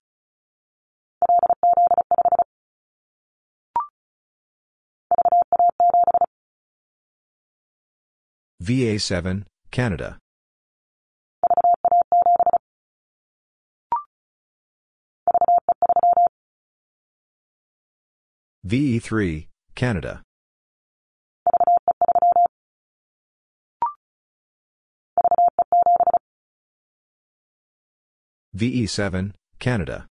[8.63, 10.17] VA7, Canada.
[18.65, 20.24] VE3, Canada.
[28.55, 30.07] VE7, Canada.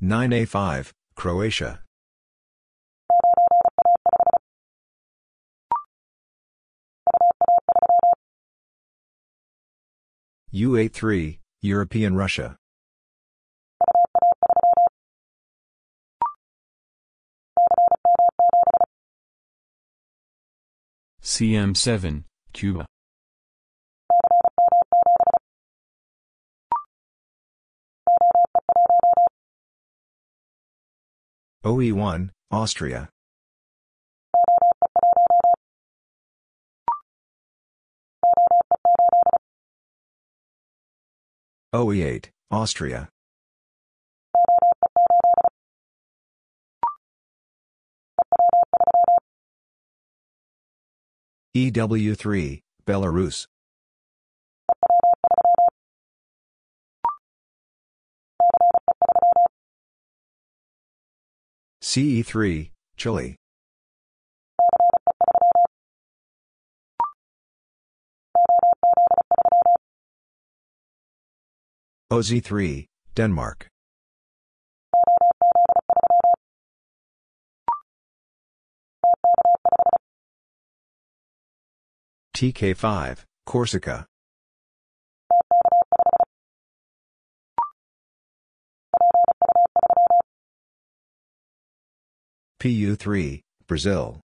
[0.00, 1.82] Nine A five, Croatia.
[10.52, 12.56] UA3, European Russia.
[21.26, 22.22] CM7,
[22.52, 22.86] Cuba.
[31.64, 33.08] OE1, Austria.
[41.74, 43.08] OE8, Austria.
[51.56, 53.46] EW3, Belarus.
[61.82, 63.36] CE3, Chile.
[72.12, 73.68] OZ3, Denmark.
[82.36, 84.04] TK5, Corsica.
[92.60, 94.20] PU3, Brazil.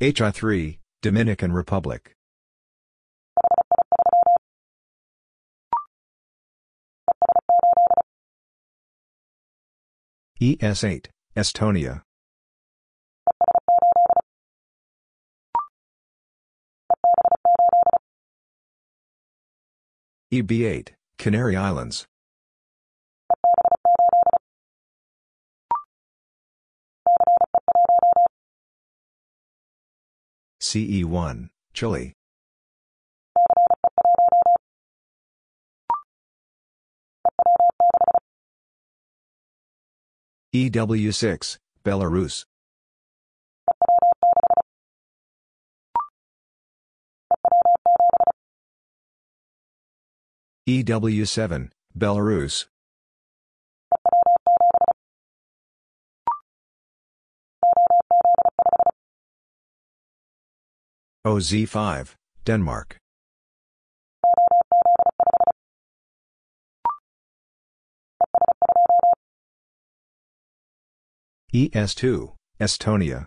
[0.00, 2.12] HI3, Dominican Republic.
[10.40, 12.02] ES8, Estonia.
[20.32, 22.06] EB8, Canary Islands.
[30.60, 32.17] CE1, Chile.
[40.54, 42.44] EW6, Belarus.
[50.66, 52.66] EW7, Belarus.
[61.26, 62.96] OZ5, Denmark.
[71.54, 73.26] ES2, Estonia.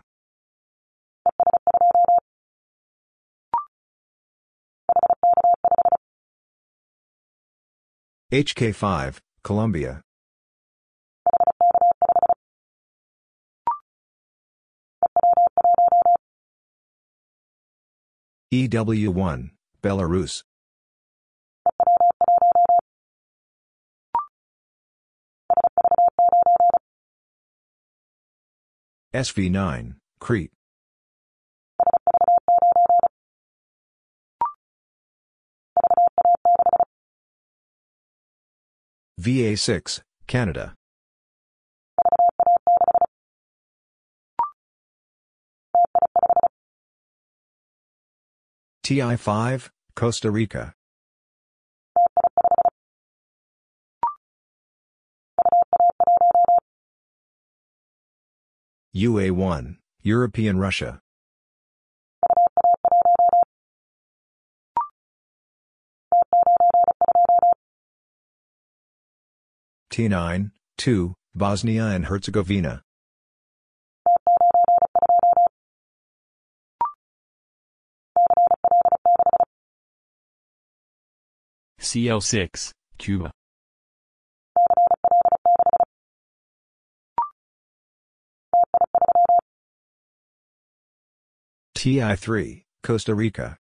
[8.31, 10.01] HK5, Colombia.
[18.53, 19.49] EW1,
[19.81, 20.43] Belarus.
[29.13, 30.51] SV9, Crete.
[39.19, 40.73] VA6, Canada.
[48.85, 50.73] TI5, Costa Rica.
[58.95, 60.99] UA1, European Russia.
[69.91, 72.81] T9, 2, Bosnia and Herzegovina.
[81.79, 83.31] CL6, Cuba.
[91.81, 93.57] TI3, Costa Rica.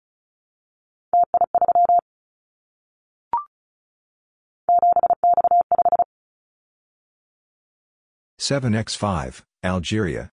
[8.38, 10.30] Seven X five, Algeria.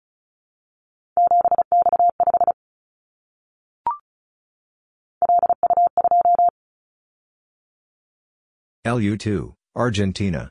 [8.85, 10.51] LU2, Argentina.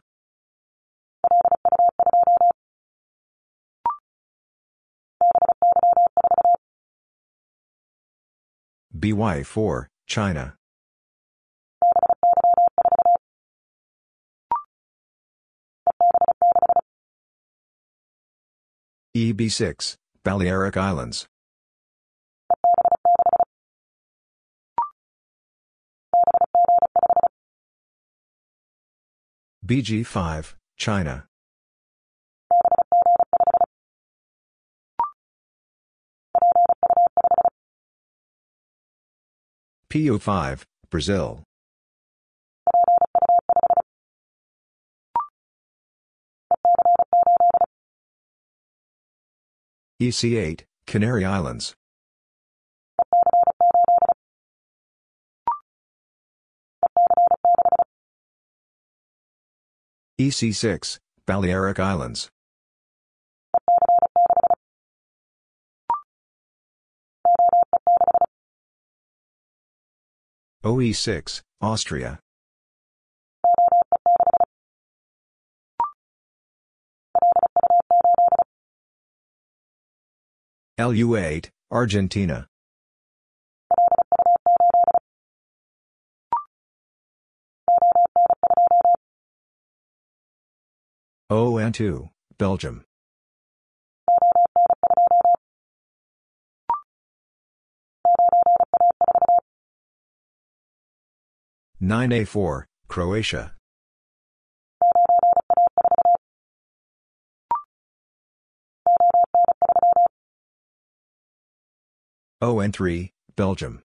[8.98, 10.56] BY4, China.
[19.16, 21.28] EB6, Balearic Islands.
[29.66, 31.26] BG5, China.
[39.98, 40.62] PO5,
[40.92, 41.42] Brazil.
[50.00, 51.74] EC8, Canary Islands.
[60.20, 62.30] EC6, Balearic Islands.
[70.68, 72.20] OE6, Austria.
[80.78, 82.48] LU8, Argentina.
[91.32, 92.87] ON2, Belgium.
[101.80, 103.54] Nine A four, Croatia.
[112.42, 113.84] Oh ON three, Belgium.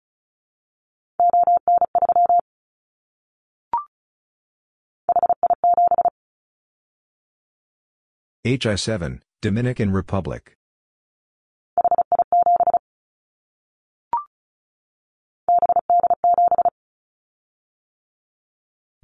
[8.45, 10.55] HI7, Dominican Republic.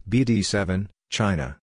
[0.10, 1.58] BD7, China.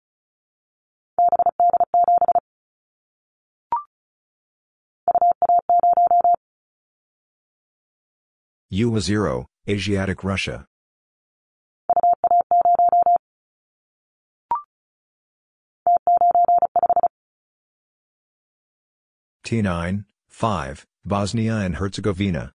[8.74, 10.66] UA0, Asiatic Russia.
[19.46, 22.54] T9, 5, Bosnia and Herzegovina.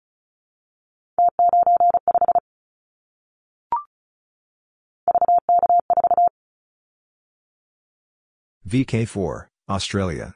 [8.69, 10.35] VK4, Australia.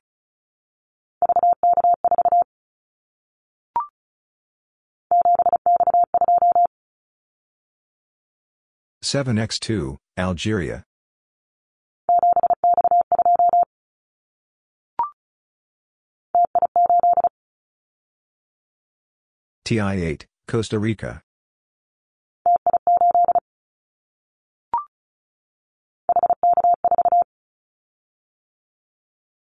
[9.01, 10.85] Seven X two, Algeria.
[19.65, 21.23] TI8, Costa Rica.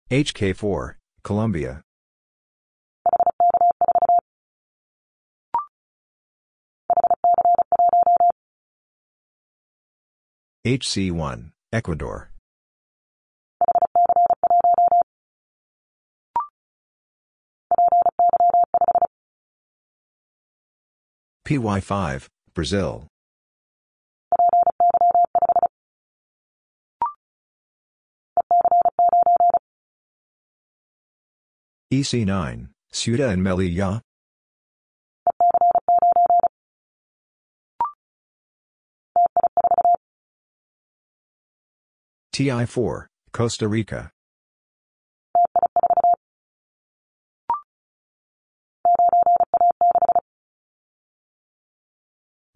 [0.10, 1.82] HK4, Colombia.
[10.66, 12.32] HC1, Ecuador.
[21.45, 23.08] PY5, Brazil.
[31.91, 34.01] EC9, Ceuta and Melilla.
[42.33, 44.11] TI4, Costa Rica.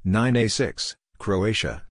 [0.04, 1.84] Nine A six, Croatia.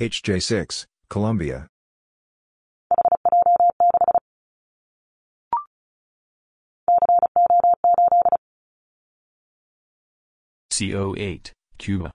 [0.00, 1.66] HJ6, Colombia.
[10.72, 12.12] CO8, Cuba.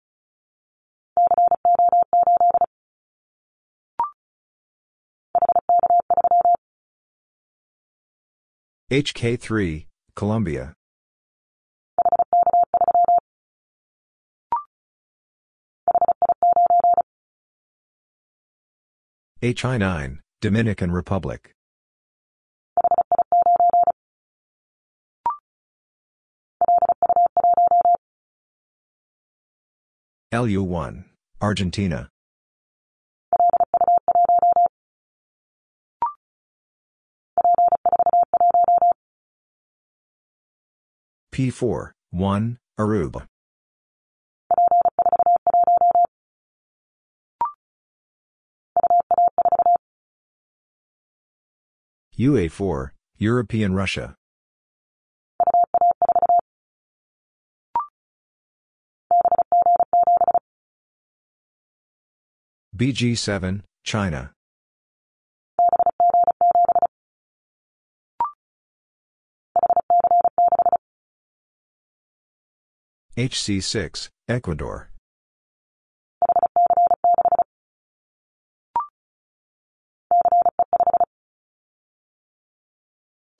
[8.91, 9.85] HK3,
[10.16, 10.74] Colombia.
[19.42, 21.53] HI9, Dominican Republic.
[30.34, 31.06] LU1,
[31.40, 32.09] Argentina.
[41.34, 43.28] P4, 1, Aruba.
[52.19, 54.14] UA4, European Russia.
[62.75, 64.31] BG7, China.
[73.17, 74.89] HC6, Ecuador.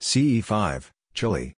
[0.02, 1.52] CE5, Chile.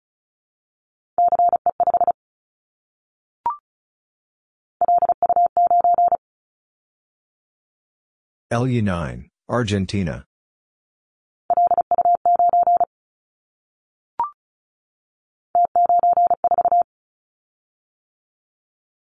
[8.51, 10.25] LU9, Argentina.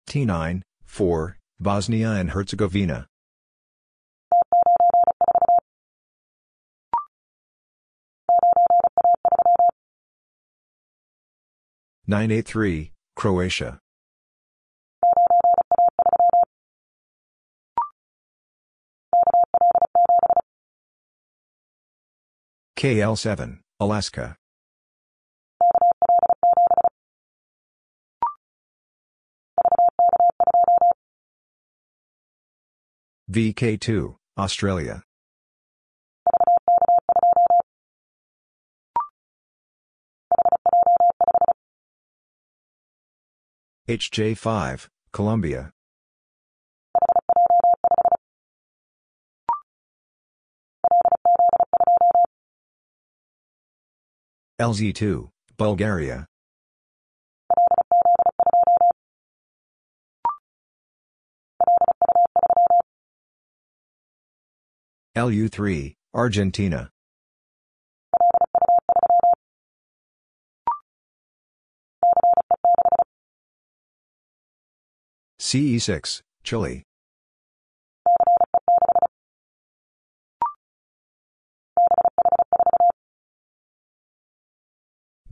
[0.09, 3.07] T9, 4, Bosnia and Herzegovina.
[12.11, 13.81] Nine A three, Croatia.
[22.79, 24.37] KL7, Alaska.
[33.31, 35.03] VK2, Australia.
[43.89, 45.71] HJ5, Colombia.
[54.61, 56.27] LZ2, Bulgaria.
[65.17, 66.91] LU3, Argentina.
[75.49, 76.83] CE6, Chile.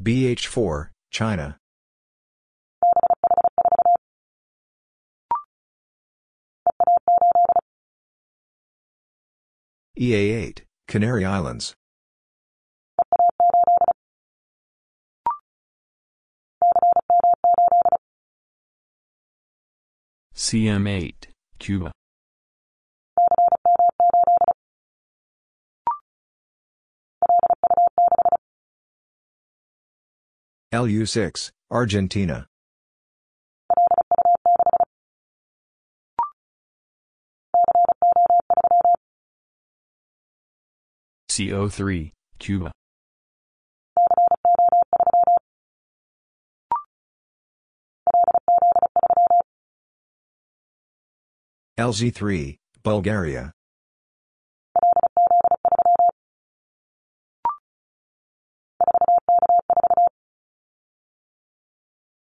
[0.03, 1.59] BH4, China.
[10.01, 11.75] EA8, Canary Islands.
[20.47, 21.27] CM8,
[21.59, 21.91] Cuba.
[30.73, 32.47] LU6, Argentina.
[41.29, 42.71] CO3, Cuba.
[51.79, 53.53] LZ3, Bulgaria.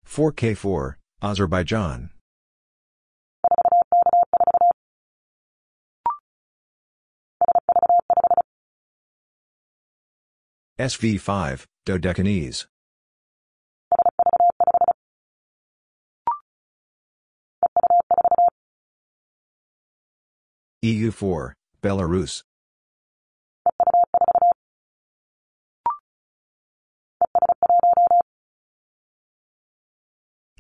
[0.04, 2.10] Four K four, Azerbaijan.
[10.80, 12.66] SV5, Dodecanese.
[20.88, 21.52] EU4,
[21.82, 22.44] Belarus.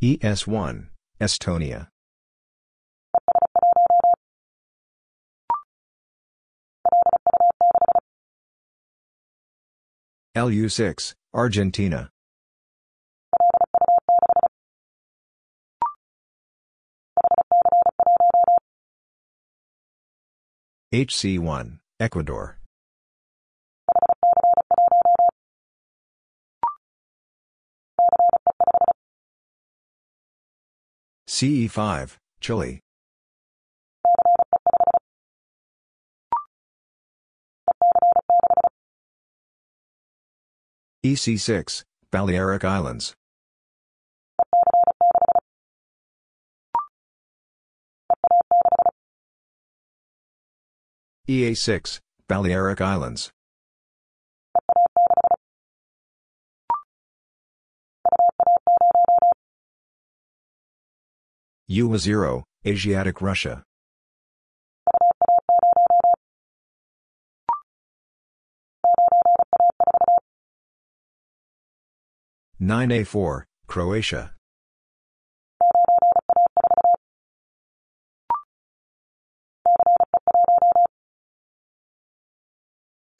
[0.03, 0.89] ES1,
[1.22, 1.88] Estonia.
[10.35, 12.09] LU6, Argentina.
[20.98, 22.58] HC1, Ecuador.
[31.30, 32.80] CE5, Chile.
[41.06, 43.14] EC6, Balearic Islands.
[51.30, 51.99] EA6,
[52.30, 53.31] Balearic Islands.
[61.69, 63.61] UA0, Asiatic Russia.
[72.57, 74.36] Nine A four, Croatia.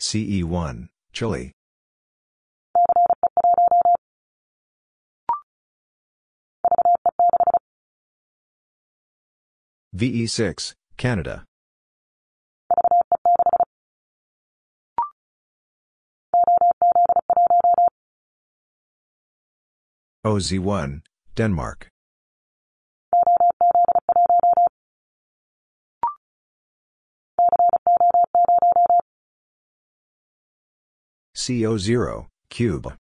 [0.10, 1.52] CE one, Chile.
[9.94, 11.44] VE6, Canada.
[20.26, 21.02] OZ1,
[21.36, 21.90] Denmark.
[31.48, 32.98] CO0, Cuba.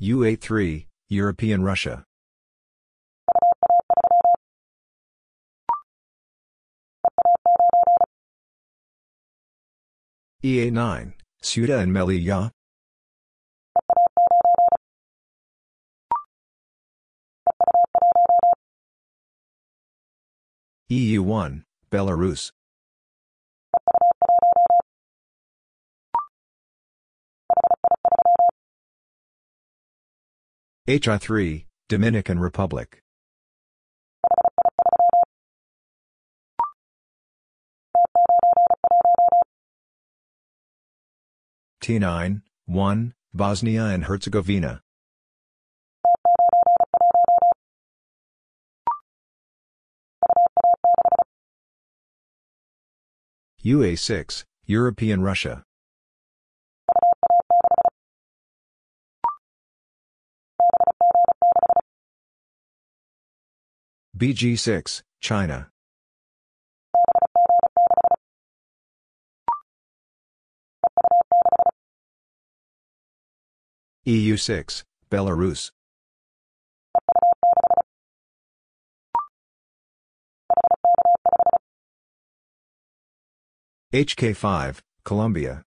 [0.00, 2.04] UA3, European Russia.
[10.44, 12.52] EA9, Ceuta and Melilla.
[20.90, 21.62] EU1,
[21.92, 22.50] Belarus.
[30.88, 33.04] HI3, Dominican Republic.
[41.80, 44.80] T9, 1, Bosnia and Herzegovina.
[53.64, 55.62] UA6, European Russia.
[64.16, 65.68] BG6, China.
[74.06, 75.70] EU6, Belarus.
[83.92, 85.62] HK5, Colombia.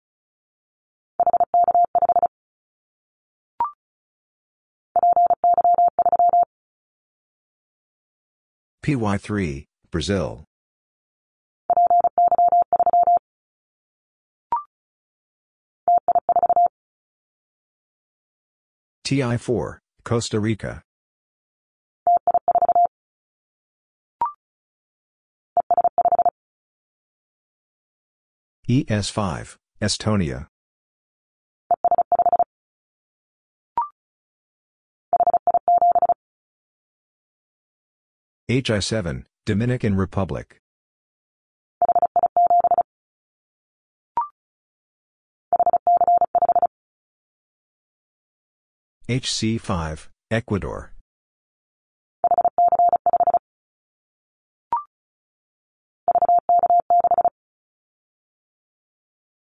[8.85, 10.45] PY3, Brazil.
[19.05, 20.83] TI4, Costa Rica.
[28.69, 30.47] ES5, Estonia.
[38.49, 40.61] HI7, Dominican Republic.
[49.09, 50.92] HC5, Ecuador.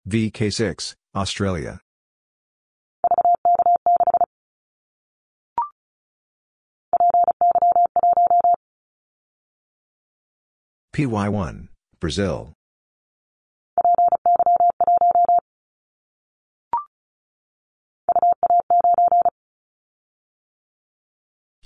[0.08, 1.80] VK6, Australia.
[10.96, 11.70] PY1,
[12.00, 12.54] Brazil.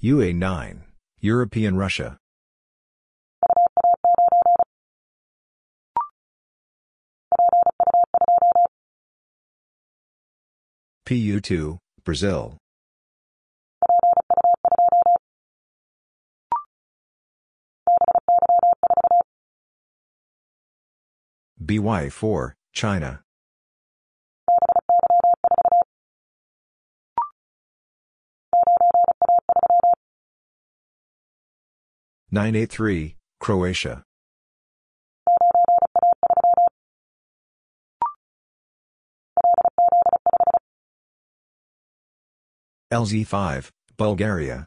[0.01, 0.83] UA9,
[1.19, 2.17] European Russia.
[11.09, 12.55] PU2, Brazil.
[21.65, 23.21] BY4, China.
[32.29, 34.03] Nine A three, Croatia.
[42.91, 44.65] LZ5, Bulgaria.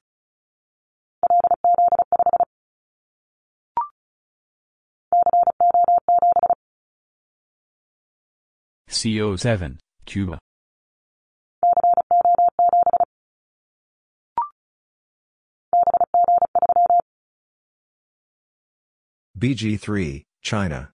[8.89, 10.39] CO7, Cuba.
[19.37, 20.91] BG3, China.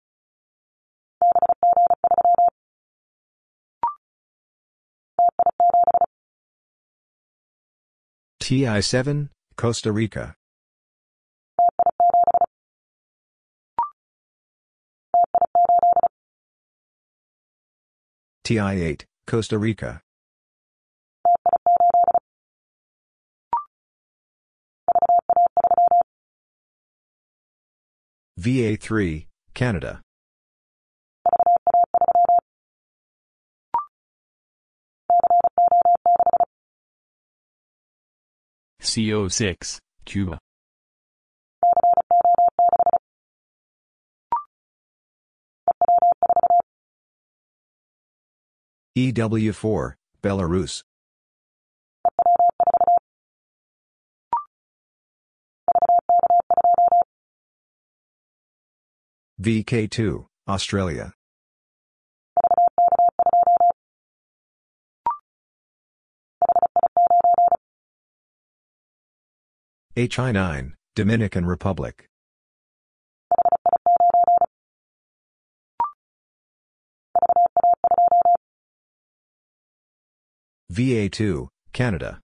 [8.49, 9.28] TI7,
[9.59, 10.35] Costa Rica.
[18.47, 20.01] TI8, Costa Rica.
[28.41, 30.01] VA3, Canada.
[38.89, 40.39] CO6, Cuba.
[48.97, 50.83] EW4, Belarus.
[59.41, 61.12] VK2, Australia.
[69.99, 72.07] HI9, Dominican Republic.
[80.73, 82.20] VA2, Canada.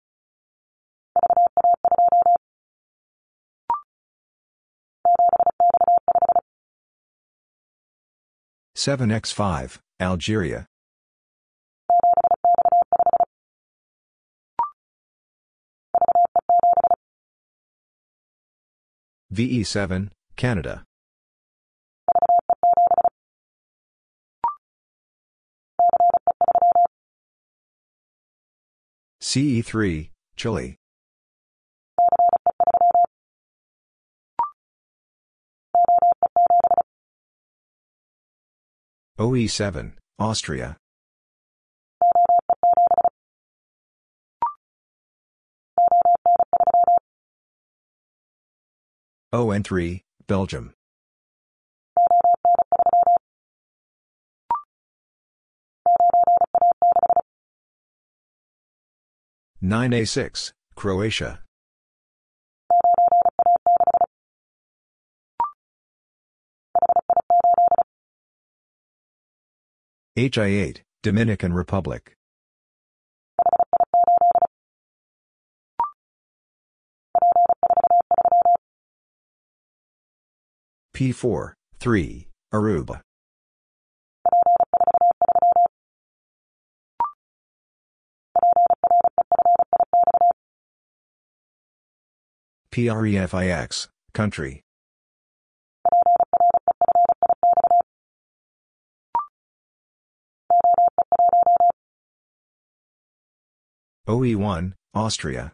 [8.73, 10.65] Seven X five, Algeria.
[19.33, 20.83] VE7, Canada.
[29.21, 30.75] CE3, Chile.
[39.19, 40.77] OE7, Austria.
[49.33, 50.73] ON3, Belgium.
[59.61, 61.41] Nine A six, Croatia.
[70.15, 72.15] HI eight, Dominican Republic.
[80.99, 82.99] P4, 3, Aruba.
[92.73, 94.61] PREFIX, country.
[104.05, 105.53] OE1, Austria.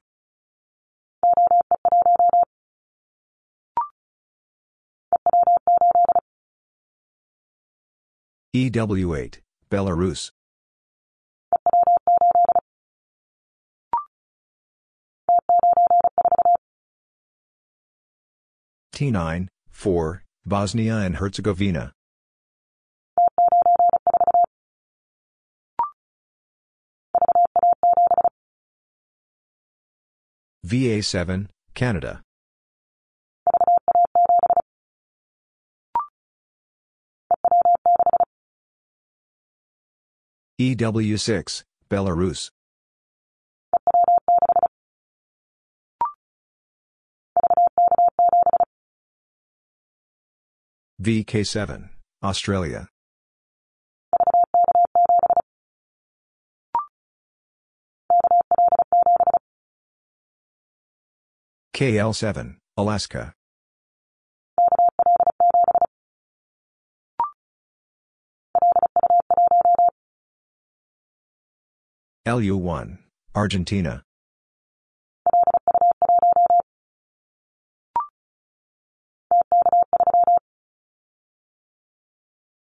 [8.56, 10.32] EW8, Belarus.
[18.94, 21.92] T9, 4, Bosnia and Herzegovina.
[30.66, 32.25] VA7, Canada.
[40.60, 42.50] EW6, Belarus.
[51.02, 51.90] VK7,
[52.24, 52.88] Australia.
[61.76, 63.34] KL7, Alaska.
[72.28, 72.98] LU1,
[73.36, 74.02] Argentina.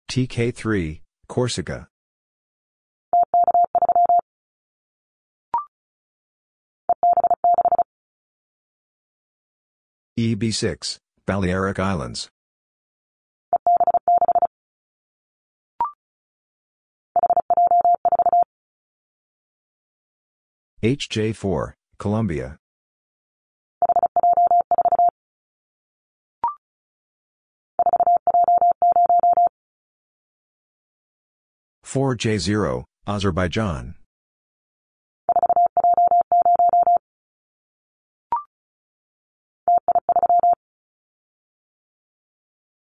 [0.10, 1.90] TK3, Corsica.
[10.18, 12.30] EB6, Balearic Islands.
[20.82, 22.58] HJ4, Colombia.
[31.84, 33.96] Four J zero, Azerbaijan.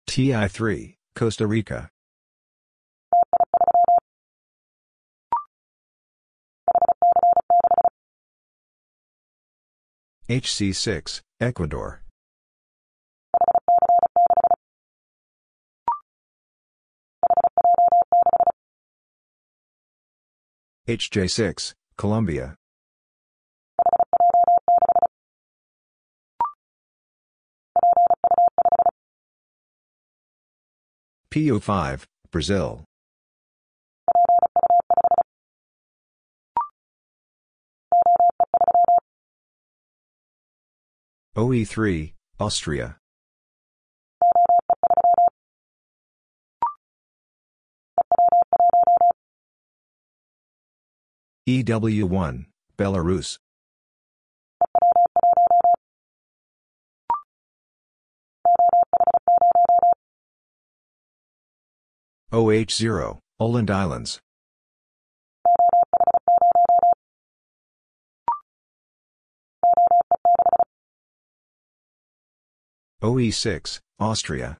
[0.08, 1.90] TI3, Costa Rica.
[10.30, 12.02] HC6, Ecuador.
[20.86, 22.56] HJ6, Colombia.
[31.34, 32.84] PO5, Brazil.
[41.38, 42.98] OE3, Austria.
[51.48, 53.38] EW1, Belarus.
[62.34, 64.20] OH0, Åland Islands.
[73.04, 74.58] OE6, Austria.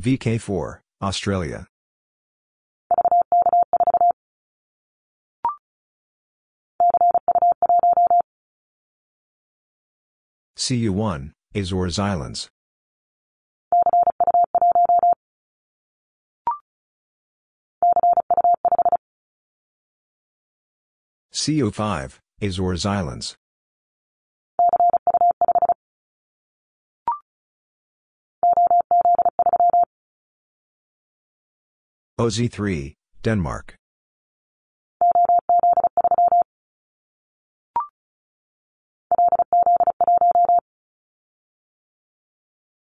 [0.00, 1.66] VK4, Australia.
[10.56, 12.48] CU1, Azores Islands.
[21.44, 23.36] CO5, Azores Islands.
[32.18, 33.74] OZ3, Denmark.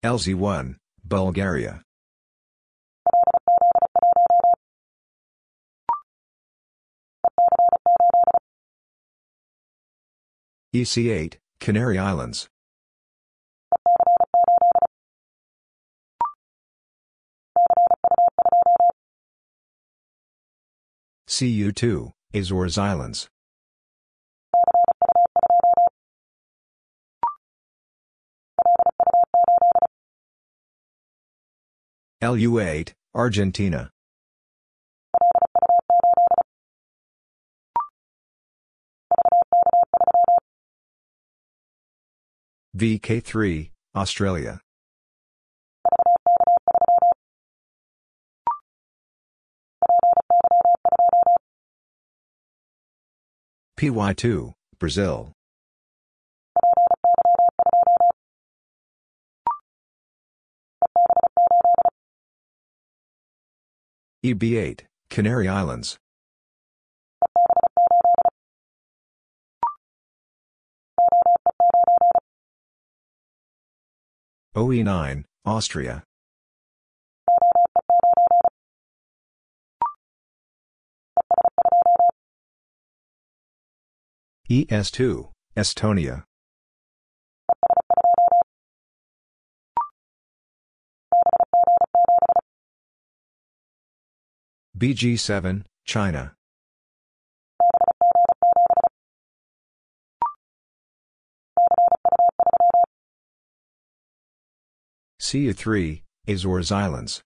[0.04, 1.80] LZ1, Bulgaria.
[10.74, 12.48] EC8, Canary Islands.
[21.28, 23.28] CU2, Azores Islands.
[32.22, 33.90] LU8, Argentina.
[42.74, 44.60] VK3, Australia.
[53.78, 55.32] PY2, Brazil.
[64.24, 65.98] EB8, Canary Islands.
[74.54, 76.04] OE9, Austria.
[84.50, 86.24] ES2, Estonia.
[94.76, 96.34] BG7, China.
[105.32, 107.22] CU3, Azores Islands.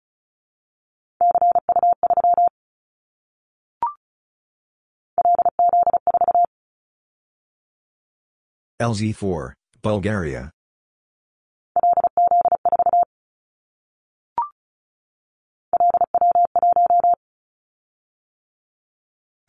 [8.81, 10.52] LZ4, Bulgaria.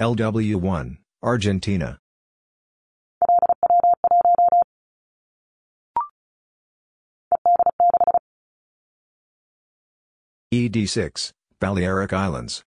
[0.02, 2.00] LW1, Argentina.
[10.54, 12.64] ED6, Balearic Islands.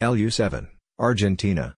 [0.00, 0.68] LU7,
[1.00, 1.74] Argentina.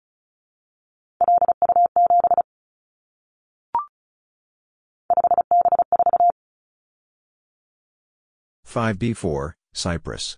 [8.65, 10.37] Five B four, Cyprus.